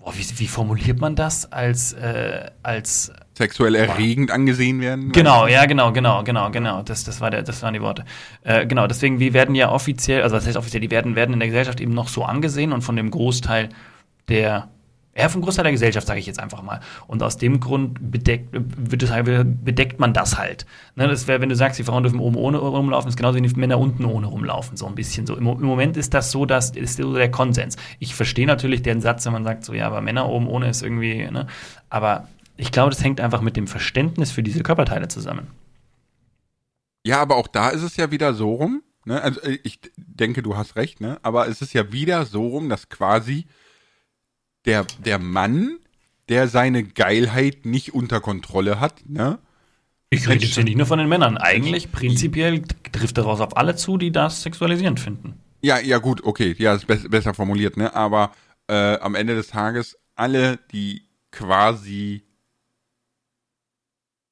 oh, 0.00 0.12
wie, 0.14 0.38
wie 0.38 0.46
formuliert 0.46 1.00
man 1.00 1.16
das 1.16 1.50
als, 1.52 1.94
äh, 1.94 2.50
als 2.62 3.12
Sexuell 3.36 3.74
erregend 3.74 4.30
angesehen 4.30 4.80
werden. 4.80 5.12
Genau, 5.12 5.46
ja, 5.46 5.66
genau, 5.66 5.92
genau, 5.92 6.22
genau, 6.22 6.50
genau. 6.50 6.82
Das, 6.82 7.04
das, 7.04 7.20
war 7.20 7.30
der, 7.30 7.42
das 7.42 7.62
waren 7.62 7.74
die 7.74 7.82
Worte. 7.82 8.04
Äh, 8.44 8.66
genau, 8.66 8.86
deswegen, 8.86 9.18
wir 9.18 9.34
werden 9.34 9.54
ja 9.54 9.70
offiziell, 9.70 10.22
also 10.22 10.36
das 10.36 10.46
heißt 10.46 10.56
offiziell, 10.56 10.80
die 10.80 10.90
werden, 10.90 11.16
werden 11.16 11.32
in 11.32 11.40
der 11.40 11.48
Gesellschaft 11.48 11.80
eben 11.80 11.92
noch 11.92 12.08
so 12.08 12.24
angesehen 12.24 12.72
und 12.72 12.82
von 12.82 12.96
dem 12.96 13.10
Großteil 13.10 13.68
der, 14.28 14.68
ja, 15.16 15.28
vom 15.30 15.40
Großteil 15.40 15.62
der 15.62 15.72
Gesellschaft, 15.72 16.06
sage 16.06 16.20
ich 16.20 16.26
jetzt 16.26 16.38
einfach 16.38 16.62
mal. 16.62 16.80
Und 17.06 17.22
aus 17.22 17.38
dem 17.38 17.58
Grund 17.58 18.10
bedeckt, 18.10 18.54
halt, 19.10 19.64
bedeckt 19.64 19.98
man 19.98 20.12
das 20.12 20.36
halt. 20.36 20.66
Ne, 20.94 21.08
das 21.08 21.26
wäre, 21.26 21.40
wenn 21.40 21.48
du 21.48 21.56
sagst, 21.56 21.78
die 21.78 21.84
Frauen 21.84 22.02
dürfen 22.02 22.20
oben 22.20 22.36
ohne 22.36 22.58
rumlaufen, 22.58 23.08
ist 23.08 23.16
genauso 23.16 23.38
wie 23.38 23.42
die 23.42 23.54
Männer 23.58 23.78
unten 23.78 24.04
ohne 24.04 24.26
rumlaufen, 24.26 24.76
so 24.76 24.86
ein 24.86 24.94
bisschen 24.94 25.26
so. 25.26 25.34
Im, 25.36 25.46
Im, 25.46 25.62
Moment 25.62 25.96
ist 25.96 26.12
das 26.12 26.30
so, 26.30 26.44
das 26.44 26.70
ist 26.70 26.98
so 26.98 27.14
der 27.14 27.30
Konsens. 27.30 27.76
Ich 27.98 28.14
verstehe 28.14 28.46
natürlich 28.46 28.82
den 28.82 29.00
Satz, 29.00 29.24
wenn 29.24 29.32
man 29.32 29.44
sagt, 29.44 29.64
so, 29.64 29.72
ja, 29.72 29.86
aber 29.86 30.02
Männer 30.02 30.28
oben 30.28 30.48
ohne 30.48 30.68
ist 30.68 30.82
irgendwie, 30.82 31.30
ne, 31.30 31.46
aber 31.88 32.28
ich 32.58 32.70
glaube, 32.70 32.90
das 32.90 33.02
hängt 33.02 33.20
einfach 33.20 33.40
mit 33.40 33.56
dem 33.56 33.66
Verständnis 33.66 34.32
für 34.32 34.42
diese 34.42 34.62
Körperteile 34.62 35.08
zusammen. 35.08 35.46
Ja, 37.04 37.20
aber 37.20 37.36
auch 37.36 37.48
da 37.48 37.70
ist 37.70 37.82
es 37.82 37.96
ja 37.96 38.10
wieder 38.10 38.34
so 38.34 38.52
rum. 38.52 38.82
Ne? 39.04 39.22
Also 39.22 39.40
ich 39.62 39.78
denke, 39.96 40.42
du 40.42 40.56
hast 40.56 40.76
recht, 40.76 41.00
ne? 41.00 41.18
Aber 41.22 41.46
es 41.46 41.62
ist 41.62 41.72
ja 41.72 41.92
wieder 41.92 42.26
so 42.26 42.48
rum, 42.48 42.68
dass 42.68 42.88
quasi 42.88 43.46
der, 44.66 44.86
der 45.04 45.18
Mann, 45.18 45.78
der 46.28 46.48
seine 46.48 46.84
Geilheit 46.84 47.64
nicht 47.64 47.94
unter 47.94 48.20
Kontrolle 48.20 48.80
hat, 48.80 49.08
ne? 49.08 49.38
Ich 50.10 50.28
rede 50.28 50.44
jetzt 50.44 50.54
hier 50.54 50.64
nicht 50.64 50.76
nur 50.76 50.86
von 50.86 50.98
den 50.98 51.08
Männern. 51.08 51.36
Eigentlich, 51.36 51.90
prinzipiell 51.90 52.62
trifft 52.92 53.18
daraus 53.18 53.40
auf 53.40 53.56
alle 53.56 53.74
zu, 53.74 53.98
die 53.98 54.12
das 54.12 54.42
sexualisierend 54.42 55.00
finden. 55.00 55.34
Ja, 55.62 55.78
ja, 55.80 55.98
gut, 55.98 56.22
okay, 56.22 56.54
ja, 56.58 56.74
ist 56.74 56.86
be 56.86 56.96
besser 57.08 57.34
formuliert, 57.34 57.76
ne? 57.76 57.94
Aber 57.94 58.32
äh, 58.68 58.98
am 58.98 59.14
Ende 59.14 59.34
des 59.34 59.48
Tages, 59.48 59.98
alle, 60.14 60.58
die 60.70 61.02
quasi 61.32 62.22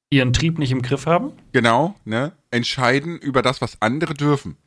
ihren 0.09 0.33
Trieb 0.33 0.59
nicht 0.59 0.71
im 0.71 0.81
Griff 0.81 1.05
haben? 1.05 1.33
Genau, 1.51 1.95
ne? 2.05 2.31
Entscheiden 2.51 3.17
über 3.17 3.41
das, 3.41 3.61
was 3.61 3.81
andere 3.81 4.13
dürfen. 4.13 4.57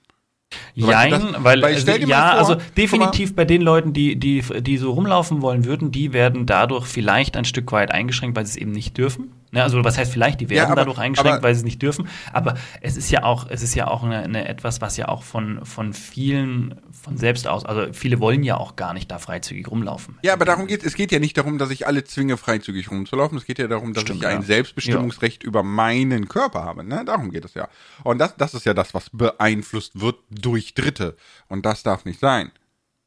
Jein, 0.75 1.11
das, 1.11 1.23
weil, 1.45 1.61
weil 1.63 1.75
also, 1.75 1.91
ja, 1.93 2.31
vor, 2.31 2.39
also 2.39 2.57
definitiv 2.77 3.35
bei 3.35 3.45
den 3.45 3.63
Leuten, 3.63 3.93
die, 3.93 4.17
die, 4.17 4.43
die 4.61 4.79
so 4.79 4.93
rumlaufen 4.93 5.43
wollen 5.43 5.65
würden, 5.65 5.91
die 5.91 6.13
werden 6.13 6.47
dadurch 6.47 6.87
vielleicht 6.87 7.37
ein 7.37 7.45
Stück 7.45 7.73
weit 7.73 7.91
eingeschränkt, 7.91 8.37
weil 8.37 8.47
sie 8.47 8.53
es 8.53 8.57
eben 8.57 8.73
nicht 8.73 8.97
dürfen. 8.97 9.33
Ja, 9.53 9.63
also 9.63 9.83
was 9.83 9.97
heißt 9.97 10.13
vielleicht, 10.13 10.41
die 10.41 10.51
werden 10.51 10.59
ja, 10.59 10.67
aber, 10.67 10.77
dadurch 10.77 10.99
eingeschränkt, 10.99 11.39
aber, 11.39 11.43
weil 11.43 11.55
sie 11.55 11.61
es 11.61 11.65
nicht 11.65 11.81
dürfen. 11.81 12.09
Aber 12.33 12.55
es 12.81 12.97
ist 12.97 13.11
ja 13.11 13.23
auch, 13.23 13.47
es 13.49 13.63
ist 13.63 13.75
ja 13.75 13.89
auch 13.89 14.03
eine, 14.03 14.19
eine, 14.19 14.47
etwas, 14.47 14.81
was 14.81 14.97
ja 14.97 15.09
auch 15.09 15.23
von, 15.23 15.65
von 15.65 15.95
vielen 15.95 16.81
von 16.93 17.17
selbst 17.17 17.47
aus, 17.49 17.65
also 17.65 17.93
viele 17.93 18.21
wollen 18.21 18.43
ja 18.43 18.57
auch 18.57 18.77
gar 18.77 18.93
nicht 18.93 19.11
da 19.11 19.19
freizügig 19.19 19.71
rumlaufen. 19.71 20.19
Ja, 20.23 20.35
aber 20.35 20.45
darum 20.45 20.67
geht 20.67 20.85
es 20.85 20.95
geht 20.95 21.13
ja 21.13 21.19
nicht 21.19 21.37
darum, 21.39 21.59
dass 21.59 21.71
ich 21.71 21.87
alle 21.87 22.05
zwinge, 22.05 22.37
freizügig 22.37 22.91
rumzulaufen. 22.91 23.39
Es 23.39 23.47
geht 23.47 23.59
ja 23.59 23.69
darum, 23.69 23.95
dass 23.95 24.03
Stimmt, 24.03 24.21
ich 24.21 24.27
ein 24.27 24.41
ja. 24.41 24.43
Selbstbestimmungsrecht 24.43 25.45
ja. 25.45 25.49
über 25.49 25.63
meinen 25.63 26.29
Körper 26.29 26.65
habe. 26.65 26.85
Ne? 26.85 27.05
Darum 27.07 27.31
geht 27.31 27.45
es 27.45 27.55
ja. 27.55 27.69
Und 28.05 28.19
das, 28.19 28.37
das 28.37 28.55
ist 28.55 28.67
ja 28.67 28.75
das, 28.75 28.93
was 28.95 29.11
beeinflusst 29.11 30.01
wird 30.01 30.17
durch 30.31 30.75
Dritte. 30.75 31.17
Und 31.49 31.65
das 31.65 31.83
darf 31.83 32.05
nicht 32.05 32.21
sein. 32.21 32.51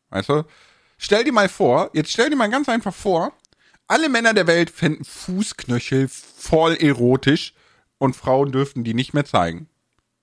Weißt 0.10 0.30
du? 0.30 0.44
Stell 0.98 1.24
dir 1.24 1.34
mal 1.34 1.50
vor, 1.50 1.90
jetzt 1.94 2.12
stell 2.12 2.30
dir 2.30 2.36
mal 2.36 2.50
ganz 2.50 2.70
einfach 2.70 2.94
vor, 2.94 3.34
alle 3.92 4.08
Männer 4.08 4.34
der 4.34 4.48
Welt 4.48 4.70
fänden 4.70 5.04
Fußknöchel 5.04 6.08
voll 6.08 6.76
erotisch 6.76 7.54
und 7.98 8.16
Frauen 8.16 8.52
dürften 8.54 8.86
die 8.86 8.94
nicht 8.94 9.14
mehr 9.14 9.26
zeigen. 9.26 9.68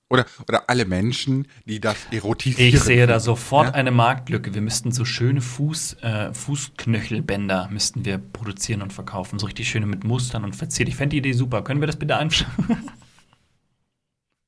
Oder, 0.09 0.25
oder 0.49 0.71
alle 0.71 0.87
Menschen, 0.87 1.47
die 1.66 1.79
das 1.79 1.99
erotisieren. 2.11 2.75
Ich 2.75 2.81
sehe 2.81 3.07
da 3.07 3.21
sofort 3.21 3.69
ja? 3.69 3.75
eine 3.75 3.91
Marktlücke. 3.91 4.55
Wir 4.55 4.62
müssten 4.62 4.91
so 4.91 5.05
schöne 5.05 5.43
Fuß, 5.43 5.99
äh, 6.01 6.33
Fußknöchelbänder 6.33 7.69
müssten 7.71 8.07
wir 8.07 8.16
produzieren 8.16 8.81
und 8.81 8.95
verkaufen. 8.95 9.39
So 9.39 9.45
richtig 9.45 9.69
schöne 9.69 9.85
mit 9.85 10.03
Mustern 10.03 10.45
und 10.45 10.57
verziert. 10.57 10.89
Ich 10.89 10.97
fände 10.97 11.11
die 11.11 11.19
Idee 11.19 11.35
super. 11.35 11.62
Können 11.62 11.81
wir 11.81 11.87
das 11.87 11.97
bitte 11.97 12.16
anschauen? 12.16 12.91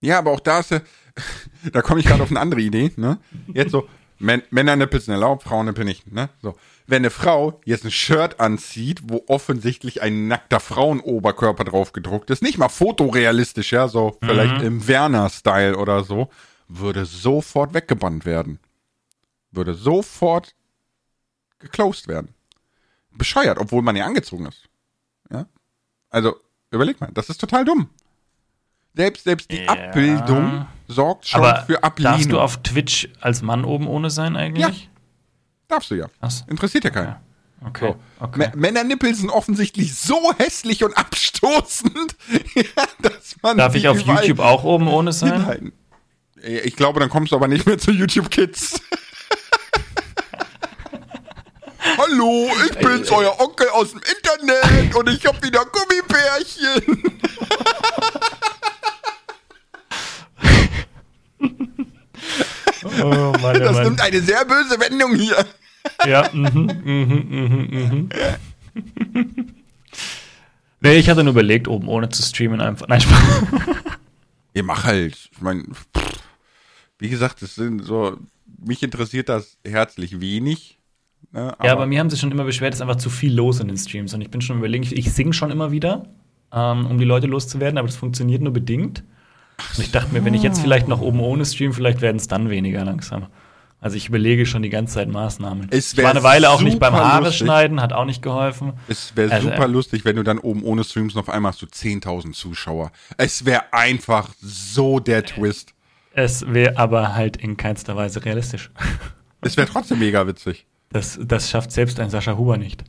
Ja, 0.03 0.19
aber 0.19 0.31
auch 0.31 0.41
da 0.41 0.61
ist 0.61 0.71
ja, 0.71 0.81
da 1.73 1.83
komme 1.83 2.01
ich 2.01 2.07
gerade 2.07 2.23
auf 2.23 2.31
eine 2.31 2.41
andere 2.41 2.63
Idee, 2.63 2.91
ne? 2.97 3.19
Jetzt 3.53 3.71
so, 3.71 3.87
Männernippel 4.19 4.99
sind 4.99 5.13
erlaubt, 5.13 5.43
Frauennippel 5.43 5.85
nicht, 5.85 6.11
ne? 6.11 6.31
So 6.41 6.57
wenn 6.91 7.03
eine 7.03 7.11
Frau 7.11 7.61
jetzt 7.65 7.85
ein 7.85 7.91
Shirt 7.91 8.41
anzieht, 8.41 9.01
wo 9.05 9.25
offensichtlich 9.29 10.03
ein 10.03 10.29
nackter 10.29 10.61
Frauenoberkörper 10.61 11.65
drauf 11.65 11.93
gedruckt 11.93 12.31
ist, 12.31 12.43
nicht 12.43 12.59
mal 12.59 12.69
fotorealistisch, 12.69 13.73
ja, 13.73 13.89
so 13.89 14.19
mhm. 14.21 14.27
vielleicht 14.27 14.63
im 14.63 14.87
Werner-Style 14.87 15.77
oder 15.77 16.05
so, 16.05 16.31
würde 16.69 17.05
sofort 17.05 17.75
weggebannt 17.75 18.25
werden. 18.25 18.59
Würde 19.53 19.75
sofort 19.75 20.55
geclosed 21.61 22.09
werden. 22.09 22.35
Bescheuert, 23.13 23.59
obwohl 23.59 23.83
man 23.83 23.97
ja 23.97 24.05
angezogen 24.05 24.47
ist. 24.47 24.69
Ja? 25.31 25.47
Also, 26.11 26.37
überleg 26.71 27.01
mal, 27.01 27.11
das 27.13 27.29
ist 27.29 27.41
total 27.41 27.65
dumm. 27.65 27.89
Selbst, 28.95 29.25
selbst 29.25 29.51
die 29.51 29.63
ja. 29.63 29.69
Abbildung 29.69 30.67
sorgt 30.89 31.29
schon 31.29 31.43
Aber 31.45 31.63
für 31.63 31.83
Ablehnung. 31.85 32.13
Darfst 32.15 32.33
du 32.33 32.41
auf 32.41 32.63
Twitch 32.63 33.09
als 33.21 33.43
Mann 33.43 33.65
oben 33.65 33.87
ohne 33.87 34.11
sein 34.11 34.37
eigentlich? 34.37 34.85
Ja. 34.85 34.90
Darfst 35.71 35.91
du 35.91 35.95
ja. 35.95 36.07
Was? 36.21 36.45
Interessiert 36.49 36.85
ja 36.85 36.91
keinen. 36.91 37.17
Okay. 37.67 37.95
So. 38.19 38.25
okay. 38.25 38.51
Männernippel 38.57 39.15
sind 39.15 39.31
offensichtlich 39.31 39.95
so 39.95 40.33
hässlich 40.37 40.83
und 40.83 40.97
abstoßend, 40.97 42.17
dass 43.03 43.37
man. 43.43 43.57
Darf 43.57 43.77
ich 43.77 43.87
auf 43.87 44.01
YouTube 44.01 44.41
auch 44.41 44.65
oben 44.65 44.89
ohne 44.89 45.13
sein? 45.13 45.33
Hinhalten. 45.33 45.73
Ich 46.43 46.75
glaube, 46.75 46.99
dann 47.01 47.09
kommst 47.11 47.33
du 47.33 47.37
aber 47.37 47.49
nicht 47.49 47.67
mehr 47.67 47.79
zu 47.79 47.93
YouTube 47.93 48.31
Kids. 48.31 48.81
Hallo, 51.99 52.49
ich 52.69 52.79
bin's, 52.79 53.11
euer 53.11 53.39
Onkel 53.39 53.69
aus 53.69 53.91
dem 53.91 54.01
Internet 54.01 54.95
und 54.95 55.09
ich 55.09 55.27
hab 55.27 55.43
wieder 55.45 55.65
Gummibärchen. 55.67 57.21
oh 63.03 63.33
Mann, 63.41 63.61
das 63.61 63.73
Mann. 63.73 63.85
nimmt 63.85 64.01
eine 64.01 64.21
sehr 64.21 64.45
böse 64.47 64.81
Wendung 64.81 65.15
hier. 65.15 65.47
Ja, 66.07 66.29
mhm, 66.33 66.71
mhm, 66.85 67.27
mhm, 67.29 67.69
mhm. 67.71 68.09
Nee, 70.81 70.97
ich 70.97 71.11
hatte 71.11 71.23
nur 71.23 71.33
überlegt, 71.33 71.69
oben 71.69 71.89
ohne 71.89 72.09
zu 72.09 72.23
streamen 72.23 72.61
einfach. 72.61 72.89
Nein, 72.89 73.01
Spaß. 73.01 73.43
Ihr 74.55 74.65
mach 74.65 74.85
halt. 74.85 75.15
Ich 75.33 75.41
meine, 75.41 75.65
wie 76.99 77.09
gesagt, 77.09 77.43
das 77.43 77.55
sind 77.55 77.85
so, 77.85 78.17
mich 78.59 78.83
interessiert 78.83 79.29
das 79.29 79.59
herzlich 79.67 80.21
wenig. 80.21 80.79
Ne, 81.33 81.53
aber 81.59 81.67
ja, 81.67 81.75
bei 81.75 81.87
mir 81.87 82.01
haben 82.01 82.11
sie 82.11 82.17
schon 82.17 82.33
immer 82.33 82.45
beschwert, 82.45 82.73
es 82.73 82.79
ist 82.79 82.83
einfach 82.83 82.97
zu 82.97 83.11
viel 83.11 83.35
los 83.35 83.61
in 83.61 83.69
den 83.69 83.77
Streams. 83.77 84.15
Und 84.15 84.23
ich 84.23 84.31
bin 84.31 84.41
schon 84.41 84.59
überlegen, 84.59 84.83
ich, 84.83 84.97
ich 84.97 85.13
singe 85.13 85.35
schon 85.35 85.51
immer 85.51 85.71
wieder, 85.71 86.07
ähm, 86.53 86.87
um 86.87 86.99
die 86.99 87.05
Leute 87.05 87.27
loszuwerden, 87.27 87.79
aber 87.79 87.87
das 87.87 87.97
funktioniert 87.97 88.43
nur 88.43 88.53
bedingt. 88.53 89.05
Und 89.77 89.85
ich 89.85 89.91
dachte 89.91 90.13
mir, 90.15 90.25
wenn 90.25 90.35
ich 90.35 90.43
jetzt 90.43 90.61
vielleicht 90.61 90.89
noch 90.89 91.03
oben 91.03 91.21
ohne 91.21 91.45
stream, 91.45 91.75
vielleicht 91.75 92.01
werden 92.01 92.17
es 92.17 92.29
dann 92.29 92.49
weniger 92.49 92.85
langsam. 92.85 93.27
Also 93.81 93.97
ich 93.97 94.09
überlege 94.09 94.45
schon 94.45 94.63
die 94.63 94.69
ganze 94.69 94.95
Zeit 94.95 95.09
Maßnahmen. 95.09 95.69
Es 95.71 95.95
ich 95.95 96.03
war 96.03 96.11
eine 96.11 96.23
Weile 96.23 96.51
auch 96.51 96.61
nicht 96.61 96.79
beim 96.79 96.93
Haare 96.93 97.25
lustig. 97.25 97.47
schneiden, 97.47 97.81
hat 97.81 97.95
auch 97.95 98.05
nicht 98.05 98.21
geholfen. 98.23 98.75
Es 98.89 99.17
wäre 99.17 99.33
also, 99.33 99.49
super 99.49 99.65
äh, 99.65 99.69
lustig, 99.69 100.05
wenn 100.05 100.17
du 100.17 100.23
dann 100.23 100.39
oben 100.39 100.63
ohne 100.63 100.85
Streams 100.85 101.15
noch 101.15 101.29
einmal 101.29 101.53
hast 101.53 101.63
du 101.63 101.67
10.000 101.67 102.33
Zuschauer. 102.33 102.93
Es 103.17 103.47
wäre 103.47 103.73
einfach 103.73 104.29
so 104.41 105.01
der 105.01 105.25
Twist. 105.25 105.73
Es 106.13 106.53
wäre 106.53 106.77
aber 106.77 107.15
halt 107.15 107.39
in 107.39 107.57
keinster 107.57 107.97
Weise 107.97 108.25
realistisch. 108.25 108.71
Es 109.43 109.57
wäre 109.57 109.67
trotzdem 109.67 110.01
mega 110.01 110.27
witzig. 110.27 110.67
Das, 110.91 111.19
das 111.19 111.49
schafft 111.49 111.73
selbst 111.73 111.99
ein 111.99 112.11
Sascha 112.11 112.37
Huber 112.37 112.59
nicht. 112.59 112.85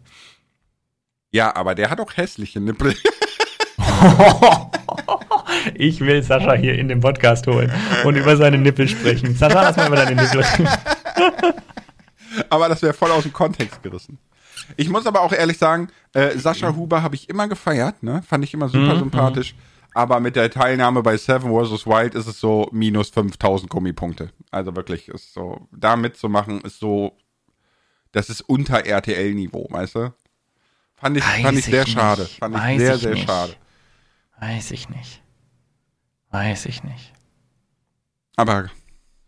Ja, 1.32 1.56
aber 1.56 1.76
der 1.76 1.90
hat 1.90 2.02
auch 2.02 2.18
hässliche 2.18 2.60
Nippel. 2.60 2.94
Ich 5.76 6.00
will 6.00 6.24
Sascha 6.24 6.54
hier 6.54 6.76
in 6.78 6.88
den 6.88 7.00
Podcast 7.00 7.48
holen 7.48 7.72
und 8.06 8.16
über 8.16 8.38
seine 8.38 8.58
Nippel 8.58 8.88
sprechen. 8.88 9.36
Sascha, 9.36 9.62
lass 9.62 9.78
mal 9.78 9.88
über 9.88 9.96
deine 9.96 10.16
Nippel 10.22 10.42
reden. 10.42 10.70
aber 12.50 12.70
das 12.70 12.82
wäre 12.82 12.94
voll 12.94 13.12
aus 13.12 13.24
dem 13.24 13.34
Kontext 13.34 13.82
gerissen. 13.84 14.18
Ich 14.78 14.90
muss 14.90 15.06
aber 15.06 15.22
auch 15.22 15.34
ehrlich 15.34 15.58
sagen, 15.58 15.90
äh, 16.14 16.38
Sascha 16.38 16.76
Huber 16.76 17.04
habe 17.04 17.16
ich 17.16 17.30
immer 17.30 17.48
gefeiert, 17.48 18.04
ne? 18.04 18.22
Fand 18.28 18.44
ich 18.44 18.54
immer 18.54 18.70
super 18.70 18.96
mhm, 18.96 19.00
sympathisch. 19.00 19.56
Aber 19.94 20.20
mit 20.20 20.36
der 20.38 20.50
Teilnahme 20.50 21.04
bei 21.04 21.18
Seven 21.18 21.52
vs. 21.52 21.86
Wild 21.86 22.16
ist 22.16 22.28
es 22.28 22.40
so 22.40 22.70
minus 22.72 23.10
5000 23.10 23.70
Gummipunkte. 23.70 24.30
Also 24.50 24.76
wirklich, 24.76 25.10
ist 25.10 25.34
so, 25.34 25.68
da 25.72 25.98
mitzumachen 25.98 26.62
ist 26.62 26.80
so, 26.80 27.18
das 28.14 28.30
ist 28.30 28.42
unter 28.42 28.86
RTL-Niveau, 28.86 29.68
weißt 29.70 29.96
du? 29.96 30.14
Fand 30.96 31.18
ich, 31.18 31.24
fand 31.24 31.58
ich 31.58 31.66
sehr 31.66 31.84
nicht. 31.84 31.94
schade. 31.94 32.26
Fand 32.26 32.56
Weiß 32.56 32.72
ich 32.74 32.80
sehr, 32.80 32.96
ich 32.96 33.02
sehr 33.02 33.14
nicht. 33.16 33.28
schade. 33.28 33.54
Weiß 34.40 34.72
ich 34.72 34.90
nicht. 34.90 35.21
Weiß 36.32 36.66
ich 36.66 36.84
nicht. 36.84 37.14
Aber. 38.36 38.70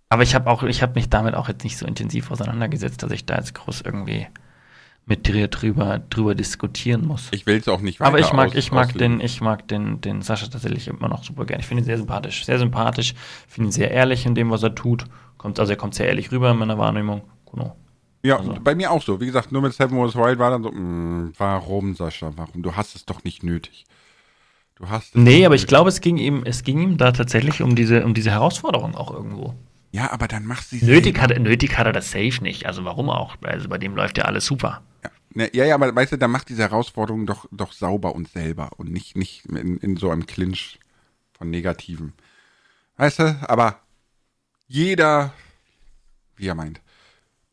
Aber 0.10 0.24
ich 0.24 0.36
habe 0.36 0.50
auch, 0.50 0.64
ich 0.64 0.82
habe 0.82 0.94
mich 0.96 1.10
damit 1.10 1.36
auch 1.36 1.48
jetzt 1.48 1.64
nicht 1.64 1.78
so 1.78 1.86
intensiv 1.86 2.32
auseinandergesetzt, 2.32 3.02
dass 3.04 3.12
ich 3.12 3.26
da 3.26 3.36
jetzt 3.36 3.54
groß 3.56 3.82
irgendwie 3.82 4.28
mit 5.06 5.28
dir 5.28 5.48
drüber, 5.50 6.00
drüber 6.10 6.34
diskutieren 6.34 7.06
muss. 7.06 7.28
Ich 7.32 7.46
will 7.46 7.58
es 7.58 7.68
auch 7.68 7.82
nicht 7.82 8.00
weiter 8.00 8.08
Aber 8.10 8.20
ich 8.20 8.32
mag, 8.32 8.50
aus, 8.50 8.56
ich 8.56 8.72
mag 8.72 8.88
auslegen. 8.90 9.20
den, 9.20 9.26
ich 9.26 9.42
mag 9.42 9.68
den, 9.68 10.00
den 10.00 10.22
Sascha 10.22 10.48
tatsächlich 10.48 10.88
immer 10.88 11.10
noch 11.10 11.24
super 11.26 11.46
gern. 11.46 11.60
Ich 11.60 11.66
finde 11.66 11.84
ihn 11.84 11.86
sehr 11.86 11.98
sympathisch, 11.98 12.46
sehr 12.46 12.58
sympathisch. 12.60 13.14
Finde 13.48 13.70
ihn 13.70 13.72
sehr 13.74 13.92
ehrlich 13.92 14.26
in 14.26 14.34
dem, 14.36 14.50
was 14.50 14.64
er 14.64 14.76
tut. 14.76 15.06
Kommt, 15.38 15.60
also 15.60 15.74
er 15.74 15.78
kommt 15.78 15.96
sehr 15.96 16.08
ehrlich 16.08 16.32
rüber 16.32 16.52
in 16.52 16.58
meiner 16.58 16.78
Wahrnehmung. 16.78 17.24
Genau. 17.52 17.76
Ja, 18.24 18.38
Also. 18.38 18.56
bei 18.64 18.76
mir 18.76 18.92
auch 18.92 19.02
so. 19.02 19.20
Wie 19.20 19.26
gesagt, 19.26 19.52
nur 19.52 19.62
mit 19.62 19.74
Seven 19.74 19.98
Wars 19.98 20.16
Wild 20.16 20.40
war 20.40 20.52
dann 20.52 20.64
so, 20.64 20.72
mh, 20.72 21.32
warum, 21.38 21.96
Sascha, 21.96 22.32
warum? 22.38 22.64
Du 22.64 22.74
hast 22.78 22.96
es 22.96 23.06
doch 23.06 23.26
nicht 23.26 23.44
nötig. 23.44 23.84
Du 24.84 24.90
hast 24.90 25.16
Nee, 25.16 25.46
aber 25.46 25.56
ich 25.56 25.66
glaube, 25.66 25.88
es 25.88 26.02
ging 26.02 26.18
ihm, 26.18 26.44
es 26.46 26.64
ging 26.64 26.80
ihm 26.82 26.98
da 26.98 27.14
tatsächlich 27.14 27.62
um 27.62 27.74
diese, 27.74 28.04
um 28.04 28.14
diese 28.14 28.32
Herausforderung 28.32 28.96
auch 28.96 29.12
irgendwo. 29.12 29.56
Ja, 29.94 30.12
aber 30.12 30.28
dann 30.28 30.46
mach 30.46 30.62
sie 30.62 30.84
Nötig 30.84 31.22
hat, 31.22 31.32
er- 31.32 31.40
nötig 31.40 31.78
hat 31.78 31.86
er 31.88 31.94
das 31.94 32.12
safe 32.12 32.40
nicht. 32.44 32.66
Also 32.66 32.84
warum 32.84 33.10
auch? 33.10 33.38
Also 33.44 33.70
bei 33.70 33.78
dem 33.78 33.96
läuft 33.96 34.18
ja 34.18 34.26
alles 34.26 34.46
super. 34.46 34.82
Ja, 35.04 35.10
Ne, 35.36 35.50
ja, 35.56 35.64
ja, 35.64 35.76
aber 35.76 35.96
weißt 35.96 36.12
du, 36.12 36.18
dann 36.18 36.32
macht 36.32 36.50
diese 36.50 36.64
Herausforderung 36.64 37.26
doch, 37.26 37.46
doch 37.52 37.72
sauber 37.72 38.14
und 38.14 38.28
selber 38.28 38.72
und 38.76 38.92
nicht, 38.92 39.16
nicht 39.16 39.46
in, 39.46 39.78
in 39.78 39.96
so 39.96 40.10
einem 40.12 40.26
Clinch 40.26 40.80
von 41.38 41.50
Negativen. 41.50 42.12
Weißt 42.98 43.20
du, 43.20 43.38
aber 43.48 43.80
jeder, 44.68 45.34
wie 46.36 46.48
er 46.48 46.56
meint. 46.56 46.82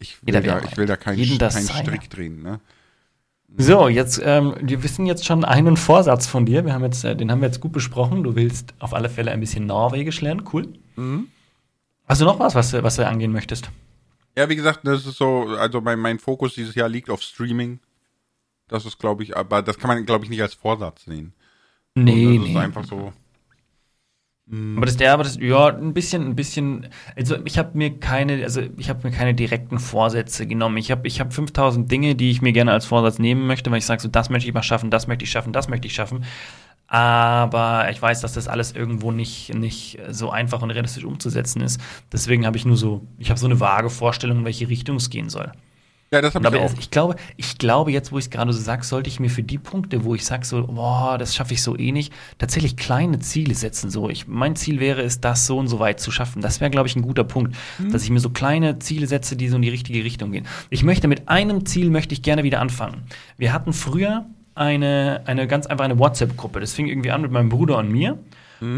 Ich 0.00 0.20
will, 0.26 0.34
Jeder, 0.34 0.40
da, 0.60 0.66
ich 0.66 0.76
will 0.76 0.86
da 0.86 0.96
keinen, 0.96 1.38
keinen. 1.38 1.68
Strick 1.68 2.10
drehen, 2.10 2.42
ne? 2.42 2.60
So, 3.56 3.88
jetzt, 3.88 4.20
ähm, 4.24 4.54
wir 4.60 4.82
wissen 4.82 5.06
jetzt 5.06 5.26
schon 5.26 5.44
einen 5.44 5.76
Vorsatz 5.76 6.26
von 6.26 6.46
dir. 6.46 6.64
Wir 6.64 6.72
haben 6.72 6.84
jetzt, 6.84 7.04
äh, 7.04 7.14
den 7.16 7.30
haben 7.30 7.40
wir 7.40 7.48
jetzt 7.48 7.60
gut 7.60 7.72
besprochen. 7.72 8.22
Du 8.22 8.34
willst 8.36 8.74
auf 8.78 8.94
alle 8.94 9.10
Fälle 9.10 9.30
ein 9.32 9.40
bisschen 9.40 9.66
Norwegisch 9.66 10.20
lernen. 10.20 10.44
Cool. 10.52 10.68
Hast 12.06 12.20
du 12.20 12.24
noch 12.24 12.38
was, 12.38 12.54
was, 12.54 12.70
du- 12.70 12.82
was 12.82 12.96
du 12.96 13.06
angehen 13.06 13.32
möchtest? 13.32 13.70
Ja, 14.36 14.48
wie 14.48 14.56
gesagt, 14.56 14.80
das 14.84 15.04
ist 15.06 15.16
so, 15.16 15.46
also 15.58 15.80
mein, 15.80 15.98
mein 15.98 16.18
Fokus 16.18 16.54
dieses 16.54 16.74
Jahr 16.74 16.88
liegt 16.88 17.10
auf 17.10 17.20
Streaming. 17.22 17.80
Das 18.68 18.86
ist, 18.86 18.98
glaube 18.98 19.24
ich, 19.24 19.36
aber 19.36 19.62
das 19.62 19.78
kann 19.78 19.88
man, 19.88 20.06
glaube 20.06 20.24
ich, 20.24 20.30
nicht 20.30 20.40
als 20.42 20.54
Vorsatz 20.54 21.04
sehen. 21.04 21.32
Nee, 21.96 22.38
das 22.38 22.48
ist 22.48 22.56
einfach 22.56 22.84
so. 22.84 23.12
Aber 24.52 24.86
das, 24.86 24.98
ja, 24.98 25.14
aber 25.14 25.22
das, 25.22 25.36
ja, 25.36 25.68
ein 25.68 25.94
bisschen, 25.94 26.26
ein 26.26 26.34
bisschen. 26.34 26.88
Also 27.14 27.36
ich 27.44 27.56
habe 27.56 27.78
mir 27.78 28.00
keine, 28.00 28.42
also 28.42 28.62
ich 28.78 28.90
habe 28.90 29.08
mir 29.08 29.14
keine 29.14 29.32
direkten 29.32 29.78
Vorsätze 29.78 30.44
genommen. 30.46 30.76
Ich 30.76 30.90
habe, 30.90 31.06
ich 31.06 31.20
habe 31.20 31.30
5000 31.30 31.90
Dinge, 31.90 32.16
die 32.16 32.30
ich 32.30 32.42
mir 32.42 32.52
gerne 32.52 32.72
als 32.72 32.84
Vorsatz 32.84 33.20
nehmen 33.20 33.46
möchte, 33.46 33.70
weil 33.70 33.78
ich 33.78 33.86
sage, 33.86 34.02
so 34.02 34.08
das 34.08 34.28
möchte 34.28 34.48
ich 34.48 34.54
mal 34.54 34.64
schaffen, 34.64 34.90
das 34.90 35.06
möchte 35.06 35.24
ich 35.24 35.30
schaffen, 35.30 35.52
das 35.52 35.68
möchte 35.68 35.86
ich 35.86 35.94
schaffen. 35.94 36.24
Aber 36.88 37.88
ich 37.92 38.02
weiß, 38.02 38.20
dass 38.22 38.32
das 38.32 38.48
alles 38.48 38.72
irgendwo 38.72 39.12
nicht, 39.12 39.54
nicht 39.54 39.98
so 40.08 40.30
einfach 40.30 40.62
und 40.62 40.72
realistisch 40.72 41.04
umzusetzen 41.04 41.62
ist. 41.62 41.80
Deswegen 42.12 42.44
habe 42.44 42.56
ich 42.56 42.64
nur 42.64 42.76
so, 42.76 43.06
ich 43.18 43.30
habe 43.30 43.38
so 43.38 43.46
eine 43.46 43.60
vage 43.60 43.90
Vorstellung, 43.90 44.38
in 44.38 44.44
welche 44.44 44.68
Richtung 44.68 44.96
es 44.96 45.10
gehen 45.10 45.28
soll. 45.28 45.52
Ja, 46.12 46.20
das 46.20 46.34
habe 46.34 46.48
ich 46.48 46.62
auch. 46.62 46.72
ich 46.76 46.90
glaube, 46.90 47.14
ich 47.36 47.56
glaube, 47.56 47.92
jetzt, 47.92 48.10
wo 48.10 48.18
ich 48.18 48.24
es 48.24 48.30
gerade 48.30 48.52
so 48.52 48.60
sage, 48.60 48.84
sollte 48.84 49.08
ich 49.08 49.20
mir 49.20 49.30
für 49.30 49.44
die 49.44 49.58
Punkte, 49.58 50.04
wo 50.04 50.16
ich 50.16 50.24
sage, 50.24 50.44
so, 50.44 50.66
boah, 50.66 51.18
das 51.18 51.36
schaffe 51.36 51.54
ich 51.54 51.62
so 51.62 51.76
eh 51.76 51.92
nicht, 51.92 52.12
tatsächlich 52.36 52.76
kleine 52.76 53.20
Ziele 53.20 53.54
setzen. 53.54 53.90
So, 53.90 54.10
ich, 54.10 54.26
mein 54.26 54.56
Ziel 54.56 54.80
wäre 54.80 55.02
es, 55.02 55.20
das 55.20 55.46
so 55.46 55.56
und 55.58 55.68
so 55.68 55.78
weit 55.78 56.00
zu 56.00 56.10
schaffen. 56.10 56.42
Das 56.42 56.60
wäre, 56.60 56.68
glaube 56.70 56.88
ich, 56.88 56.96
ein 56.96 57.02
guter 57.02 57.22
Punkt, 57.22 57.56
dass 57.92 58.02
ich 58.02 58.10
mir 58.10 58.18
so 58.18 58.30
kleine 58.30 58.80
Ziele 58.80 59.06
setze, 59.06 59.36
die 59.36 59.48
so 59.48 59.54
in 59.54 59.62
die 59.62 59.68
richtige 59.68 60.02
Richtung 60.02 60.32
gehen. 60.32 60.48
Ich 60.68 60.82
möchte 60.82 61.06
mit 61.06 61.28
einem 61.28 61.64
Ziel 61.64 61.90
möchte 61.90 62.12
ich 62.12 62.22
gerne 62.22 62.42
wieder 62.42 62.60
anfangen. 62.60 63.02
Wir 63.36 63.52
hatten 63.52 63.72
früher 63.72 64.26
eine, 64.56 65.22
eine 65.26 65.46
ganz 65.46 65.66
einfach 65.66 65.84
eine 65.84 65.98
WhatsApp-Gruppe. 66.00 66.58
Das 66.58 66.72
fing 66.72 66.88
irgendwie 66.88 67.12
an 67.12 67.22
mit 67.22 67.30
meinem 67.30 67.50
Bruder 67.50 67.78
und 67.78 67.88
mir. 67.88 68.18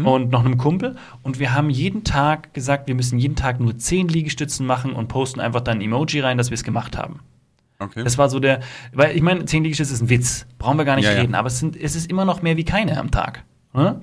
Und 0.05 0.31
noch 0.31 0.45
einem 0.45 0.57
Kumpel. 0.57 0.95
Und 1.23 1.39
wir 1.39 1.53
haben 1.53 1.69
jeden 1.69 2.03
Tag 2.03 2.53
gesagt, 2.53 2.87
wir 2.87 2.95
müssen 2.95 3.19
jeden 3.19 3.35
Tag 3.35 3.59
nur 3.59 3.77
10 3.77 4.07
Liegestützen 4.07 4.65
machen 4.65 4.93
und 4.93 5.07
posten 5.07 5.39
einfach 5.39 5.61
dann 5.61 5.79
ein 5.79 5.81
Emoji 5.81 6.21
rein, 6.21 6.37
dass 6.37 6.49
wir 6.49 6.55
es 6.55 6.63
gemacht 6.63 6.97
haben. 6.97 7.19
Okay. 7.79 8.03
Das 8.03 8.17
war 8.17 8.29
so 8.29 8.39
der, 8.39 8.61
weil 8.93 9.15
ich 9.15 9.21
meine, 9.21 9.43
10 9.45 9.63
Liegestütze 9.63 9.93
ist 9.93 10.01
ein 10.01 10.09
Witz, 10.09 10.45
brauchen 10.57 10.77
wir 10.77 10.85
gar 10.85 10.95
nicht 10.95 11.05
Ja, 11.05 11.13
ja. 11.13 11.21
reden, 11.21 11.35
aber 11.35 11.47
es, 11.47 11.59
sind, 11.59 11.75
es 11.75 11.95
ist 11.95 12.09
immer 12.09 12.23
noch 12.23 12.41
mehr 12.41 12.55
wie 12.55 12.63
keine 12.63 12.97
am 12.97 13.11
Tag. 13.11 13.43
Ne? 13.73 14.01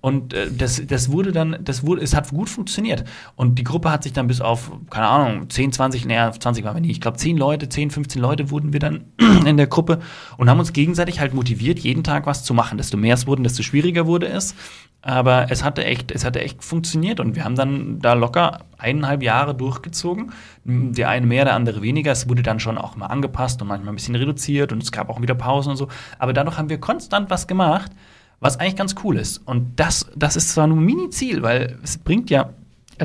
Und 0.00 0.32
äh, 0.32 0.50
das, 0.50 0.82
das 0.86 1.12
wurde 1.12 1.32
dann, 1.32 1.58
das 1.62 1.84
wurde, 1.84 2.02
es 2.02 2.14
hat 2.14 2.30
gut 2.30 2.48
funktioniert. 2.48 3.04
Und 3.36 3.58
die 3.58 3.64
Gruppe 3.64 3.90
hat 3.90 4.02
sich 4.02 4.12
dann 4.12 4.26
bis 4.26 4.40
auf, 4.40 4.70
keine 4.88 5.06
Ahnung, 5.06 5.50
10, 5.50 5.72
20, 5.72 6.06
naja, 6.06 6.32
20 6.32 6.64
waren 6.64 6.74
wir 6.74 6.80
nicht, 6.80 6.90
ich 6.90 7.00
glaube 7.00 7.18
10 7.18 7.36
Leute, 7.36 7.68
10, 7.68 7.90
15 7.90 8.20
Leute 8.20 8.50
wurden 8.50 8.72
wir 8.72 8.80
dann 8.80 9.04
in 9.46 9.56
der 9.56 9.66
Gruppe 9.66 10.00
und 10.36 10.48
haben 10.48 10.58
uns 10.58 10.72
gegenseitig 10.72 11.20
halt 11.20 11.34
motiviert, 11.34 11.78
jeden 11.78 12.04
Tag 12.04 12.26
was 12.26 12.44
zu 12.44 12.54
machen. 12.54 12.78
Desto 12.78 12.96
mehr 12.96 13.14
es 13.14 13.26
wurden, 13.26 13.42
desto 13.42 13.62
schwieriger 13.62 14.06
wurde 14.06 14.28
es. 14.28 14.54
Aber 15.02 15.50
es 15.50 15.64
hatte 15.64 15.84
echt, 15.84 16.10
es 16.10 16.26
hatte 16.26 16.40
echt 16.42 16.62
funktioniert 16.62 17.20
und 17.20 17.34
wir 17.34 17.44
haben 17.44 17.54
dann 17.54 18.00
da 18.00 18.12
locker 18.12 18.66
eineinhalb 18.76 19.22
Jahre 19.22 19.54
durchgezogen. 19.54 20.32
Der 20.64 21.08
eine 21.08 21.26
mehr, 21.26 21.46
der 21.46 21.54
andere 21.54 21.80
weniger. 21.80 22.12
Es 22.12 22.28
wurde 22.28 22.42
dann 22.42 22.60
schon 22.60 22.76
auch 22.76 22.96
mal 22.96 23.06
angepasst 23.06 23.62
und 23.62 23.68
manchmal 23.68 23.94
ein 23.94 23.96
bisschen 23.96 24.14
reduziert 24.14 24.72
und 24.72 24.82
es 24.82 24.92
gab 24.92 25.08
auch 25.08 25.22
wieder 25.22 25.34
Pausen 25.34 25.70
und 25.70 25.76
so. 25.76 25.88
Aber 26.18 26.34
dadurch 26.34 26.58
haben 26.58 26.68
wir 26.68 26.78
konstant 26.78 27.30
was 27.30 27.46
gemacht, 27.46 27.92
was 28.40 28.58
eigentlich 28.58 28.76
ganz 28.76 28.94
cool 29.04 29.16
ist. 29.16 29.38
Und 29.46 29.78
das, 29.78 30.10
das 30.16 30.36
ist 30.36 30.50
zwar 30.50 30.66
nur 30.66 30.78
ein 30.78 30.84
Mini-Ziel, 30.84 31.42
weil 31.42 31.78
es 31.82 31.98
bringt 31.98 32.30
ja 32.30 32.50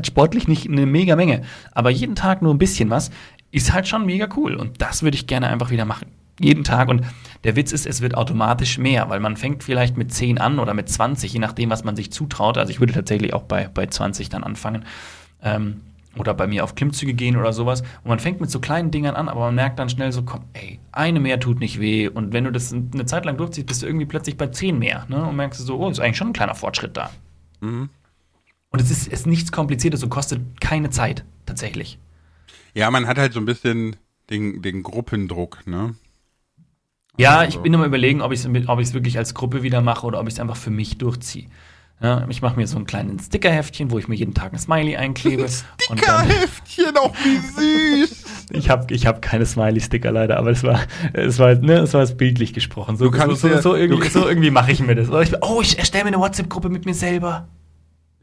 sportlich 0.03 0.47
nicht 0.47 0.69
eine 0.69 0.85
mega 0.85 1.15
Menge, 1.15 1.43
aber 1.71 1.89
jeden 1.89 2.15
Tag 2.15 2.41
nur 2.41 2.53
ein 2.53 2.57
bisschen 2.57 2.89
was 2.89 3.11
ist 3.55 3.71
halt 3.71 3.87
schon 3.87 4.05
mega 4.05 4.27
cool. 4.35 4.55
Und 4.55 4.81
das 4.81 5.01
würde 5.01 5.15
ich 5.15 5.27
gerne 5.27 5.47
einfach 5.47 5.71
wieder 5.71 5.85
machen. 5.85 6.07
Jeden 6.41 6.65
Tag. 6.65 6.89
Und 6.89 7.05
der 7.45 7.55
Witz 7.55 7.71
ist, 7.71 7.85
es 7.85 8.01
wird 8.01 8.15
automatisch 8.15 8.77
mehr, 8.77 9.09
weil 9.09 9.21
man 9.21 9.37
fängt 9.37 9.63
vielleicht 9.63 9.95
mit 9.95 10.13
10 10.13 10.39
an 10.39 10.59
oder 10.59 10.73
mit 10.73 10.89
20, 10.89 11.31
je 11.31 11.39
nachdem, 11.39 11.69
was 11.69 11.85
man 11.85 11.95
sich 11.95 12.11
zutraut. 12.11 12.57
Also 12.57 12.71
ich 12.71 12.81
würde 12.81 12.91
tatsächlich 12.91 13.33
auch 13.33 13.43
bei, 13.43 13.69
bei 13.73 13.85
20 13.87 14.27
dann 14.27 14.43
anfangen. 14.43 14.83
Ähm, 15.41 15.79
oder 16.17 16.33
bei 16.33 16.47
mir 16.47 16.63
auf 16.63 16.75
Klimmzüge 16.75 17.13
gehen 17.13 17.37
oder 17.37 17.53
sowas. 17.53 17.81
Und 17.81 18.07
man 18.09 18.19
fängt 18.19 18.41
mit 18.41 18.49
so 18.49 18.59
kleinen 18.59 18.91
Dingern 18.91 19.15
an, 19.15 19.29
aber 19.29 19.41
man 19.41 19.55
merkt 19.55 19.79
dann 19.79 19.89
schnell 19.89 20.11
so, 20.11 20.23
komm, 20.23 20.43
ey, 20.53 20.79
eine 20.91 21.19
mehr 21.19 21.39
tut 21.39 21.59
nicht 21.59 21.79
weh. 21.79 22.07
Und 22.07 22.33
wenn 22.33 22.43
du 22.45 22.51
das 22.51 22.71
eine 22.73 23.05
Zeit 23.05 23.25
lang 23.25 23.37
durchziehst, 23.37 23.67
bist 23.67 23.81
du 23.81 23.85
irgendwie 23.87 24.05
plötzlich 24.05 24.37
bei 24.37 24.47
10 24.47 24.77
mehr. 24.79 25.05
Ne? 25.09 25.23
Und 25.25 25.35
merkst 25.35 25.59
du 25.59 25.63
so, 25.63 25.77
oh, 25.79 25.89
ist 25.89 25.99
eigentlich 25.99 26.17
schon 26.17 26.27
ein 26.29 26.33
kleiner 26.33 26.55
Fortschritt 26.55 26.95
da. 26.97 27.09
Mhm. 27.61 27.89
Und 28.69 28.81
es 28.81 28.91
ist, 28.91 29.07
ist 29.07 29.25
nichts 29.27 29.51
Kompliziertes 29.51 30.03
und 30.03 30.09
kostet 30.09 30.59
keine 30.59 30.89
Zeit, 30.89 31.23
tatsächlich. 31.45 31.97
Ja, 32.73 32.91
man 32.91 33.07
hat 33.07 33.17
halt 33.17 33.31
so 33.33 33.39
ein 33.39 33.45
bisschen 33.45 33.95
den, 34.29 34.61
den 34.61 34.83
Gruppendruck, 34.83 35.65
ne? 35.65 35.95
Ja, 37.17 37.37
Also- 37.37 37.57
ich 37.57 37.63
bin 37.63 37.73
immer 37.73 37.85
überlegen, 37.85 38.21
ob 38.21 38.33
ich 38.33 38.43
es 38.43 38.67
ob 38.67 38.79
ich's 38.79 38.93
wirklich 38.93 39.17
als 39.17 39.33
Gruppe 39.33 39.63
wieder 39.63 39.81
mache 39.81 40.05
oder 40.05 40.19
ob 40.19 40.27
ich 40.27 40.33
es 40.33 40.39
einfach 40.39 40.57
für 40.57 40.71
mich 40.71 40.97
durchziehe. 40.97 41.47
Ja, 42.01 42.25
ich 42.29 42.41
mache 42.41 42.57
mir 42.57 42.67
so 42.67 42.77
ein 42.77 42.85
kleines 42.85 43.27
Stickerheftchen, 43.27 43.89
wo 43.89 43.97
ich 43.97 44.07
mir 44.07 44.15
jeden 44.15 44.33
Tag 44.33 44.51
ein 44.51 44.59
Smiley 44.59 44.97
einklebe. 44.97 45.47
Stickerheftchen, 45.47 46.97
auch 46.97 47.15
wie 47.23 48.03
süß. 48.05 48.25
ich 48.51 48.69
habe 48.69 48.93
ich 48.93 49.07
hab 49.07 49.21
keine 49.21 49.45
Smiley-Sticker 49.45 50.11
leider, 50.11 50.37
aber 50.37 50.51
es 50.51 50.63
war, 50.63 50.81
es 51.13 51.39
war, 51.39 51.55
ne, 51.55 51.79
es 51.79 51.93
war 51.93 52.01
jetzt 52.01 52.17
bildlich 52.17 52.53
gesprochen. 52.53 52.97
So, 52.97 53.11
so, 53.11 53.33
so, 53.35 53.61
so 53.61 53.75
irgendwie, 53.75 54.09
so 54.09 54.27
irgendwie 54.27 54.51
mache 54.51 54.71
ich 54.71 54.81
mir 54.81 54.95
das. 54.95 55.07
Ich, 55.29 55.35
oh, 55.41 55.61
ich 55.61 55.79
erstelle 55.79 56.03
mir 56.03 56.09
eine 56.09 56.19
WhatsApp-Gruppe 56.19 56.69
mit 56.69 56.85
mir 56.85 56.93
selber. 56.93 57.47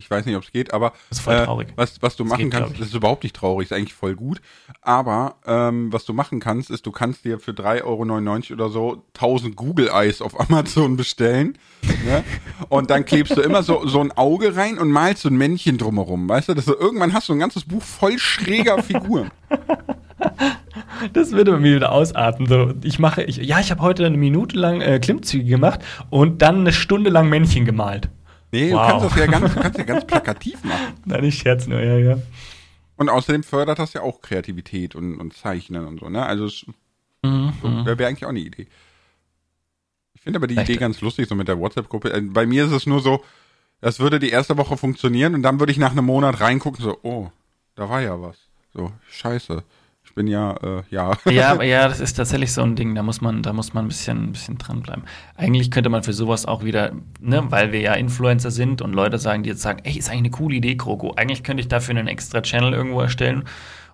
Ich 0.02 0.10
weiß 0.10 0.26
nicht, 0.26 0.36
ob 0.36 0.42
es 0.42 0.52
geht, 0.52 0.74
aber 0.74 0.92
Das 1.08 1.18
ist 1.18 1.24
voll 1.24 1.34
äh, 1.34 1.44
traurig. 1.44 1.68
was, 1.76 2.02
was 2.02 2.16
du 2.16 2.24
Das 2.24 2.30
machen 2.30 2.50
geht, 2.50 2.60
kannst, 2.60 2.80
das 2.80 2.88
ist 2.88 2.94
überhaupt 2.94 3.22
nicht 3.22 3.36
traurig, 3.36 3.70
ist 3.70 3.72
eigentlich 3.76 3.94
voll 3.94 4.14
gut. 4.14 4.40
Aber 4.80 5.36
ähm, 5.46 5.92
was 5.92 6.04
du 6.04 6.12
machen 6.12 6.40
kannst, 6.40 6.70
ist, 6.70 6.84
du 6.86 6.90
kannst 6.92 7.24
dir 7.24 7.38
für 7.38 7.52
3,99 7.52 7.82
Euro 7.84 8.52
oder 8.54 8.68
so 8.68 9.04
1000 9.14 9.56
Google 9.56 9.88
Eyes 9.92 10.20
auf 10.20 10.38
Amazon 10.48 10.96
bestellen. 10.96 11.56
ne? 12.04 12.24
Und 12.68 12.90
dann 12.90 13.04
klebst 13.04 13.36
du 13.36 13.40
immer 13.40 13.62
so, 13.62 13.86
so 13.86 14.00
ein 14.00 14.12
Auge 14.12 14.56
rein 14.56 14.78
und 14.78 14.90
malst 14.90 15.22
so 15.22 15.28
ein 15.28 15.36
Männchen 15.36 15.78
drumherum. 15.78 16.28
Weißt 16.28 16.48
du, 16.48 16.54
dass 16.54 16.64
du 16.64 16.72
irgendwann 16.74 17.12
hast 17.12 17.28
du 17.28 17.32
ein 17.32 17.38
ganzes 17.38 17.64
Buch 17.64 17.82
voll 17.82 18.18
schräger 18.18 18.82
Figuren. 18.82 19.30
Das 21.12 21.32
würde 21.32 21.52
bei 21.52 21.58
mir 21.58 21.76
wieder 21.76 21.92
ausarten. 21.92 22.46
So, 22.46 22.72
ich 22.82 22.98
mache, 22.98 23.22
ich, 23.24 23.36
ja, 23.38 23.58
ich 23.60 23.70
habe 23.70 23.82
heute 23.82 24.06
eine 24.06 24.16
Minute 24.16 24.56
lang 24.56 24.80
äh, 24.80 24.98
Klimmzüge 25.00 25.44
gemacht 25.44 25.80
und 26.10 26.42
dann 26.42 26.60
eine 26.60 26.72
Stunde 26.72 27.10
lang 27.10 27.28
Männchen 27.28 27.64
gemalt. 27.64 28.08
Nee, 28.52 28.72
Wow. 28.72 28.80
du 28.80 28.86
kannst 28.86 29.04
das 29.06 29.16
ja 29.16 29.26
ganz, 29.26 29.54
kannst 29.54 29.78
ja 29.78 29.84
ganz 29.84 30.04
plakativ 30.06 30.62
machen. 30.64 30.94
Nein, 31.06 31.24
ich 31.24 31.38
scherz 31.38 31.66
nur, 31.66 31.80
ja, 31.80 31.96
ja. 31.98 32.18
Und 32.96 33.08
außerdem 33.08 33.42
fördert 33.42 33.78
das 33.78 33.94
ja 33.94 34.02
auch 34.02 34.20
Kreativität 34.20 34.94
und, 34.94 35.18
und 35.18 35.34
Zeichnen 35.34 35.86
und 35.86 35.98
so, 36.00 36.08
ne? 36.08 36.24
Also 36.24 36.48
Mhm. 37.24 37.52
so, 37.62 37.86
wäre 37.86 37.98
wär 37.98 38.08
eigentlich 38.08 38.24
auch 38.24 38.30
eine 38.30 38.40
Idee. 38.40 38.66
Ich 40.14 40.20
finde 40.22 40.38
aber 40.38 40.46
die 40.48 40.56
Echt? 40.56 40.68
Idee 40.68 40.78
ganz 40.78 41.00
lustig, 41.00 41.28
so 41.28 41.34
mit 41.36 41.46
der 41.48 41.58
WhatsApp-Gruppe. 41.58 42.12
Äh, 42.12 42.20
Bei 42.20 42.46
mir 42.46 42.64
ist 42.66 42.72
es 42.72 42.86
nur 42.86 43.00
so, 43.00 43.24
das 43.80 43.98
würde 44.00 44.18
die 44.18 44.30
erste 44.30 44.56
Woche 44.56 44.76
funktionieren 44.76 45.34
und 45.34 45.42
dann 45.42 45.58
würde 45.60 45.72
ich 45.72 45.78
nach 45.78 45.92
einem 45.92 46.04
Monat 46.04 46.40
reingucken, 46.40 46.82
so, 46.84 46.98
oh, 47.02 47.30
da 47.76 47.88
war 47.88 48.00
ja 48.00 48.20
was. 48.20 48.36
So, 48.74 48.92
scheiße. 49.10 49.62
Ich 50.04 50.14
bin 50.14 50.26
ja, 50.26 50.52
äh, 50.62 50.82
ja. 50.90 51.16
Ja, 51.30 51.62
ja, 51.62 51.88
das 51.88 52.00
ist 52.00 52.14
tatsächlich 52.14 52.52
so 52.52 52.62
ein 52.62 52.76
Ding, 52.76 52.94
da 52.94 53.02
muss 53.02 53.20
man, 53.20 53.42
da 53.42 53.52
muss 53.52 53.72
man 53.72 53.86
ein 53.86 53.88
bisschen, 53.88 54.24
ein 54.24 54.32
bisschen 54.32 54.58
dranbleiben. 54.58 55.04
Eigentlich 55.36 55.70
könnte 55.70 55.88
man 55.88 56.02
für 56.02 56.12
sowas 56.12 56.44
auch 56.44 56.64
wieder, 56.64 56.92
ne, 57.20 57.44
weil 57.50 57.72
wir 57.72 57.80
ja 57.80 57.94
Influencer 57.94 58.50
sind 58.50 58.82
und 58.82 58.92
Leute 58.92 59.18
sagen, 59.18 59.42
die 59.42 59.50
jetzt 59.50 59.62
sagen, 59.62 59.80
ey, 59.84 59.96
ist 59.96 60.08
eigentlich 60.10 60.18
eine 60.18 60.30
coole 60.30 60.56
Idee, 60.56 60.76
Kroko. 60.76 61.14
Eigentlich 61.14 61.44
könnte 61.44 61.60
ich 61.60 61.68
dafür 61.68 61.96
einen 61.96 62.08
extra 62.08 62.42
Channel 62.42 62.72
irgendwo 62.72 63.00
erstellen 63.00 63.44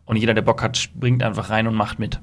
und 0.06 0.16
jeder, 0.16 0.34
der 0.34 0.42
Bock 0.42 0.62
hat, 0.62 0.76
springt 0.76 1.22
einfach 1.22 1.50
rein 1.50 1.66
und 1.66 1.74
macht 1.74 1.98
mit. 1.98 2.20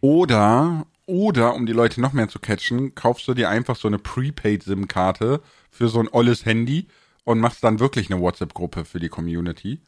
Oder, 0.00 0.86
oder, 1.06 1.54
um 1.54 1.66
die 1.66 1.72
Leute 1.72 2.00
noch 2.00 2.12
mehr 2.12 2.28
zu 2.28 2.38
catchen, 2.38 2.94
kaufst 2.94 3.26
du 3.26 3.34
dir 3.34 3.50
einfach 3.50 3.74
so 3.74 3.88
eine 3.88 3.98
Prepaid-SIM-Karte 3.98 5.40
für 5.70 5.88
so 5.88 5.98
ein 5.98 6.08
olles 6.10 6.44
Handy 6.46 6.86
und 7.24 7.40
machst 7.40 7.64
dann 7.64 7.80
wirklich 7.80 8.10
eine 8.10 8.20
WhatsApp-Gruppe 8.20 8.84
für 8.84 9.00
die 9.00 9.08
Community. 9.08 9.80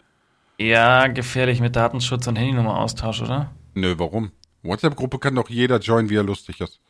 Ja, 0.60 1.06
gefährlich 1.06 1.60
mit 1.60 1.76
Datenschutz 1.76 2.26
und 2.26 2.36
Handynummer-Austausch, 2.36 3.22
oder? 3.22 3.52
Nö, 3.74 3.94
warum? 3.98 4.32
WhatsApp-Gruppe 4.62 5.18
kann 5.20 5.36
doch 5.36 5.48
jeder 5.48 5.78
joinen, 5.78 6.10
wie 6.10 6.16
er 6.16 6.24
lustig 6.24 6.60
ist. 6.60 6.80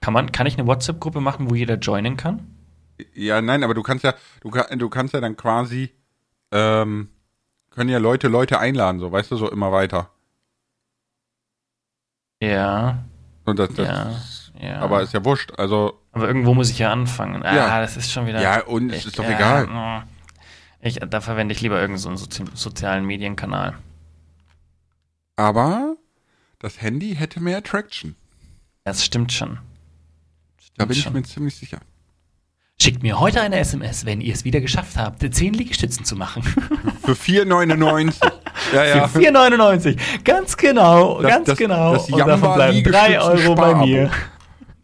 Kann 0.00 0.12
man, 0.12 0.32
kann 0.32 0.46
ich 0.46 0.58
eine 0.58 0.66
WhatsApp-Gruppe 0.66 1.20
machen, 1.20 1.48
wo 1.48 1.54
jeder 1.54 1.76
joinen 1.76 2.16
kann? 2.16 2.46
Ja, 3.14 3.40
nein, 3.40 3.62
aber 3.62 3.74
du 3.74 3.82
kannst 3.82 4.04
ja, 4.04 4.14
du, 4.40 4.50
du 4.50 4.88
kannst 4.88 5.14
ja 5.14 5.20
dann 5.20 5.36
quasi, 5.36 5.92
ähm, 6.52 7.08
können 7.70 7.90
ja 7.90 7.98
Leute 7.98 8.28
Leute 8.28 8.58
einladen, 8.58 8.98
so, 9.00 9.10
weißt 9.12 9.30
du, 9.30 9.36
so 9.36 9.50
immer 9.50 9.70
weiter. 9.72 10.10
Ja, 12.42 13.04
Und 13.46 13.58
das, 13.58 13.72
das, 13.74 14.52
ja, 14.60 14.68
ja. 14.68 14.80
Aber 14.80 15.02
ist 15.02 15.14
ja 15.14 15.24
wurscht. 15.24 15.52
Also, 15.56 16.00
Aber 16.12 16.26
irgendwo 16.26 16.52
muss 16.52 16.68
ich 16.70 16.78
ja 16.80 16.92
anfangen. 16.92 17.42
Ah, 17.42 17.54
Ja. 17.54 17.80
das 17.80 17.96
ist 17.96 18.12
schon 18.12 18.26
wieder. 18.26 18.40
ja, 18.42 18.62
und 18.64 18.90
es 18.90 19.06
ist 19.06 19.18
doch 19.18 19.24
egal. 19.24 20.04
Ich, 20.84 20.96
da 21.00 21.20
verwende 21.22 21.54
ich 21.54 21.62
lieber 21.62 21.80
irgendeinen 21.80 22.16
so 22.18 22.28
einen 22.40 22.50
sozialen 22.54 23.06
Medienkanal. 23.06 23.74
Aber 25.34 25.96
das 26.58 26.80
Handy 26.82 27.16
hätte 27.16 27.40
mehr 27.40 27.56
Attraction. 27.58 28.16
Das 28.84 29.02
stimmt 29.04 29.32
schon. 29.32 29.58
Da 30.58 30.84
Stimmt 30.84 30.88
bin 30.88 30.96
ich 30.98 31.02
schon. 31.02 31.12
mir 31.14 31.22
ziemlich 31.22 31.56
sicher. 31.56 31.78
Schickt 32.80 33.02
mir 33.02 33.18
heute 33.18 33.40
eine 33.40 33.58
SMS, 33.58 34.04
wenn 34.04 34.20
ihr 34.20 34.34
es 34.34 34.44
wieder 34.44 34.60
geschafft 34.60 34.96
habt, 34.96 35.22
10 35.34 35.54
Liegestützen 35.54 36.04
zu 36.04 36.16
machen. 36.16 36.42
Für 36.42 37.12
4,99. 37.12 38.14
ja, 38.74 38.84
ja. 38.84 39.08
Für 39.08 39.20
4,99. 39.20 39.98
Ganz 40.24 40.56
genau, 40.56 41.22
Das- 41.22 41.30
ganz 41.30 41.46
das- 41.46 41.58
genau. 41.58 41.94
das 41.94 42.10
und 42.10 42.18
davon 42.18 42.54
bleiben 42.54 42.82
3 42.84 43.20
Euro 43.20 43.54
bei 43.54 43.74
mir. 43.74 44.10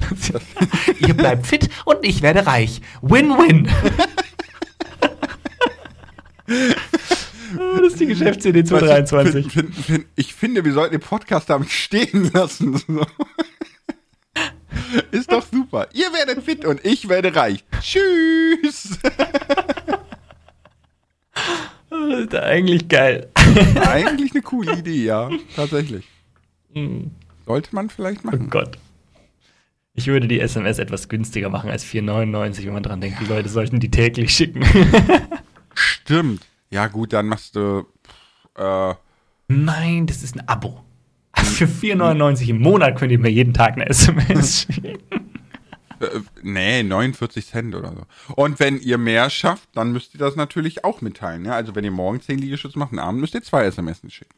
ihr 1.07 1.15
bleibt 1.15 1.47
fit 1.47 1.69
und 1.85 1.99
ich 2.03 2.23
werde 2.23 2.47
reich. 2.47 2.81
Win-win. 3.03 3.69
Geschäftsidee 8.19 8.61
Weißt 8.63 8.73
du, 8.73 8.79
2023. 8.79 9.53
fin- 9.53 9.73
fin- 9.73 9.83
fin- 9.83 10.05
ich 10.17 10.35
finde, 10.35 10.65
wir 10.65 10.73
sollten 10.73 10.93
den 10.93 11.01
Podcast 11.01 11.51
damit 11.51 11.71
stehen 11.71 12.31
lassen. 12.33 12.77
So. 12.77 13.07
Ist 15.11 15.33
doch 15.33 15.45
super. 15.51 15.89
Ihr 15.93 16.13
werdet 16.13 16.45
fit 16.45 16.65
und 16.65 16.85
ich 16.85 17.09
werde 17.09 17.35
reich. 17.35 17.65
Tschüss. 17.81 18.99
Das 21.91 21.93
ist 22.21 22.35
eigentlich 22.35 22.89
geil. 22.89 23.29
Eigentlich 23.87 24.33
eine 24.33 24.43
coole 24.43 24.77
Idee, 24.79 25.05
ja. 25.05 25.31
Tatsächlich. 25.57 26.07
Sollte 27.47 27.75
man 27.75 27.91
vielleicht 27.91 28.21
Oh 28.25 28.29
machen. 28.29 28.51
Gott. 28.51 28.79
Ich 29.95 30.07
würde 30.07 30.29
die 30.29 30.41
SMS 30.41 30.79
etwas 30.79 31.09
günstiger 31.09 31.49
machen 31.51 31.71
als 31.71 31.85
4,99, 31.85 32.65
wenn 32.67 32.73
man 32.75 32.83
dran 32.83 33.01
denkt, 33.01 33.21
die 33.21 33.27
Leute 33.27 33.49
sollten 33.49 33.81
die 33.81 33.91
täglich 33.91 34.33
schicken. 34.33 34.65
Stimmt. 35.75 36.47
Ja, 36.71 36.87
gut, 36.87 37.13
dann 37.13 37.27
machst 37.27 37.57
du. 37.57 37.85
Äh, 38.57 38.95
Nein, 39.49 40.07
das 40.07 40.23
ist 40.23 40.37
ein 40.37 40.49
Abo. 40.49 40.85
Für 41.35 41.65
4,99 41.67 42.49
im 42.49 42.61
Monat 42.61 42.97
könnt 42.99 43.11
ihr 43.13 43.19
mir 43.19 43.31
jeden 43.31 43.53
Tag 43.55 43.75
eine 43.75 43.89
SMS 43.89 44.63
schicken. 44.63 44.99
äh, 46.01 46.07
nee, 46.43 46.83
49 46.83 47.47
Cent 47.47 47.75
oder 47.75 47.93
so. 47.93 48.35
Und 48.37 48.61
wenn 48.61 48.79
ihr 48.81 48.99
mehr 48.99 49.29
schafft, 49.31 49.69
dann 49.75 49.93
müsst 49.93 50.15
ihr 50.15 50.19
das 50.21 50.37
natürlich 50.37 50.85
auch 50.85 51.01
mitteilen. 51.01 51.45
Ja? 51.45 51.53
Also 51.53 51.75
wenn 51.75 51.85
ihr 51.85 51.91
morgen 51.91 52.21
10 52.21 52.39
Liegestütze 52.39 52.79
macht, 52.79 52.93
am 52.93 52.99
Abend 53.01 53.21
müsst 53.21 53.35
ihr 53.35 53.43
zwei 53.43 53.65
SMS 53.65 54.01
schicken. 54.09 54.35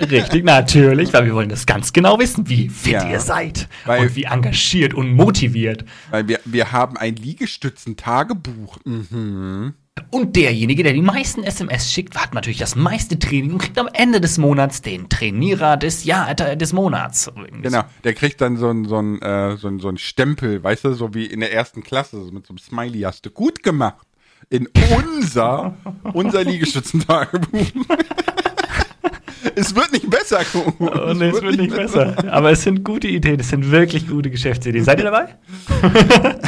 Richtig, 0.00 0.44
natürlich, 0.44 1.12
weil 1.12 1.24
wir 1.26 1.34
wollen 1.34 1.48
das 1.48 1.66
ganz 1.66 1.92
genau 1.92 2.18
wissen, 2.18 2.48
wie 2.48 2.68
fit 2.68 2.92
Ja. 2.94 3.08
ihr 3.10 3.20
seid 3.20 3.68
Weil- 3.84 4.02
und 4.02 4.16
wie 4.16 4.24
engagiert 4.24 4.94
und 4.94 5.12
motiviert. 5.12 5.84
Weil 6.10 6.28
wir, 6.28 6.40
wir 6.44 6.70
haben 6.72 6.96
ein 6.96 7.16
Liegestützen-Tagebuch. 7.16 8.78
Mhm. 8.84 9.74
Und 10.10 10.36
derjenige, 10.36 10.82
der 10.82 10.92
die 10.92 11.02
meisten 11.02 11.42
SMS 11.42 11.92
schickt, 11.92 12.16
hat 12.16 12.34
natürlich 12.34 12.58
das 12.58 12.76
meiste 12.76 13.18
Training 13.18 13.52
und 13.52 13.58
kriegt 13.58 13.78
am 13.78 13.88
Ende 13.92 14.20
des 14.20 14.38
Monats 14.38 14.80
den 14.82 15.08
Trainierer 15.08 15.76
des 15.76 16.04
Jahr 16.04 16.30
äh, 16.38 16.56
des 16.56 16.72
Monats. 16.72 17.30
Genau, 17.60 17.82
der 18.04 18.14
kriegt 18.14 18.40
dann 18.40 18.56
so 18.56 18.70
ein, 18.70 18.84
so 18.86 18.98
äh, 19.00 19.56
so 19.56 19.68
ein, 19.68 19.80
so 19.80 19.88
ein 19.88 19.98
Stempel, 19.98 20.62
weißt 20.62 20.84
du, 20.84 20.94
so 20.94 21.14
wie 21.14 21.26
in 21.26 21.40
der 21.40 21.52
ersten 21.52 21.82
Klasse, 21.82 22.22
so 22.24 22.30
mit 22.30 22.46
so 22.46 22.52
einem 22.52 22.58
Smiley 22.58 23.00
hast 23.00 23.26
du 23.26 23.30
gut 23.30 23.62
gemacht. 23.62 24.06
In 24.48 24.68
unser, 24.96 25.76
unser 26.12 26.44
Liegestützentagebuch. 26.44 27.70
es 29.54 29.74
wird 29.74 29.92
nicht 29.92 30.08
besser, 30.10 30.44
Kuno. 30.44 30.74
Oh, 30.78 31.14
nee, 31.14 31.28
es 31.28 31.42
wird 31.42 31.56
nicht 31.56 31.74
besser. 31.74 32.16
Aber 32.30 32.50
es 32.50 32.62
sind 32.62 32.84
gute 32.84 33.08
Ideen, 33.08 33.40
es 33.40 33.48
sind 33.50 33.70
wirklich 33.70 34.08
gute 34.08 34.30
Geschäftsideen. 34.30 34.84
Seid 34.84 34.98
ihr 34.98 35.04
dabei? 35.04 35.36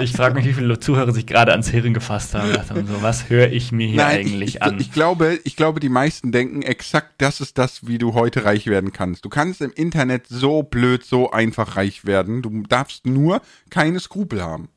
ich 0.00 0.12
frage 0.12 0.34
mich, 0.34 0.46
wie 0.46 0.54
viele 0.54 0.78
Zuhörer 0.80 1.12
sich 1.12 1.26
gerade 1.26 1.52
ans 1.52 1.68
Hirn 1.68 1.92
gefasst 1.92 2.34
haben. 2.34 2.50
Mir 2.50 2.86
so, 2.86 3.02
was 3.02 3.28
höre 3.28 3.52
ich 3.52 3.72
mir 3.72 3.86
hier 3.86 3.96
Nein, 3.96 4.20
eigentlich 4.20 4.56
ich, 4.56 4.62
an? 4.62 4.78
Ich, 4.80 4.92
glaube, 4.92 5.38
ich 5.44 5.56
glaube, 5.56 5.80
die 5.80 5.88
meisten 5.88 6.32
denken 6.32 6.62
exakt, 6.62 7.14
das 7.18 7.40
ist 7.40 7.58
das, 7.58 7.86
wie 7.86 7.98
du 7.98 8.14
heute 8.14 8.44
reich 8.44 8.66
werden 8.66 8.92
kannst. 8.92 9.24
Du 9.24 9.28
kannst 9.28 9.60
im 9.60 9.72
Internet 9.72 10.26
so 10.28 10.62
blöd, 10.62 11.04
so 11.04 11.30
einfach 11.30 11.76
reich 11.76 12.04
werden. 12.04 12.42
Du 12.42 12.62
darfst 12.62 13.06
nur 13.06 13.42
keine 13.70 14.00
Skrupel 14.00 14.42
haben. 14.42 14.68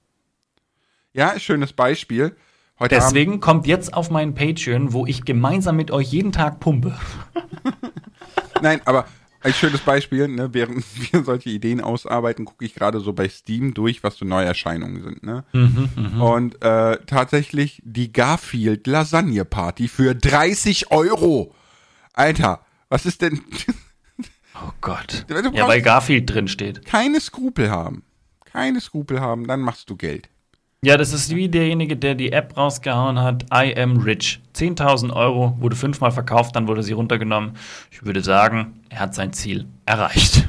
Ja, 1.14 1.40
schönes 1.40 1.72
Beispiel. 1.72 2.36
Heute 2.78 2.98
Abend, 2.98 3.08
Deswegen 3.08 3.40
kommt 3.40 3.68
jetzt 3.68 3.94
auf 3.94 4.12
meinen 4.12 4.34
Patreon, 4.34 4.92
wo 4.92 5.06
ich 5.06 5.24
gemeinsam 5.24 5.78
mit 5.78 5.92
euch 5.92 6.12
jeden 6.12 6.34
Tag 6.34 6.60
pumpe. 6.60 6.94
Nein, 8.62 8.82
aber 8.84 9.06
ein 9.46 9.54
schönes 9.54 9.82
Beispiel, 9.82 10.28
ne, 10.28 10.54
während 10.54 10.84
wir 11.14 11.24
solche 11.24 11.50
Ideen 11.52 11.80
ausarbeiten, 11.80 12.46
gucke 12.46 12.66
ich 12.66 12.74
gerade 12.74 13.00
so 13.00 13.14
bei 13.14 13.30
Steam 13.30 13.74
durch, 13.74 14.04
was 14.04 14.18
so 14.18 14.26
Neuerscheinungen 14.26 15.04
sind. 15.04 15.24
Ne? 15.24 15.44
Und 16.20 16.62
äh, 16.64 16.98
tatsächlich 17.06 17.82
die 17.86 18.12
Garfield 18.12 18.88
Lasagne 18.88 19.46
Party 19.46 19.88
für 19.88 20.16
30 20.16 20.92
Euro. 20.92 21.54
Alter, 22.14 22.66
was 22.90 23.06
ist 23.06 23.22
denn 23.22 23.42
Oh 24.56 24.72
Gott. 24.82 25.26
Ja, 25.30 25.68
weil 25.68 25.82
Garfield 25.82 26.30
drin 26.34 26.48
steht. 26.48 26.86
keine 26.86 27.20
Skrupel 27.20 27.70
haben? 27.70 28.04
Keine 28.46 28.80
Skrupel 28.80 29.20
haben, 29.20 29.48
dann 29.48 29.60
machst 29.60 29.90
du 29.90 29.98
Geld. 29.98 30.30
Ja, 30.86 30.98
das 30.98 31.14
ist 31.14 31.34
wie 31.36 31.50
derjenige, 31.50 31.98
der 31.98 32.14
die 32.14 32.32
App 32.32 32.56
rausgehauen 32.56 33.20
hat, 33.20 33.44
I 33.52 33.76
am 33.76 33.98
rich. 33.98 34.40
10.000 34.56 35.12
Euro, 35.14 35.58
wurde 35.60 35.76
fünfmal 35.76 36.12
verkauft, 36.12 36.56
dann 36.56 36.68
wurde 36.68 36.84
sie 36.84 36.94
runtergenommen. 36.94 37.54
Ich 37.90 38.06
würde 38.06 38.22
sagen, 38.22 38.80
er 38.90 39.00
hat 39.00 39.16
sein 39.16 39.34
Ziel 39.34 39.66
erreicht. 39.88 40.48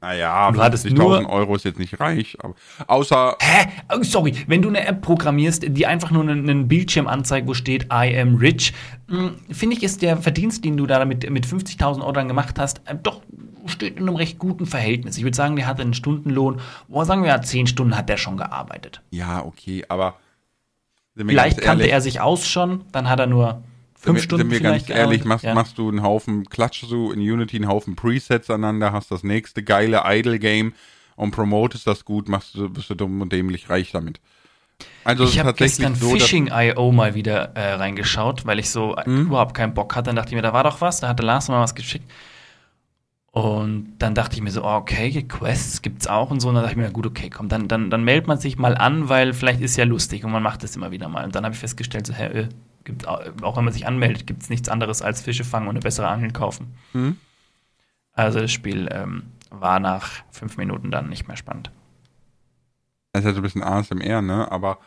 Naja, 0.00 0.50
Du 0.52 0.62
hattest 0.62 0.86
50.000 0.86 0.94
nur- 0.96 1.28
Euro 1.28 1.54
ist 1.54 1.66
jetzt 1.66 1.78
nicht 1.78 2.00
reich. 2.00 2.34
Aber 2.42 2.54
außer, 2.86 3.36
Hä? 3.40 3.68
Oh, 3.94 4.02
sorry, 4.02 4.32
wenn 4.46 4.62
du 4.62 4.70
eine 4.70 4.86
App 4.86 5.02
programmierst, 5.02 5.64
die 5.68 5.86
einfach 5.86 6.10
nur 6.10 6.22
einen, 6.26 6.66
Bildschirm 6.66 7.06
anzeigt, 7.06 7.46
wo 7.46 7.52
steht 7.52 7.84
I 7.92 8.18
am 8.18 8.36
rich, 8.36 8.72
mh, 9.08 9.32
finde 9.50 9.76
ich, 9.76 9.82
ist 9.82 10.00
der 10.00 10.16
Verdienst, 10.16 10.64
den 10.64 10.78
du 10.78 10.86
da 10.86 11.04
mit, 11.04 11.28
mit 11.28 11.46
50.000 11.46 12.00
Euro 12.00 12.12
dann 12.12 12.28
gemacht 12.28 12.58
hast, 12.58 12.80
äh, 12.86 12.94
doch 13.02 13.20
steht 13.66 13.96
in 13.96 14.06
einem 14.08 14.16
recht 14.16 14.38
guten 14.38 14.66
Verhältnis. 14.66 15.16
Ich 15.16 15.24
würde 15.24 15.36
sagen, 15.36 15.56
der 15.56 15.66
hatte 15.66 15.82
einen 15.82 15.94
Stundenlohn, 15.94 16.60
boah, 16.88 17.04
sagen 17.04 17.22
wir 17.22 17.28
ja, 17.30 17.40
10 17.42 17.66
Stunden 17.66 17.96
hat 17.96 18.08
der 18.08 18.16
schon 18.16 18.36
gearbeitet. 18.36 19.00
ja, 19.10 19.44
okay, 19.44 19.84
aber 19.88 20.16
sind 21.14 21.28
Vielleicht 21.28 21.60
kannte 21.60 21.86
er 21.86 22.00
sich 22.00 22.20
aus 22.20 22.46
schon, 22.46 22.84
dann 22.92 23.08
hat 23.08 23.20
er 23.20 23.26
nur 23.26 23.62
sind 23.96 24.16
fünf 24.16 24.16
wir, 24.18 24.22
Stunden 24.24 24.42
sind 24.42 24.50
wir 24.50 24.58
vielleicht 24.58 24.86
ganz 24.88 24.98
ehrlich, 24.98 25.24
machst, 25.24 25.44
Ja. 25.44 25.54
machst 25.54 25.78
du 25.78 25.88
einen 25.88 26.02
Haufen, 26.02 26.44
klatschst 26.48 26.90
du 26.90 27.12
in 27.12 27.20
Unity 27.20 27.56
einen 27.56 27.68
Haufen 27.68 27.96
Presets 27.96 28.50
aneinander, 28.50 28.92
hast 28.92 29.10
das 29.10 29.22
nächste 29.22 29.62
geile 29.62 30.02
Idle-Game 30.04 30.74
und 31.16 31.30
promotest 31.30 31.86
das 31.86 32.04
gut, 32.04 32.28
machst 32.28 32.54
du, 32.56 32.68
bist 32.68 32.90
du 32.90 32.94
dumm 32.96 33.20
und 33.20 33.32
dämlich 33.32 33.70
reich 33.70 33.92
damit. 33.92 34.20
Also 35.04 35.24
Ich 35.24 35.38
habe 35.38 35.54
gestern 35.54 35.94
so, 35.94 36.10
Phishing.io 36.10 36.90
mal 36.92 37.14
wieder 37.14 37.54
äh, 37.54 37.74
reingeschaut, 37.74 38.44
weil 38.44 38.58
ich 38.58 38.70
so 38.70 38.96
Mhm. 39.06 39.26
überhaupt 39.26 39.54
keinen 39.54 39.72
Bock 39.74 39.94
hatte. 39.94 40.06
Dann 40.06 40.16
dachte 40.16 40.30
ich 40.30 40.34
mir, 40.34 40.42
da 40.42 40.52
war 40.52 40.64
doch 40.64 40.80
was, 40.80 41.00
da 41.00 41.08
hatte 41.08 41.22
Lars 41.22 41.48
mal 41.48 41.60
was 41.60 41.74
geschickt. 41.74 42.10
Und 43.34 43.94
dann 43.98 44.14
dachte 44.14 44.36
ich 44.36 44.42
mir 44.42 44.52
so, 44.52 44.62
oh, 44.62 44.76
okay, 44.76 45.24
Quests 45.24 45.82
gibt's 45.82 46.06
auch 46.06 46.30
und 46.30 46.38
so. 46.38 46.48
Und 46.50 46.54
dann 46.54 46.62
dachte 46.62 46.78
ich 46.78 46.84
mir, 46.84 46.92
gut, 46.92 47.04
okay, 47.04 47.30
komm, 47.30 47.48
dann, 47.48 47.66
dann, 47.66 47.90
dann 47.90 48.04
meldet 48.04 48.28
man 48.28 48.38
sich 48.38 48.58
mal 48.58 48.76
an, 48.76 49.08
weil 49.08 49.32
vielleicht 49.32 49.60
ist 49.60 49.76
ja 49.76 49.84
lustig 49.84 50.24
und 50.24 50.30
man 50.30 50.40
macht 50.42 50.62
das 50.62 50.76
immer 50.76 50.92
wieder 50.92 51.08
mal. 51.08 51.24
Und 51.24 51.34
dann 51.34 51.44
habe 51.44 51.52
ich 51.52 51.58
festgestellt, 51.60 52.06
so, 52.06 52.12
hä, 52.14 52.26
äh, 52.26 52.48
gibt, 52.84 53.08
au- 53.08 53.18
auch 53.42 53.56
wenn 53.56 53.64
man 53.64 53.72
sich 53.72 53.88
anmeldet, 53.88 54.28
gibt's 54.28 54.50
nichts 54.50 54.68
anderes 54.68 55.02
als 55.02 55.20
Fische 55.20 55.42
fangen 55.42 55.66
und 55.66 55.70
eine 55.74 55.80
bessere 55.80 56.06
Angel 56.06 56.30
kaufen. 56.30 56.74
Mhm. 56.92 57.16
Also 58.12 58.38
das 58.38 58.52
Spiel 58.52 58.88
ähm, 58.92 59.24
war 59.50 59.80
nach 59.80 60.10
fünf 60.30 60.56
Minuten 60.56 60.92
dann 60.92 61.08
nicht 61.08 61.26
mehr 61.26 61.36
spannend. 61.36 61.72
das 63.12 63.22
ist 63.24 63.26
ja 63.26 63.32
so 63.32 63.40
ein 63.40 63.42
bisschen 63.42 63.64
ASMR, 63.64 64.22
ne, 64.22 64.48
aber 64.52 64.78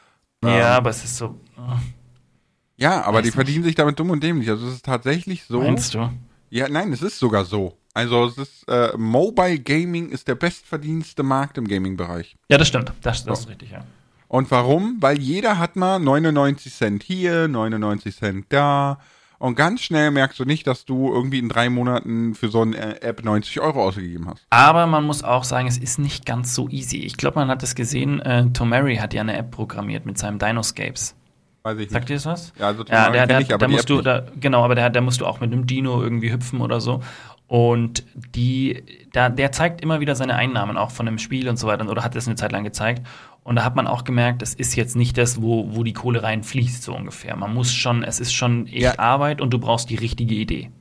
Ja, 0.46 0.50
ähm, 0.58 0.64
aber 0.78 0.90
es 0.92 1.04
ist 1.04 1.18
so, 1.18 1.38
äh, 1.58 2.82
ja, 2.82 3.02
aber 3.04 3.22
die 3.22 3.28
nicht. 3.28 3.36
verdienen 3.36 3.66
sich 3.66 3.76
damit 3.76 4.00
dumm 4.00 4.12
und 4.12 4.24
dämlich. 4.24 4.50
Also 4.50 4.68
es 4.68 4.76
ist 4.76 4.86
tatsächlich 4.86 5.44
so. 5.44 5.60
meinst 5.60 5.94
du? 5.96 6.10
Ja, 6.50 6.70
nein, 6.70 6.94
es 6.94 7.02
ist 7.02 7.20
sogar 7.20 7.44
so. 7.44 7.76
Also 7.98 8.26
es 8.26 8.38
ist 8.38 8.70
äh, 8.70 8.96
Mobile 8.96 9.58
Gaming 9.58 10.10
ist 10.10 10.28
der 10.28 10.36
bestverdienste 10.36 11.24
Markt 11.24 11.58
im 11.58 11.68
Gaming-Bereich. 11.68 12.36
Ja, 12.48 12.60
das 12.60 12.68
stimmt. 12.68 12.94
Das, 13.02 13.26
das 13.26 13.40
So. 13.40 13.44
ist 13.46 13.50
richtig, 13.50 13.72
ja. 13.72 13.80
Und 14.28 14.52
warum? 14.52 14.98
Weil 15.00 15.18
jeder 15.18 15.58
hat 15.58 15.76
mal 15.76 15.98
99 15.98 16.72
Cent 16.72 17.02
hier, 17.02 17.48
99 17.48 18.16
Cent 18.16 18.46
da. 18.50 19.00
Und 19.40 19.56
ganz 19.56 19.82
schnell 19.82 20.12
merkst 20.12 20.40
du 20.40 20.46
nicht, 20.46 20.68
dass 20.68 20.86
du 20.86 21.12
irgendwie 21.12 21.40
in 21.40 21.50
drei 21.50 21.72
Monaten 21.72 22.36
für 22.36 22.50
so 22.50 22.62
eine 22.62 23.02
App 23.02 23.24
90 23.24 23.62
Euro 23.62 23.84
ausgegeben 23.88 24.28
hast. 24.30 24.46
Aber 24.52 24.86
man 24.86 25.04
muss 25.04 25.24
auch 25.24 25.44
sagen, 25.44 25.68
es 25.68 25.80
ist 25.80 25.98
nicht 25.98 26.26
ganz 26.28 26.54
so 26.54 26.70
easy. 26.70 26.98
Ich 26.98 27.18
glaube, 27.18 27.40
man 27.40 27.48
hat 27.50 27.64
es 27.64 27.74
gesehen, 27.74 28.20
äh, 28.20 28.46
Tomary 28.52 28.98
hat 28.98 29.16
ja 29.16 29.22
eine 29.22 29.36
App 29.38 29.50
programmiert 29.50 30.06
mit 30.06 30.20
seinem 30.20 30.38
Dinoscapes. 30.38 31.16
Weiß 31.64 31.80
ich 31.80 31.90
Sagt 31.90 32.04
nicht. 32.06 32.10
ihr 32.12 32.16
das 32.18 32.26
was? 32.28 32.54
Ja, 32.60 32.68
also 32.68 32.84
Ja, 32.84 33.06
Tomorrow 33.06 33.12
der, 33.14 33.28
der, 33.28 33.40
ich, 33.42 33.54
aber 33.54 33.66
da 33.66 33.72
musst 33.72 33.90
du, 33.90 33.96
nicht. 33.96 34.06
da, 34.06 34.26
genau, 34.40 34.64
aber 34.64 34.76
der, 34.76 34.90
da 34.92 35.02
musst 35.02 35.20
du 35.22 35.26
auch 35.26 35.40
mit 35.40 35.52
einem 35.52 35.66
Dino 35.68 36.02
irgendwie 36.02 36.32
hüpfen 36.32 36.62
oder 36.62 36.80
so. 36.80 37.02
Und 37.48 38.04
die, 38.36 38.84
da, 39.14 39.30
der 39.30 39.52
zeigt 39.54 39.82
immer 39.82 40.00
wieder 40.02 40.16
seine 40.16 40.36
Einnahmen 40.36 40.78
auch 40.78 40.92
von 40.92 41.06
dem 41.06 41.18
Spiel 41.18 41.48
und 41.48 41.58
so 41.58 41.68
weiter 41.68 41.90
oder 41.90 42.04
hat 42.04 42.14
das 42.16 42.28
eine 42.28 42.36
Zeit 42.36 42.52
lang 42.52 42.64
gezeigt. 42.66 43.08
Und 43.44 43.56
da 43.56 43.64
hat 43.64 43.76
man 43.78 43.88
auch 43.88 44.04
gemerkt, 44.04 44.42
es 44.42 44.54
ist 44.54 44.76
jetzt 44.76 44.98
nicht 44.98 45.18
das, 45.18 45.42
wo, 45.42 45.74
wo 45.74 45.84
die 45.86 45.94
Kohle 45.94 46.22
reinfließt, 46.24 46.84
so 46.84 46.94
ungefähr. 46.94 47.38
Man 47.38 47.54
muss 47.54 47.72
schon, 47.74 48.04
es 48.04 48.20
ist 48.20 48.34
schon 48.34 48.68
echt 48.68 48.82
Ja. 48.82 49.00
Arbeit 49.00 49.40
und 49.40 49.52
du 49.52 49.60
brauchst 49.60 49.90
die 49.90 49.96
richtige 49.96 50.36
Idee. 50.36 50.72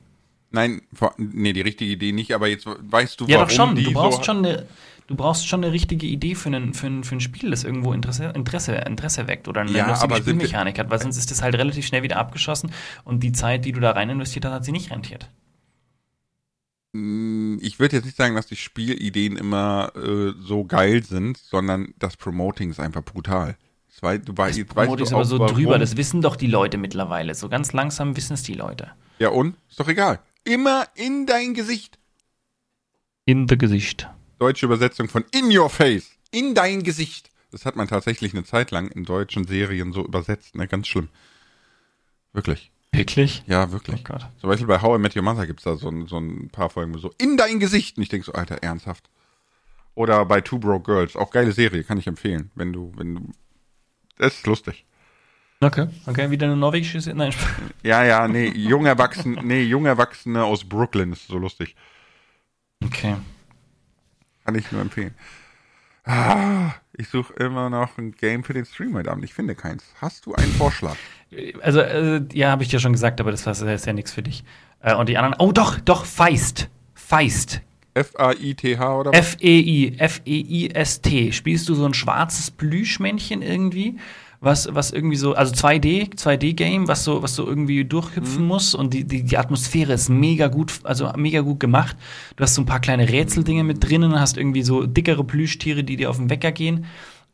Nein, 0.51 0.81
nee, 1.17 1.53
die 1.53 1.61
richtige 1.61 1.91
Idee 1.91 2.11
nicht, 2.11 2.33
aber 2.33 2.47
jetzt 2.47 2.65
weißt 2.67 3.19
du, 3.21 3.25
Ja, 3.25 3.35
warum 3.35 3.47
doch 3.47 3.55
schon. 3.55 3.75
die 3.75 3.83
Du 3.83 3.93
brauchst 3.93 4.17
so, 4.19 4.23
schon 4.25 4.45
eine, 4.45 4.65
du 5.07 5.15
brauchst 5.15 5.47
schon 5.47 5.63
eine 5.63 5.71
richtige 5.71 6.05
Idee 6.05 6.35
für, 6.35 6.47
einen, 6.49 6.73
für, 6.73 6.87
ein, 6.87 7.05
für 7.05 7.15
ein 7.15 7.21
Spiel, 7.21 7.49
das 7.51 7.63
irgendwo 7.63 7.93
Interesse, 7.93 8.25
Interesse, 8.35 8.75
Interesse 8.75 9.27
weckt 9.27 9.47
oder 9.47 9.61
eine 9.61 9.71
Ja, 9.71 9.87
lustige 9.87 10.15
Spielmechanik 10.17 10.77
hat, 10.79 10.89
weil 10.89 11.01
sonst 11.01 11.15
ist 11.17 11.31
das 11.31 11.41
halt 11.41 11.55
relativ 11.55 11.85
schnell 11.85 12.03
wieder 12.03 12.17
abgeschossen 12.17 12.71
und 13.05 13.23
die 13.23 13.31
Zeit, 13.31 13.63
die 13.63 13.71
du 13.71 13.79
da 13.79 13.91
rein 13.91 14.09
investiert 14.09 14.43
hast, 14.43 14.51
hat 14.53 14.65
sie 14.65 14.73
nicht 14.73 14.91
rentiert. 14.91 15.29
Mm, 16.93 17.57
Ich 17.61 17.79
würde 17.79 17.95
jetzt 17.97 18.05
nicht 18.05 18.17
sagen, 18.17 18.35
dass 18.35 18.47
die 18.47 18.55
Spielideen 18.55 19.37
immer 19.37 19.91
äh, 19.95 20.33
so 20.39 20.63
geil 20.65 21.03
sind, 21.03 21.37
sondern 21.37 21.93
das 21.99 22.17
Promoting 22.17 22.69
ist 22.71 22.79
einfach 22.79 23.03
brutal. 23.03 23.57
Das 23.89 24.01
wei- 24.03 24.17
du 24.17 24.37
wei- 24.37 24.49
Das 24.51 24.63
Promoting 24.65 25.05
ist 25.05 25.13
aber 25.13 25.25
so 25.25 25.39
warum. 25.39 25.55
drüber, 25.55 25.79
das 25.79 25.97
wissen 25.97 26.21
doch 26.21 26.35
die 26.35 26.47
Leute 26.47 26.77
mittlerweile. 26.77 27.35
So 27.35 27.49
ganz 27.49 27.73
langsam 27.73 28.15
wissen 28.15 28.33
es 28.33 28.43
die 28.43 28.53
Leute. 28.53 28.91
Ja 29.19 29.29
und? 29.29 29.55
Ist 29.69 29.79
doch 29.79 29.87
egal. 29.87 30.19
Immer 30.43 30.85
in 30.95 31.25
dein 31.25 31.53
Gesicht. 31.53 31.97
In 33.25 33.47
the 33.49 33.57
Gesicht. 33.57 34.07
Deutsche 34.39 34.65
Übersetzung 34.65 35.09
von 35.09 35.25
in 35.31 35.55
your 35.57 35.69
face. 35.69 36.11
In 36.31 36.53
dein 36.55 36.83
Gesicht. 36.83 37.31
Das 37.51 37.65
hat 37.65 37.75
man 37.75 37.87
tatsächlich 37.87 38.33
eine 38.33 38.43
Zeit 38.43 38.71
lang 38.71 38.87
in 38.89 39.03
deutschen 39.03 39.45
Serien 39.47 39.91
so 39.93 40.05
übersetzt. 40.05 40.55
Ne? 40.55 40.67
Ganz 40.67 40.87
schlimm. 40.87 41.09
Wirklich. 42.33 42.71
Wirklich? 42.97 43.43
Ja, 43.47 43.65
Oh 43.65 43.71
wirklich. 43.71 44.03
Gott. 44.03 44.27
Zum 44.41 44.49
Beispiel 44.49 44.67
bei 44.67 44.81
How 44.81 44.97
I 44.97 45.01
Met 45.01 45.15
Your 45.15 45.21
Mother 45.23 45.45
gibt's 45.47 45.63
da 45.63 45.75
so, 45.77 45.87
ein- 45.89 46.07
so 46.07 46.17
ein 46.17 46.49
paar 46.49 46.69
Folgen, 46.69 46.93
wo 46.93 46.97
so 46.97 47.13
in 47.17 47.37
dein 47.37 47.59
Gesicht. 47.59 47.97
Und 47.97 48.03
ich 48.03 48.09
denke 48.09 48.25
so, 48.25 48.33
Alter, 48.33 48.61
ernsthaft. 48.63 49.09
Oder 49.95 50.25
bei 50.25 50.41
Two 50.41 50.59
Broke 50.59 50.83
Girls. 50.91 51.15
Auch 51.15 51.31
geile 51.31 51.51
Serie, 51.51 51.83
kann 51.83 51.97
ich 51.97 52.07
empfehlen. 52.07 52.51
Wenn 52.55 52.73
du, 52.73 52.91
wenn 52.97 53.15
du. 53.15 53.31
Das 54.17 54.33
ist 54.35 54.47
lustig. 54.47 54.85
Okay, 55.59 55.87
okay, 56.05 56.29
wieder 56.29 56.45
eine 56.45 56.55
norwegische 56.55 57.01
Se- 57.01 57.15
Nein. 57.15 57.33
Ja, 57.81 58.03
ja, 58.03 58.27
nee, 58.27 58.49
jung 58.49 58.85
Erwachsene, 58.85 59.41
nee, 59.43 59.63
jung 59.63 59.87
Erwachsene 59.87 60.43
aus 60.43 60.63
Brooklyn 60.63 61.13
ist 61.13 61.27
so 61.27 61.39
lustig. 61.39 61.75
Okay. 62.83 63.15
Kann 64.45 64.53
ich 64.55 64.71
nur 64.71 64.81
empfehlen. 64.81 65.15
Ah, 66.07 66.73
ich 66.93 67.09
suche 67.09 67.33
immer 67.33 67.69
noch 67.69 67.97
ein 67.97 68.11
Game 68.13 68.43
für 68.43 68.53
den 68.53 68.65
Stream 68.65 68.93
heute 68.95 69.11
Abend. 69.11 69.23
Ich 69.25 69.33
finde 69.33 69.55
keins. 69.55 69.83
Hast 70.01 70.25
du 70.25 70.33
einen 70.33 70.51
Vorschlag? 70.53 70.95
Also, 71.61 71.81
äh, 71.81 72.21
ja, 72.33 72.49
habe 72.51 72.63
ich 72.63 72.69
dir 72.69 72.79
schon 72.79 72.93
gesagt, 72.93 73.19
aber 73.19 73.31
das 73.31 73.45
war- 73.45 73.51
das 73.53 73.61
ist 73.61 73.85
ja 73.85 73.93
nichts 73.93 74.13
für 74.13 74.23
dich. 74.23 74.43
Äh, 74.81 74.95
und 74.95 75.09
die 75.09 75.17
anderen, 75.17 75.35
oh 75.39 75.51
doch, 75.51 75.79
doch, 75.79 76.05
Feist. 76.05 76.69
Feist. 76.93 77.61
F-A-I-T-H 77.93 78.95
oder 78.99 79.11
was? 79.11 79.19
F-E-I, 79.19 79.95
F-E-I-S-T. 79.97 81.31
Spielst 81.33 81.67
du 81.67 81.75
so 81.75 81.85
ein 81.85 81.93
schwarzes 81.93 82.51
Plüschmännchen 82.51 83.41
irgendwie? 83.41 83.97
Was, 84.39 84.67
was 84.71 84.91
irgendwie 84.91 85.15
so, 85.15 85.33
also 85.33 85.53
2D, 85.53 86.15
2D-Game, 86.15 86.87
was 86.87 87.03
so, 87.03 87.23
was 87.23 87.35
so 87.35 87.47
irgendwie 87.47 87.85
durchhüpfen 87.85 88.45
muss 88.45 88.75
und 88.75 88.93
die, 88.93 89.03
die, 89.03 89.23
die 89.23 89.37
Atmosphäre 89.37 89.93
ist 89.93 90.09
mega 90.09 90.47
gut, 90.47 90.73
also 90.83 91.11
mega 91.15 91.41
gut 91.41 91.59
gemacht. 91.59 91.97
Du 92.35 92.43
hast 92.43 92.53
so 92.53 92.61
ein 92.61 92.67
paar 92.67 92.79
kleine 92.79 93.09
Rätseldinge 93.09 93.63
mit 93.63 93.83
drinnen, 93.83 94.19
hast 94.19 94.37
irgendwie 94.37 94.61
so 94.61 94.85
dickere 94.85 95.23
Plüschtiere, 95.23 95.83
die 95.83 95.95
dir 95.95 96.11
auf 96.11 96.17
den 96.17 96.29
Wecker 96.29 96.51
gehen. 96.51 96.85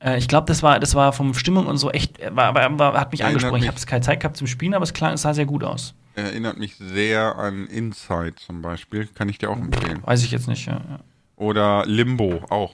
Äh, 0.04 0.18
ich 0.18 0.28
glaube, 0.28 0.48
das 0.48 0.64
war, 0.64 0.80
das 0.80 0.96
war 0.96 1.14
vom 1.14 1.34
Stimmung 1.34 1.66
und 1.66 1.78
so 1.78 1.90
echt, 1.92 2.20
äh, 2.20 2.36
war, 2.36 2.54
war, 2.56 2.80
war, 2.80 2.94
hat 2.94 3.12
mich 3.12 3.22
Erinnert 3.22 3.44
angesprochen. 3.44 3.64
Ich 3.64 3.68
habe 3.68 3.78
es 3.78 3.86
keine 3.86 4.02
Zeit 4.02 4.20
gehabt 4.20 4.38
zum 4.38 4.48
Spielen, 4.48 4.74
aber 4.74 4.84
es 4.84 4.94
klang, 4.94 5.14
es 5.14 5.22
sah 5.24 5.34
sehr 5.34 5.46
gut 5.46 5.64
aus. 5.64 5.94
Erinnert 6.16 6.58
mich 6.58 6.76
sehr 6.76 7.36
an 7.38 7.66
Inside 7.68 8.36
zum 8.36 8.62
Beispiel. 8.62 9.08
Kann 9.08 9.30
ich 9.30 9.40
dir 9.40 9.50
auch 9.50 9.58
empfehlen. 9.58 10.02
Weiß 10.04 10.24
ich 10.24 10.32
jetzt 10.32 10.48
nicht, 10.48 10.68
ja. 10.68 10.74
ja. 10.74 11.00
Oder 11.38 11.86
Limbo 11.86 12.42
auch. 12.50 12.74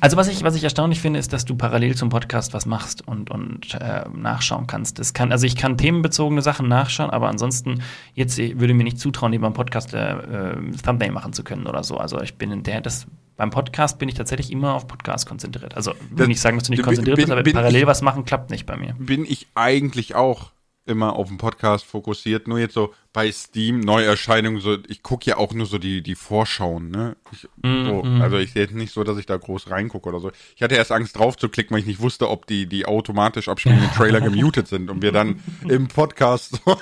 Also 0.00 0.16
was 0.16 0.28
ich, 0.28 0.42
was 0.44 0.54
ich 0.54 0.62
erstaunlich 0.64 1.00
finde, 1.00 1.18
ist, 1.18 1.32
dass 1.32 1.44
du 1.44 1.56
parallel 1.56 1.96
zum 1.96 2.08
Podcast 2.08 2.54
was 2.54 2.66
machst 2.66 3.06
und, 3.06 3.30
und 3.30 3.74
äh, 3.74 4.04
nachschauen 4.14 4.66
kannst. 4.66 4.98
Das 4.98 5.12
kann, 5.12 5.32
also 5.32 5.44
ich 5.46 5.56
kann 5.56 5.76
themenbezogene 5.76 6.40
Sachen 6.40 6.68
nachschauen, 6.68 7.10
aber 7.10 7.28
ansonsten 7.28 7.82
jetzt 8.14 8.38
äh, 8.38 8.58
würde 8.60 8.74
mir 8.74 8.84
nicht 8.84 8.98
zutrauen, 8.98 9.30
neben 9.32 9.44
einem 9.44 9.54
Podcast 9.54 9.92
äh, 9.92 10.12
äh, 10.12 10.70
Thumbnail 10.84 11.10
machen 11.10 11.32
zu 11.32 11.42
können 11.42 11.66
oder 11.66 11.82
so. 11.82 11.96
Also 11.96 12.20
ich 12.20 12.34
bin 12.36 12.52
in 12.52 12.62
der, 12.62 12.80
das 12.80 13.06
beim 13.36 13.50
Podcast 13.50 13.98
bin 13.98 14.08
ich 14.08 14.14
tatsächlich 14.14 14.52
immer 14.52 14.74
auf 14.74 14.86
Podcast 14.86 15.26
konzentriert. 15.26 15.74
Also 15.76 15.92
will 16.10 16.16
Das- 16.18 16.28
nicht 16.28 16.40
sagen, 16.40 16.58
dass 16.58 16.66
du 16.68 16.72
nicht 16.72 16.82
konzentriert 16.84 17.16
bin- 17.16 17.24
bist, 17.24 17.32
aber 17.32 17.42
bin 17.42 17.54
parallel 17.54 17.80
ich- 17.82 17.86
was 17.86 18.02
machen 18.02 18.24
klappt 18.24 18.50
nicht 18.50 18.66
bei 18.66 18.76
mir. 18.76 18.94
Bin 18.98 19.24
ich 19.24 19.48
eigentlich 19.56 20.14
auch 20.14 20.52
immer 20.84 21.14
auf 21.14 21.28
den 21.28 21.38
Podcast 21.38 21.84
fokussiert. 21.84 22.48
Nur 22.48 22.58
jetzt 22.58 22.74
so 22.74 22.92
bei 23.12 23.30
Steam, 23.30 23.80
Neuerscheinungen, 23.80 24.60
so, 24.60 24.78
ich 24.88 25.02
gucke 25.02 25.30
ja 25.30 25.36
auch 25.36 25.52
nur 25.52 25.66
so 25.66 25.78
die, 25.78 26.02
die 26.02 26.14
Vorschauen, 26.16 26.90
ne? 26.90 27.16
Ich, 27.32 27.40
so, 27.42 27.48
Mhm. 28.02 28.20
also 28.20 28.36
ich 28.38 28.52
sehe 28.52 28.62
jetzt 28.62 28.74
nicht 28.74 28.92
so, 28.92 29.04
dass 29.04 29.18
ich 29.18 29.26
da 29.26 29.36
groß 29.36 29.70
reingucke 29.70 30.08
oder 30.08 30.18
so. 30.20 30.32
Ich 30.56 30.62
hatte 30.62 30.74
erst 30.74 30.90
Angst 30.92 31.16
drauf 31.16 31.36
zu 31.36 31.48
klicken, 31.48 31.74
weil 31.74 31.80
ich 31.80 31.86
nicht 31.86 32.00
wusste, 32.00 32.28
ob 32.28 32.46
die, 32.46 32.66
die 32.66 32.86
automatisch 32.86 33.48
abspielenden 33.48 33.90
Trailer 33.94 34.20
gemutet 34.20 34.66
sind 34.68 34.90
und 34.90 35.02
wir 35.02 35.12
dann 35.12 35.40
im 35.68 35.88
Podcast 35.88 36.60
so, 36.64 36.76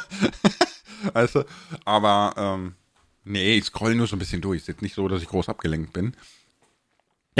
weißt 1.12 1.34
du? 1.36 1.44
Aber, 1.84 2.34
ähm, 2.36 2.74
nee, 3.24 3.57
ich 3.59 3.64
scroll 3.66 3.94
nur 3.94 4.07
so 4.07 4.16
ein 4.16 4.18
bisschen 4.18 4.40
durch. 4.40 4.61
Ist 4.62 4.68
jetzt 4.68 4.82
nicht 4.82 4.94
so, 4.94 5.09
dass 5.09 5.22
ich 5.22 5.28
groß 5.28 5.48
abgelenkt 5.48 5.92
bin. 5.92 6.14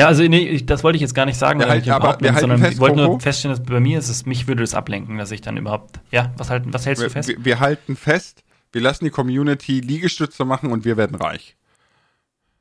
Ja, 0.01 0.07
also 0.09 0.23
nee, 0.23 0.61
das 0.63 0.83
wollte 0.85 0.97
ich 0.97 1.03
jetzt 1.03 1.15
gar 1.15 1.27
nicht 1.27 1.39
sagen, 1.39 1.61
weil 1.61 1.69
halten- 1.71 1.85
ich 1.85 1.93
aber 1.93 2.05
überhaupt 2.05 2.21
wir 2.23 2.29
nicht, 2.31 2.35
halten 2.37 2.41
sondern 2.43 2.59
fest, 2.61 2.73
ich 2.75 2.81
wollte 2.81 2.97
nur 2.97 3.21
feststellen, 3.21 3.57
dass 3.57 3.65
bei 3.67 3.81
mir 3.81 3.99
ist 3.99 4.09
es, 4.09 4.27
mich 4.27 4.47
würde 4.49 4.63
das 4.63 4.75
ablenken, 4.75 5.19
dass 5.19 5.31
ich 5.31 5.41
dann 5.41 5.57
überhaupt, 5.57 6.01
ja, 6.11 6.33
was 6.37 6.51
halten, 6.51 6.73
was 6.75 6.87
hältst 6.87 7.03
du 7.03 7.07
Wir, 7.07 7.11
fest? 7.11 7.29
wir, 7.29 7.45
wir 7.45 7.61
halten 7.61 7.97
fest, 7.97 8.43
wir 8.73 8.81
lassen 8.81 9.05
die 9.05 9.11
Community 9.11 9.81
Liegestütze 9.81 10.45
machen 10.45 10.71
und 10.73 10.85
wir 10.85 10.97
werden 10.97 11.17
reich. 11.17 11.57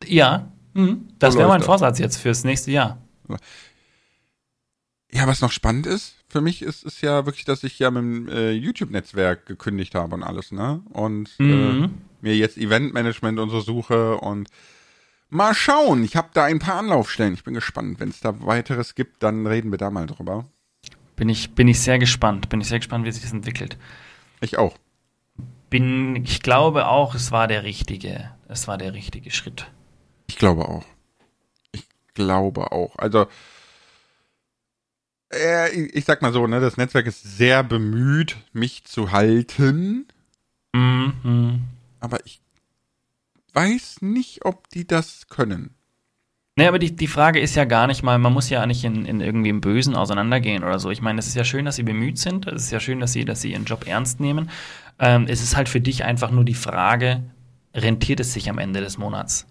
Ja, 0.06 0.52
mhm. 0.74 1.08
das 1.20 1.34
So 1.34 1.40
wäre 1.40 1.50
mein. 1.50 1.62
Vorsatz 1.62 2.00
jetzt 2.00 2.18
fürs 2.18 2.44
nächste 2.44 2.72
Jahr. 2.72 2.98
Ja, 5.12 5.26
was 5.28 5.42
noch 5.42 5.52
spannend 5.52 5.88
ist, 5.88 6.16
für 6.28 6.40
mich 6.42 6.62
ist 6.62 6.86
es 6.86 7.02
ja 7.02 7.26
wirklich, 7.26 7.44
dass 7.46 7.64
ich 7.64 7.80
ja 7.80 7.90
mit 7.90 8.04
dem 8.04 8.30
äh, 8.30 8.52
YouTube-Netzwerk 8.52 9.46
gekündigt 9.48 9.96
habe 9.96 10.14
und 10.16 10.24
alles, 10.24 10.52
ne? 10.52 10.82
Und 10.90 11.32
äh, 11.40 11.44
Mhm. 11.44 11.92
mir 12.22 12.36
jetzt 12.36 12.58
Eventmanagement 12.58 13.40
und 13.40 13.50
so 13.50 13.60
suche 13.60 14.18
und 14.18 14.50
mal 15.30 15.54
schauen. 15.54 16.04
Ich 16.04 16.16
habe 16.16 16.30
da 16.34 16.46
ein 16.46 16.60
paar 16.60 16.76
Anlaufstellen. 16.80 17.34
Ich 17.34 17.44
bin 17.44 17.54
gespannt. 17.54 18.00
Wenn 18.00 18.10
es 18.10 18.20
da 18.20 18.46
weiteres 18.46 18.96
gibt, 18.96 19.24
dann 19.24 19.46
reden 19.48 19.72
wir 19.72 19.78
da 19.78 19.90
mal 19.90 20.06
drüber. 20.08 20.46
Bin 21.16 21.30
ich, 21.30 21.52
bin 21.56 21.68
ich 21.68 21.80
sehr 21.82 22.00
gespannt. 22.00 22.50
Bin 22.50 22.62
ich 22.62 22.68
sehr 22.68 22.80
gespannt, 22.80 23.06
wie 23.06 23.12
sich 23.12 23.24
das 23.24 23.34
entwickelt. 23.34 23.78
Ich 24.42 24.58
auch. 24.58 24.78
Bin, 25.70 26.16
ich 26.16 26.42
glaube 26.42 26.88
auch, 26.88 27.14
es 27.14 27.32
war 27.32 27.48
der 27.48 27.64
richtige, 27.64 28.32
es 28.48 28.68
war 28.68 28.78
der 28.78 28.94
richtige 28.94 29.30
Schritt. 29.32 29.70
Ich 30.28 30.38
glaube 30.38 30.68
auch. 30.68 30.86
Ich 31.72 31.86
glaube 32.16 32.72
auch. 32.72 32.96
Also, 32.98 33.28
äh, 35.32 35.70
ich, 35.70 36.06
sag 36.06 36.22
mal 36.22 36.34
so, 36.34 36.48
ne, 36.48 36.60
das 36.60 36.78
Netzwerk 36.78 37.06
ist 37.06 37.22
sehr 37.38 37.64
bemüht, 37.64 38.38
mich 38.54 38.86
zu 38.86 39.12
halten, 39.12 40.08
Mhm. 40.74 41.64
aber 42.00 42.26
ich 42.26 42.42
weiß 43.60 44.02
nicht, 44.02 44.46
ob 44.46 44.70
die 44.70 44.88
das 44.88 45.28
können. 45.28 45.76
Nee, 46.56 46.68
aber 46.68 46.80
die, 46.80 46.96
die 46.96 47.08
Frage 47.08 47.40
ist 47.40 47.56
ja 47.56 47.66
gar 47.66 47.88
nicht 47.88 48.04
mal, 48.04 48.18
man 48.18 48.34
muss 48.34 48.50
ja 48.50 48.66
nicht 48.66 48.84
in, 48.84 49.06
in 49.06 49.22
irgendwie 49.22 49.50
im 49.50 49.62
Bösen 49.62 49.96
auseinandergehen 49.96 50.64
oder 50.64 50.80
so. 50.80 50.92
Ich 50.92 51.02
meine, 51.02 51.20
es 51.20 51.28
ist 51.28 51.36
ja 51.36 51.44
schön, 51.44 51.66
dass 51.66 51.76
sie 51.76 51.84
bemüht 51.84 52.18
sind. 52.18 52.48
Es 52.48 52.64
ist 52.64 52.72
ja 52.72 52.80
schön, 52.80 53.00
dass 53.00 53.14
sie, 53.14 53.26
dass 53.26 53.42
sie 53.42 53.52
ihren 53.52 53.66
Job 53.66 53.88
ernst 53.88 54.20
nehmen. 54.20 54.50
Ähm, 54.98 55.26
es 55.28 55.42
ist 55.42 55.56
halt 55.56 55.70
für 55.70 55.80
dich 55.80 56.04
einfach 56.04 56.32
nur 56.32 56.44
die 56.44 56.54
Frage, 56.54 57.24
rentiert 57.74 58.20
es 58.20 58.34
sich 58.34 58.50
am 58.50 58.60
Ende 58.60 58.82
des 58.82 58.98
Monats? 58.98 59.46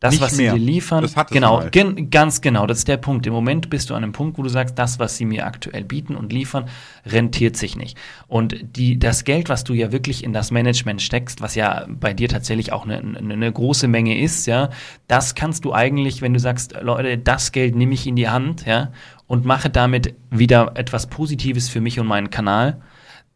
Das, 0.00 0.12
Nicht 0.12 0.22
was 0.22 0.36
mehr. 0.38 0.54
sie 0.54 0.58
dir 0.58 0.64
liefern, 0.64 1.02
Das 1.02 1.14
hattest 1.14 1.34
genau, 1.34 1.58
mal. 1.58 1.68
gen, 1.70 2.08
ganz 2.08 2.40
genau, 2.40 2.66
das 2.66 2.78
ist 2.78 2.88
der 2.88 2.96
Punkt. 2.96 3.26
Im 3.26 3.34
Moment 3.34 3.68
bist 3.68 3.90
du 3.90 3.94
an 3.94 4.02
einem 4.02 4.12
Punkt, 4.14 4.38
wo 4.38 4.42
du 4.42 4.48
sagst, 4.48 4.78
das, 4.78 4.98
was 4.98 5.18
sie 5.18 5.26
mir 5.26 5.44
aktuell 5.44 5.84
bieten 5.84 6.16
und 6.16 6.32
liefern, 6.32 6.70
rentiert 7.04 7.58
sich 7.58 7.76
nicht. 7.76 7.98
Und 8.26 8.56
die, 8.76 8.98
das 8.98 9.24
Geld, 9.24 9.50
was 9.50 9.62
du 9.62 9.74
ja 9.74 9.92
wirklich 9.92 10.24
in 10.24 10.32
das 10.32 10.50
Management 10.52 11.02
steckst, 11.02 11.42
was 11.42 11.54
ja 11.54 11.84
bei 11.86 12.14
dir 12.14 12.30
tatsächlich 12.30 12.72
auch 12.72 12.84
eine, 12.84 12.96
eine, 12.96 13.34
eine 13.34 13.52
große 13.52 13.88
Menge 13.88 14.18
ist, 14.18 14.46
ja, 14.46 14.70
das 15.06 15.34
kannst 15.34 15.66
du 15.66 15.74
eigentlich, 15.74 16.22
wenn 16.22 16.32
du 16.32 16.40
sagst, 16.40 16.74
Leute, 16.80 17.18
das 17.18 17.52
Geld 17.52 17.76
nehme 17.76 17.92
ich 17.92 18.06
in 18.06 18.16
die 18.16 18.30
Hand, 18.30 18.64
ja, 18.64 18.92
und 19.26 19.44
mache 19.44 19.68
damit 19.68 20.14
wieder 20.30 20.72
etwas 20.76 21.08
Positives 21.08 21.68
für 21.68 21.82
mich 21.82 22.00
und 22.00 22.06
meinen 22.06 22.30
Kanal, 22.30 22.80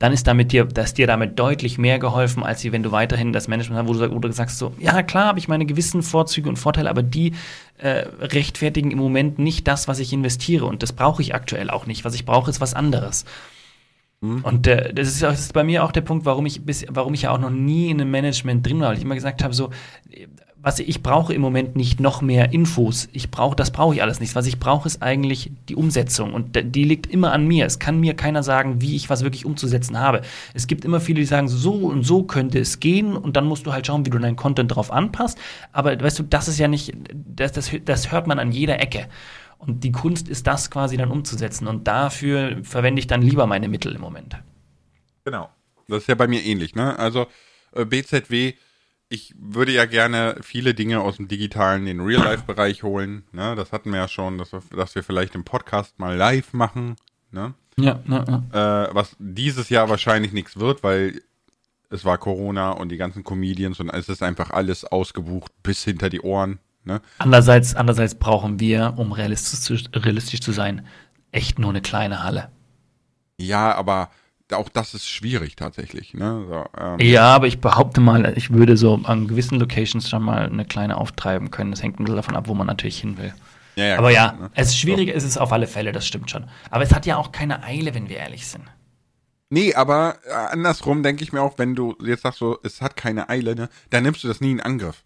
dann 0.05 0.13
ist 0.13 0.27
damit 0.27 0.53
dir, 0.53 0.67
dass 0.67 0.93
dir 0.93 1.07
damit 1.07 1.39
deutlich 1.39 1.79
mehr 1.79 1.99
geholfen, 1.99 2.43
als 2.43 2.63
wenn 2.71 2.83
du 2.83 2.93
weiterhin 2.93 3.33
das 3.33 3.49
Management 3.49 3.81
hast, 3.81 3.89
wo 3.89 3.99
du, 3.99 4.15
wo 4.15 4.19
du 4.19 4.31
sagst 4.33 4.59
so, 4.59 4.75
ja 4.79 5.03
klar, 5.03 5.29
habe 5.29 5.39
ich 5.39 5.49
meine 5.49 5.65
gewissen 5.65 6.03
Vorzüge 6.03 6.47
und 6.51 6.57
Vorteile, 6.57 6.91
aber 6.91 7.03
die 7.03 7.33
äh, 7.79 8.05
rechtfertigen 8.21 8.91
im 8.91 8.99
Moment 8.99 9.39
nicht 9.39 9.67
das, 9.67 9.89
was 9.89 10.01
ich 10.01 10.13
investiere 10.13 10.67
und 10.67 10.83
das 10.83 10.93
brauche 10.93 11.23
ich 11.23 11.35
aktuell 11.35 11.71
auch 11.71 11.87
nicht. 11.87 12.05
Was 12.05 12.15
ich 12.15 12.27
brauche, 12.27 12.51
ist 12.51 12.61
was 12.61 12.75
anderes. 12.75 13.25
Und 14.21 14.67
äh, 14.67 14.93
das, 14.93 15.09
ist, 15.09 15.23
das 15.23 15.41
ist 15.41 15.55
bei 15.55 15.65
mir 15.65 15.83
auch 15.85 15.93
der 15.93 16.03
Punkt, 16.03 16.27
warum 16.27 16.45
ich 16.45 16.67
bis, 16.67 16.85
warum 16.91 17.15
ich 17.15 17.23
ja 17.23 17.31
auch 17.31 17.39
noch 17.39 17.49
nie 17.49 17.89
in 17.89 17.99
einem 17.99 18.11
Management 18.11 18.67
drin 18.67 18.81
war, 18.81 18.91
weil 18.91 18.99
ich 18.99 19.05
immer 19.05 19.15
gesagt 19.15 19.43
habe, 19.43 19.55
so, 19.55 19.71
was 20.65 20.79
ich 20.79 21.03
brauche 21.03 21.35
im 21.35 21.43
Moment 21.43 21.77
nicht 21.77 22.01
noch 22.01 22.23
mehr 22.23 22.55
Infos. 22.55 23.11
Ich 23.13 23.31
brauche, 23.31 23.55
das 23.55 23.71
brauche 23.71 23.95
ich 23.95 24.03
alles 24.03 24.19
nicht. 24.19 24.35
Was 24.35 24.47
ich 24.47 24.59
brauche, 24.59 24.89
ist 24.89 25.03
eigentlich 25.03 25.53
die 25.69 25.77
Umsetzung 25.77 26.33
und 26.33 26.59
die 26.75 26.85
liegt 26.85 27.07
immer 27.07 27.33
an 27.33 27.47
mir. 27.47 27.67
Es 27.67 27.79
kann 27.79 28.01
mir 28.01 28.15
keiner 28.15 28.43
sagen, 28.43 28.81
wie 28.81 28.97
ich 28.97 29.11
was 29.11 29.23
wirklich 29.23 29.45
umzusetzen 29.45 30.01
habe. 30.01 30.23
Es 30.55 30.67
gibt 30.67 30.87
immer 30.87 31.01
viele, 31.01 31.21
die 31.21 31.27
sagen, 31.27 31.49
so 31.49 31.75
und 31.75 32.03
so 32.03 32.23
könnte 32.23 32.59
es 32.59 32.81
gehen 32.81 33.15
und 33.15 33.37
dann 33.37 33.45
musst 33.45 33.67
du 33.67 33.75
halt 33.75 33.87
schauen, 33.87 34.07
wie 34.07 34.11
du 34.11 34.19
deinen 34.19 34.37
Content 34.37 34.75
drauf 34.75 34.91
anpasst. 34.91 35.39
Aber 35.73 36.01
weißt 36.01 36.21
du, 36.21 36.23
das 36.23 36.49
ist 36.49 36.59
ja 36.59 36.67
nicht, 36.67 36.95
das, 37.13 37.53
das, 37.53 37.71
das 37.85 38.11
hört 38.11 38.27
man 38.27 38.39
an 38.39 38.51
jeder 38.51 38.81
Ecke. 38.81 39.09
Und 39.59 39.85
die 39.85 39.93
Kunst 39.93 40.31
ist 40.31 40.47
das 40.47 40.71
quasi 40.71 40.97
dann 40.97 41.11
umzusetzen. 41.11 41.69
Und 41.69 41.87
dafür 41.87 42.57
verwende 42.63 43.01
ich 43.01 43.07
dann 43.07 43.21
lieber 43.21 43.47
meine 43.47 43.69
Mittel 43.69 43.95
im 43.95 44.01
Moment. 44.01 44.39
Genau. 45.27 45.51
Das 45.89 45.99
ist 45.99 46.09
ja 46.09 46.15
bei 46.15 46.27
mir 46.27 46.43
ähnlich, 46.43 46.75
ne? 46.75 46.99
Also 46.99 47.27
äh, 47.75 47.85
BZW 47.85 48.55
ich 49.09 49.35
würde 49.39 49.73
ja 49.73 49.85
gerne 49.85 50.37
viele 50.41 50.75
Dinge 50.75 51.01
aus 51.01 51.17
dem 51.17 51.29
digitalen 51.29 51.87
in 51.87 51.99
den 51.99 52.07
Real-Life-Bereich 52.07 52.83
holen. 52.83 53.25
Ne? 53.33 53.55
Das 53.55 53.73
hatten 53.73 53.91
wir 53.91 53.99
ja 53.99 54.09
schon, 54.09 54.39
dass 54.39 54.53
wir, 54.53 54.63
dass 54.77 54.95
wir 54.95 55.03
vielleicht 55.03 55.35
im 55.35 55.45
Podcast 55.45 55.99
mal 55.99 56.17
live 56.17 56.53
machen. 56.53 56.97
Ne? 57.31 57.55
Ja, 57.77 58.01
ja, 58.09 58.25
ja. 58.53 58.87
Äh, 58.87 58.95
was 58.95 59.17
dieses 59.19 59.69
Jahr 59.69 59.89
wahrscheinlich 59.89 60.33
nichts 60.33 60.59
wird, 60.59 60.83
weil 60.83 61.21
es 61.91 62.05
war 62.05 62.19
Corona 62.19 62.73
und 62.73 62.89
die 62.89 62.97
ganzen 62.97 63.25
Comedians 63.25 63.79
und 63.79 63.89
es 63.91 64.09
ist 64.09 64.23
einfach 64.23 64.51
alles 64.51 64.85
ausgebucht 64.85 65.53
bis 65.63 65.85
hinter 65.85 66.11
die 66.11 66.21
Ohren. 66.21 66.59
Ne? 66.85 67.01
Andererseits, 67.19 67.75
andererseits 67.75 68.15
brauchen 68.15 68.61
wir, 68.61 68.95
um 68.97 69.13
realistisch 69.13 69.85
realistisch 69.95 70.41
zu 70.41 70.53
sein, 70.53 70.87
echt 71.31 71.59
nur 71.59 71.71
eine 71.71 71.83
kleine 71.83 72.23
Halle. 72.23 72.51
Ja, 73.39 73.75
aber 73.75 74.11
auch 74.57 74.69
das 74.69 74.95
ist 74.95 75.09
schwierig 75.09 75.57
tatsächlich. 75.57 76.15
Ne? 76.15 76.45
So, 76.49 76.65
ähm. 76.81 77.01
Ja, 77.01 77.35
aber 77.35 77.47
ich 77.47 77.61
behaupte 77.61 78.01
mal, 78.01 78.33
ich 78.37 78.53
würde 78.53 78.77
so 78.77 79.01
an 79.05 79.29
gewissen 79.29 79.59
Locations 79.59 80.09
schon 80.09 80.23
mal 80.23 80.47
eine 80.47 80.65
kleine 80.65 80.97
auftreiben 80.97 81.51
können. 81.51 81.71
Das 81.71 81.83
hängt 81.83 82.01
ein 82.01 82.05
bisschen 82.05 82.17
davon 82.17 82.37
ab, 82.37 82.49
wo 82.49 82.55
man 82.55 82.67
natürlich 82.67 83.01
hin 83.01 83.19
will. 83.19 83.35
Ja, 83.77 83.87
ja, 83.87 83.99
aber 83.99 84.11
klar, 84.11 84.35
ja, 84.35 84.41
ne? 84.41 84.51
es 84.55 84.69
ist 84.69 84.79
schwieriger 84.79 85.13
so. 85.13 85.19
ist 85.19 85.25
es 85.25 85.39
auf 85.39 85.53
alle 85.53 85.67
Fälle, 85.67 85.93
das 85.93 86.07
stimmt 86.07 86.31
schon. 86.31 86.45
Aber 86.71 86.83
es 86.85 86.95
hat 86.95 87.07
ja 87.07 87.17
auch 87.17 87.33
keine 87.33 87.65
Eile, 87.65 87.95
wenn 87.95 88.09
wir 88.09 88.19
ehrlich 88.19 88.47
sind. 88.47 88.65
Nee, 89.51 89.75
aber 89.75 90.19
äh, 90.27 90.33
andersrum 90.33 91.03
denke 91.03 91.23
ich 91.23 91.33
mir 91.33 91.43
auch, 91.43 91.59
wenn 91.59 91.75
du 91.75 91.97
jetzt 92.03 92.23
sagst 92.23 92.39
so, 92.39 92.59
es 92.63 92.81
hat 92.81 92.97
keine 92.97 93.29
Eile, 93.29 93.55
ne, 93.55 93.69
dann 93.91 94.03
nimmst 94.03 94.25
du 94.25 94.29
das 94.29 94.41
nie 94.41 94.53
in 94.53 94.61
Angriff. 94.61 95.05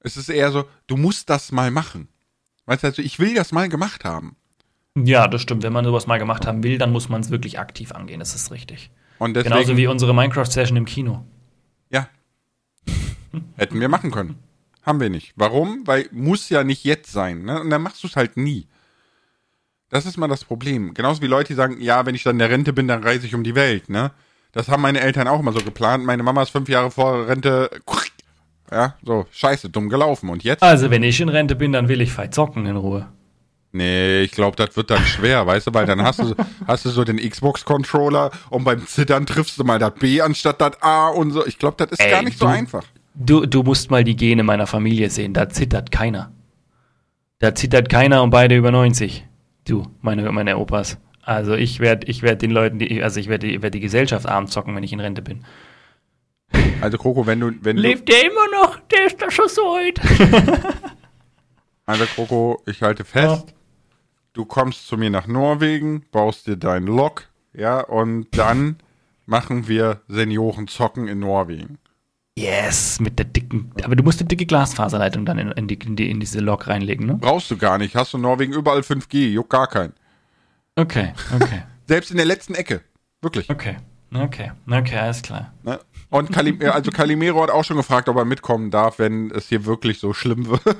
Es 0.00 0.16
ist 0.16 0.28
eher 0.28 0.52
so, 0.52 0.64
du 0.86 0.96
musst 0.96 1.28
das 1.28 1.52
mal 1.52 1.70
machen. 1.70 2.08
Weißt 2.66 2.82
du, 2.82 2.86
also 2.88 3.02
ich 3.02 3.18
will 3.18 3.34
das 3.34 3.52
mal 3.52 3.68
gemacht 3.68 4.04
haben. 4.04 4.36
Ja, 5.06 5.28
das 5.28 5.42
stimmt. 5.42 5.62
Wenn 5.62 5.72
man 5.72 5.84
sowas 5.84 6.06
mal 6.06 6.18
gemacht 6.18 6.46
haben 6.46 6.62
will, 6.62 6.78
dann 6.78 6.92
muss 6.92 7.08
man 7.08 7.20
es 7.20 7.30
wirklich 7.30 7.58
aktiv 7.58 7.92
angehen. 7.92 8.20
Das 8.20 8.34
ist 8.34 8.50
richtig. 8.50 8.90
Und 9.18 9.34
deswegen, 9.34 9.54
Genauso 9.54 9.76
wie 9.76 9.86
unsere 9.86 10.14
Minecraft-Session 10.14 10.76
im 10.76 10.84
Kino. 10.84 11.24
Ja. 11.90 12.08
Hätten 13.56 13.80
wir 13.80 13.88
machen 13.88 14.10
können. 14.10 14.36
Haben 14.82 15.00
wir 15.00 15.10
nicht. 15.10 15.32
Warum? 15.36 15.86
Weil 15.86 16.08
muss 16.12 16.48
ja 16.48 16.64
nicht 16.64 16.84
jetzt 16.84 17.12
sein. 17.12 17.42
Ne? 17.42 17.60
Und 17.60 17.70
dann 17.70 17.82
machst 17.82 18.02
du 18.02 18.06
es 18.06 18.16
halt 18.16 18.36
nie. 18.36 18.66
Das 19.90 20.06
ist 20.06 20.16
mal 20.16 20.28
das 20.28 20.44
Problem. 20.44 20.94
Genauso 20.94 21.22
wie 21.22 21.26
Leute, 21.26 21.48
die 21.48 21.54
sagen, 21.54 21.80
ja, 21.80 22.06
wenn 22.06 22.14
ich 22.14 22.22
dann 22.22 22.36
in 22.36 22.40
der 22.40 22.50
Rente 22.50 22.72
bin, 22.72 22.88
dann 22.88 23.02
reise 23.02 23.26
ich 23.26 23.34
um 23.34 23.42
die 23.42 23.54
Welt. 23.54 23.88
Ne? 23.88 24.12
Das 24.52 24.68
haben 24.68 24.82
meine 24.82 25.00
Eltern 25.00 25.28
auch 25.28 25.40
immer 25.40 25.52
so 25.52 25.60
geplant. 25.60 26.04
Meine 26.04 26.22
Mama 26.22 26.42
ist 26.42 26.50
fünf 26.50 26.68
Jahre 26.68 26.90
vor 26.90 27.26
Rente. 27.26 27.70
Ja, 28.70 28.96
so, 29.02 29.26
scheiße, 29.30 29.70
dumm 29.70 29.88
gelaufen. 29.88 30.28
Und 30.28 30.44
jetzt? 30.44 30.62
Also, 30.62 30.90
wenn 30.90 31.02
ich 31.02 31.20
in 31.20 31.30
Rente 31.30 31.56
bin, 31.56 31.72
dann 31.72 31.88
will 31.88 32.00
ich 32.02 32.12
frei 32.12 32.28
zocken 32.28 32.66
in 32.66 32.76
Ruhe. 32.76 33.08
Nee, 33.70 34.22
ich 34.22 34.30
glaube, 34.32 34.56
das 34.56 34.76
wird 34.76 34.90
dann 34.90 35.04
schwer, 35.04 35.46
weißt 35.46 35.66
du, 35.66 35.74
weil 35.74 35.84
dann 35.84 36.02
hast 36.02 36.20
du, 36.20 36.34
hast 36.66 36.86
du 36.86 36.88
so 36.88 37.04
den 37.04 37.18
Xbox-Controller 37.18 38.30
und 38.48 38.64
beim 38.64 38.86
Zittern 38.86 39.26
triffst 39.26 39.58
du 39.58 39.64
mal 39.64 39.78
das 39.78 39.94
B 39.94 40.22
anstatt 40.22 40.60
das 40.60 40.80
A 40.82 41.08
und 41.08 41.32
so. 41.32 41.46
Ich 41.46 41.58
glaube, 41.58 41.76
das 41.76 41.92
ist 41.92 42.00
Ey, 42.00 42.10
gar 42.10 42.22
nicht 42.22 42.40
du, 42.40 42.46
so 42.46 42.50
einfach. 42.50 42.84
Du, 43.14 43.44
du 43.44 43.62
musst 43.62 43.90
mal 43.90 44.04
die 44.04 44.16
Gene 44.16 44.42
meiner 44.42 44.66
Familie 44.66 45.10
sehen, 45.10 45.34
da 45.34 45.50
zittert 45.50 45.90
keiner. 45.90 46.32
Da 47.40 47.54
zittert 47.54 47.90
keiner 47.90 48.22
und 48.22 48.30
beide 48.30 48.56
über 48.56 48.70
90. 48.70 49.26
Du, 49.66 49.86
meine, 50.00 50.32
meine 50.32 50.56
Opas. 50.56 50.96
Also 51.20 51.54
ich 51.54 51.78
werde 51.78 52.06
ich 52.06 52.22
werd 52.22 52.40
den 52.40 52.50
Leuten, 52.50 52.78
die, 52.78 53.02
also 53.02 53.20
ich 53.20 53.28
werde 53.28 53.48
die, 53.48 53.60
werd 53.60 53.74
die 53.74 53.80
Gesellschaft 53.80 54.26
arm 54.26 54.46
zocken, 54.48 54.74
wenn 54.74 54.82
ich 54.82 54.94
in 54.94 55.00
Rente 55.00 55.20
bin. 55.20 55.44
Also 56.80 56.96
Kroko, 56.96 57.26
wenn 57.26 57.40
du... 57.40 57.52
Wenn 57.60 57.76
Lebt 57.76 58.08
der 58.08 58.24
immer 58.24 58.62
noch? 58.62 58.78
Der 58.88 59.06
ist 59.06 59.20
doch 59.20 59.30
schon 59.30 59.48
so 59.48 59.74
alt. 59.74 60.00
also 61.86 62.06
Kroko, 62.06 62.62
ich 62.66 62.80
halte 62.82 63.04
fest, 63.04 63.44
ja 63.48 63.57
du 64.38 64.44
kommst 64.44 64.86
zu 64.86 64.96
mir 64.96 65.10
nach 65.10 65.26
Norwegen, 65.26 66.04
baust 66.12 66.46
dir 66.46 66.56
dein 66.56 66.86
Lok, 66.86 67.24
ja, 67.52 67.80
und 67.80 68.28
dann 68.38 68.76
machen 69.26 69.66
wir 69.66 70.00
Senioren 70.06 70.68
zocken 70.68 71.08
in 71.08 71.18
Norwegen. 71.18 71.78
Yes, 72.38 73.00
mit 73.00 73.18
der 73.18 73.26
dicken, 73.26 73.72
aber 73.82 73.96
du 73.96 74.04
musst 74.04 74.20
eine 74.20 74.28
dicke 74.28 74.46
Glasfaserleitung 74.46 75.26
dann 75.26 75.38
in, 75.38 75.50
in, 75.50 75.66
die, 75.66 75.74
in, 75.74 75.96
die, 75.96 76.08
in 76.08 76.20
diese 76.20 76.38
Lok 76.38 76.68
reinlegen, 76.68 77.04
ne? 77.04 77.14
Brauchst 77.14 77.50
du 77.50 77.56
gar 77.56 77.78
nicht, 77.78 77.96
hast 77.96 78.12
du 78.12 78.18
in 78.18 78.22
Norwegen 78.22 78.52
überall 78.52 78.80
5G, 78.80 79.30
juckt 79.30 79.50
gar 79.50 79.66
keinen. 79.66 79.92
Okay, 80.76 81.12
okay. 81.34 81.64
Selbst 81.88 82.12
in 82.12 82.16
der 82.16 82.26
letzten 82.26 82.54
Ecke, 82.54 82.82
wirklich. 83.20 83.50
Okay, 83.50 83.78
okay, 84.14 84.52
okay, 84.70 84.98
alles 84.98 85.20
klar. 85.20 85.52
Ne? 85.64 85.80
Und 86.10 86.30
Kalim 86.30 86.60
also 86.62 86.92
Calimero 86.92 87.42
hat 87.42 87.50
auch 87.50 87.64
schon 87.64 87.76
gefragt, 87.76 88.08
ob 88.08 88.16
er 88.16 88.24
mitkommen 88.24 88.70
darf, 88.70 89.00
wenn 89.00 89.32
es 89.32 89.48
hier 89.48 89.64
wirklich 89.64 89.98
so 89.98 90.12
schlimm 90.12 90.46
wird. 90.64 90.76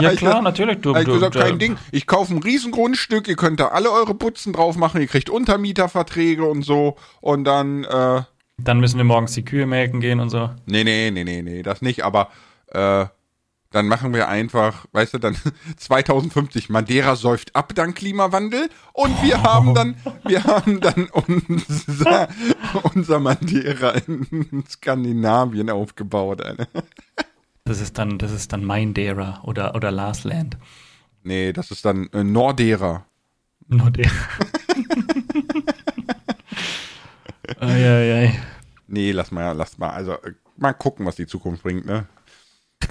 Ja 0.00 0.14
klar, 0.14 0.42
natürlich. 0.42 0.80
Du, 0.80 0.94
ich 0.94 1.04
du, 1.04 1.14
gesagt, 1.14 1.36
kein 1.36 1.58
Ding. 1.58 1.76
Ich 1.92 2.06
kaufe 2.06 2.34
ein 2.34 2.38
Riesengrundstück, 2.38 3.28
ihr 3.28 3.36
könnt 3.36 3.60
da 3.60 3.68
alle 3.68 3.90
eure 3.90 4.14
Putzen 4.14 4.52
drauf 4.52 4.76
machen, 4.76 5.00
ihr 5.00 5.06
kriegt 5.06 5.30
Untermieterverträge 5.30 6.44
und 6.44 6.62
so 6.62 6.96
und 7.20 7.44
dann 7.44 7.84
äh, 7.84 8.22
Dann 8.58 8.80
müssen 8.80 8.98
wir 8.98 9.04
morgens 9.04 9.32
die 9.32 9.44
Kühe 9.44 9.66
melken 9.66 10.00
gehen 10.00 10.20
und 10.20 10.30
so. 10.30 10.50
Nee, 10.66 10.84
nee, 10.84 11.10
nee, 11.10 11.24
nee, 11.24 11.42
nee, 11.42 11.62
das 11.62 11.82
nicht, 11.82 12.04
aber 12.04 12.28
äh, 12.68 13.06
dann 13.74 13.88
machen 13.88 14.14
wir 14.14 14.28
einfach, 14.28 14.86
weißt 14.92 15.14
du, 15.14 15.18
dann 15.18 15.36
2050 15.76 16.70
Madeira 16.70 17.16
säuft 17.16 17.56
ab 17.56 17.74
dank 17.74 17.96
Klimawandel 17.96 18.68
und 18.92 19.20
wir 19.22 19.42
haben 19.42 19.74
dann, 19.74 19.96
wir 20.24 20.44
haben 20.44 20.80
dann 20.80 21.08
unser, 21.10 22.28
unser 22.94 23.18
Madeira 23.18 23.90
in 23.90 24.64
Skandinavien 24.68 25.70
aufgebaut. 25.70 26.40
Alter. 26.40 26.68
Das 27.66 27.80
ist 27.80 27.96
dann, 27.96 28.18
das 28.18 28.30
ist 28.30 28.52
dann 28.52 28.64
Mindera 28.64 29.40
oder, 29.44 29.74
oder 29.74 29.90
Last 29.90 30.24
Land. 30.24 30.58
Nee, 31.22 31.54
das 31.54 31.70
ist 31.70 31.84
dann 31.84 32.08
äh, 32.12 32.22
Nordera. 32.22 33.06
Nordera. 33.68 34.10
Eieiei. 37.60 38.38
Nee, 38.86 39.12
lass 39.12 39.30
mal, 39.30 39.52
lass 39.52 39.78
mal. 39.78 39.90
Also 39.90 40.12
äh, 40.12 40.34
mal 40.58 40.74
gucken, 40.74 41.06
was 41.06 41.16
die 41.16 41.26
Zukunft 41.26 41.62
bringt, 41.62 41.86
ne? 41.86 42.06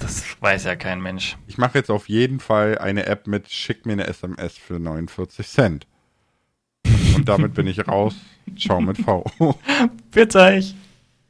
Das 0.00 0.24
weiß 0.40 0.64
ja 0.64 0.74
kein 0.74 1.00
Mensch. 1.00 1.38
Ich 1.46 1.56
mache 1.56 1.78
jetzt 1.78 1.90
auf 1.90 2.08
jeden 2.08 2.40
Fall 2.40 2.78
eine 2.78 3.06
App 3.06 3.28
mit 3.28 3.48
Schick 3.48 3.86
mir 3.86 3.92
eine 3.92 4.08
SMS 4.08 4.58
für 4.58 4.80
49 4.80 5.46
Cent. 5.46 5.86
Und 7.14 7.28
damit 7.28 7.54
bin 7.54 7.68
ich 7.68 7.86
raus. 7.86 8.16
Ciao 8.58 8.80
mit 8.80 8.98
V. 8.98 9.24
Bitte 10.10 10.40
euch. 10.40 10.74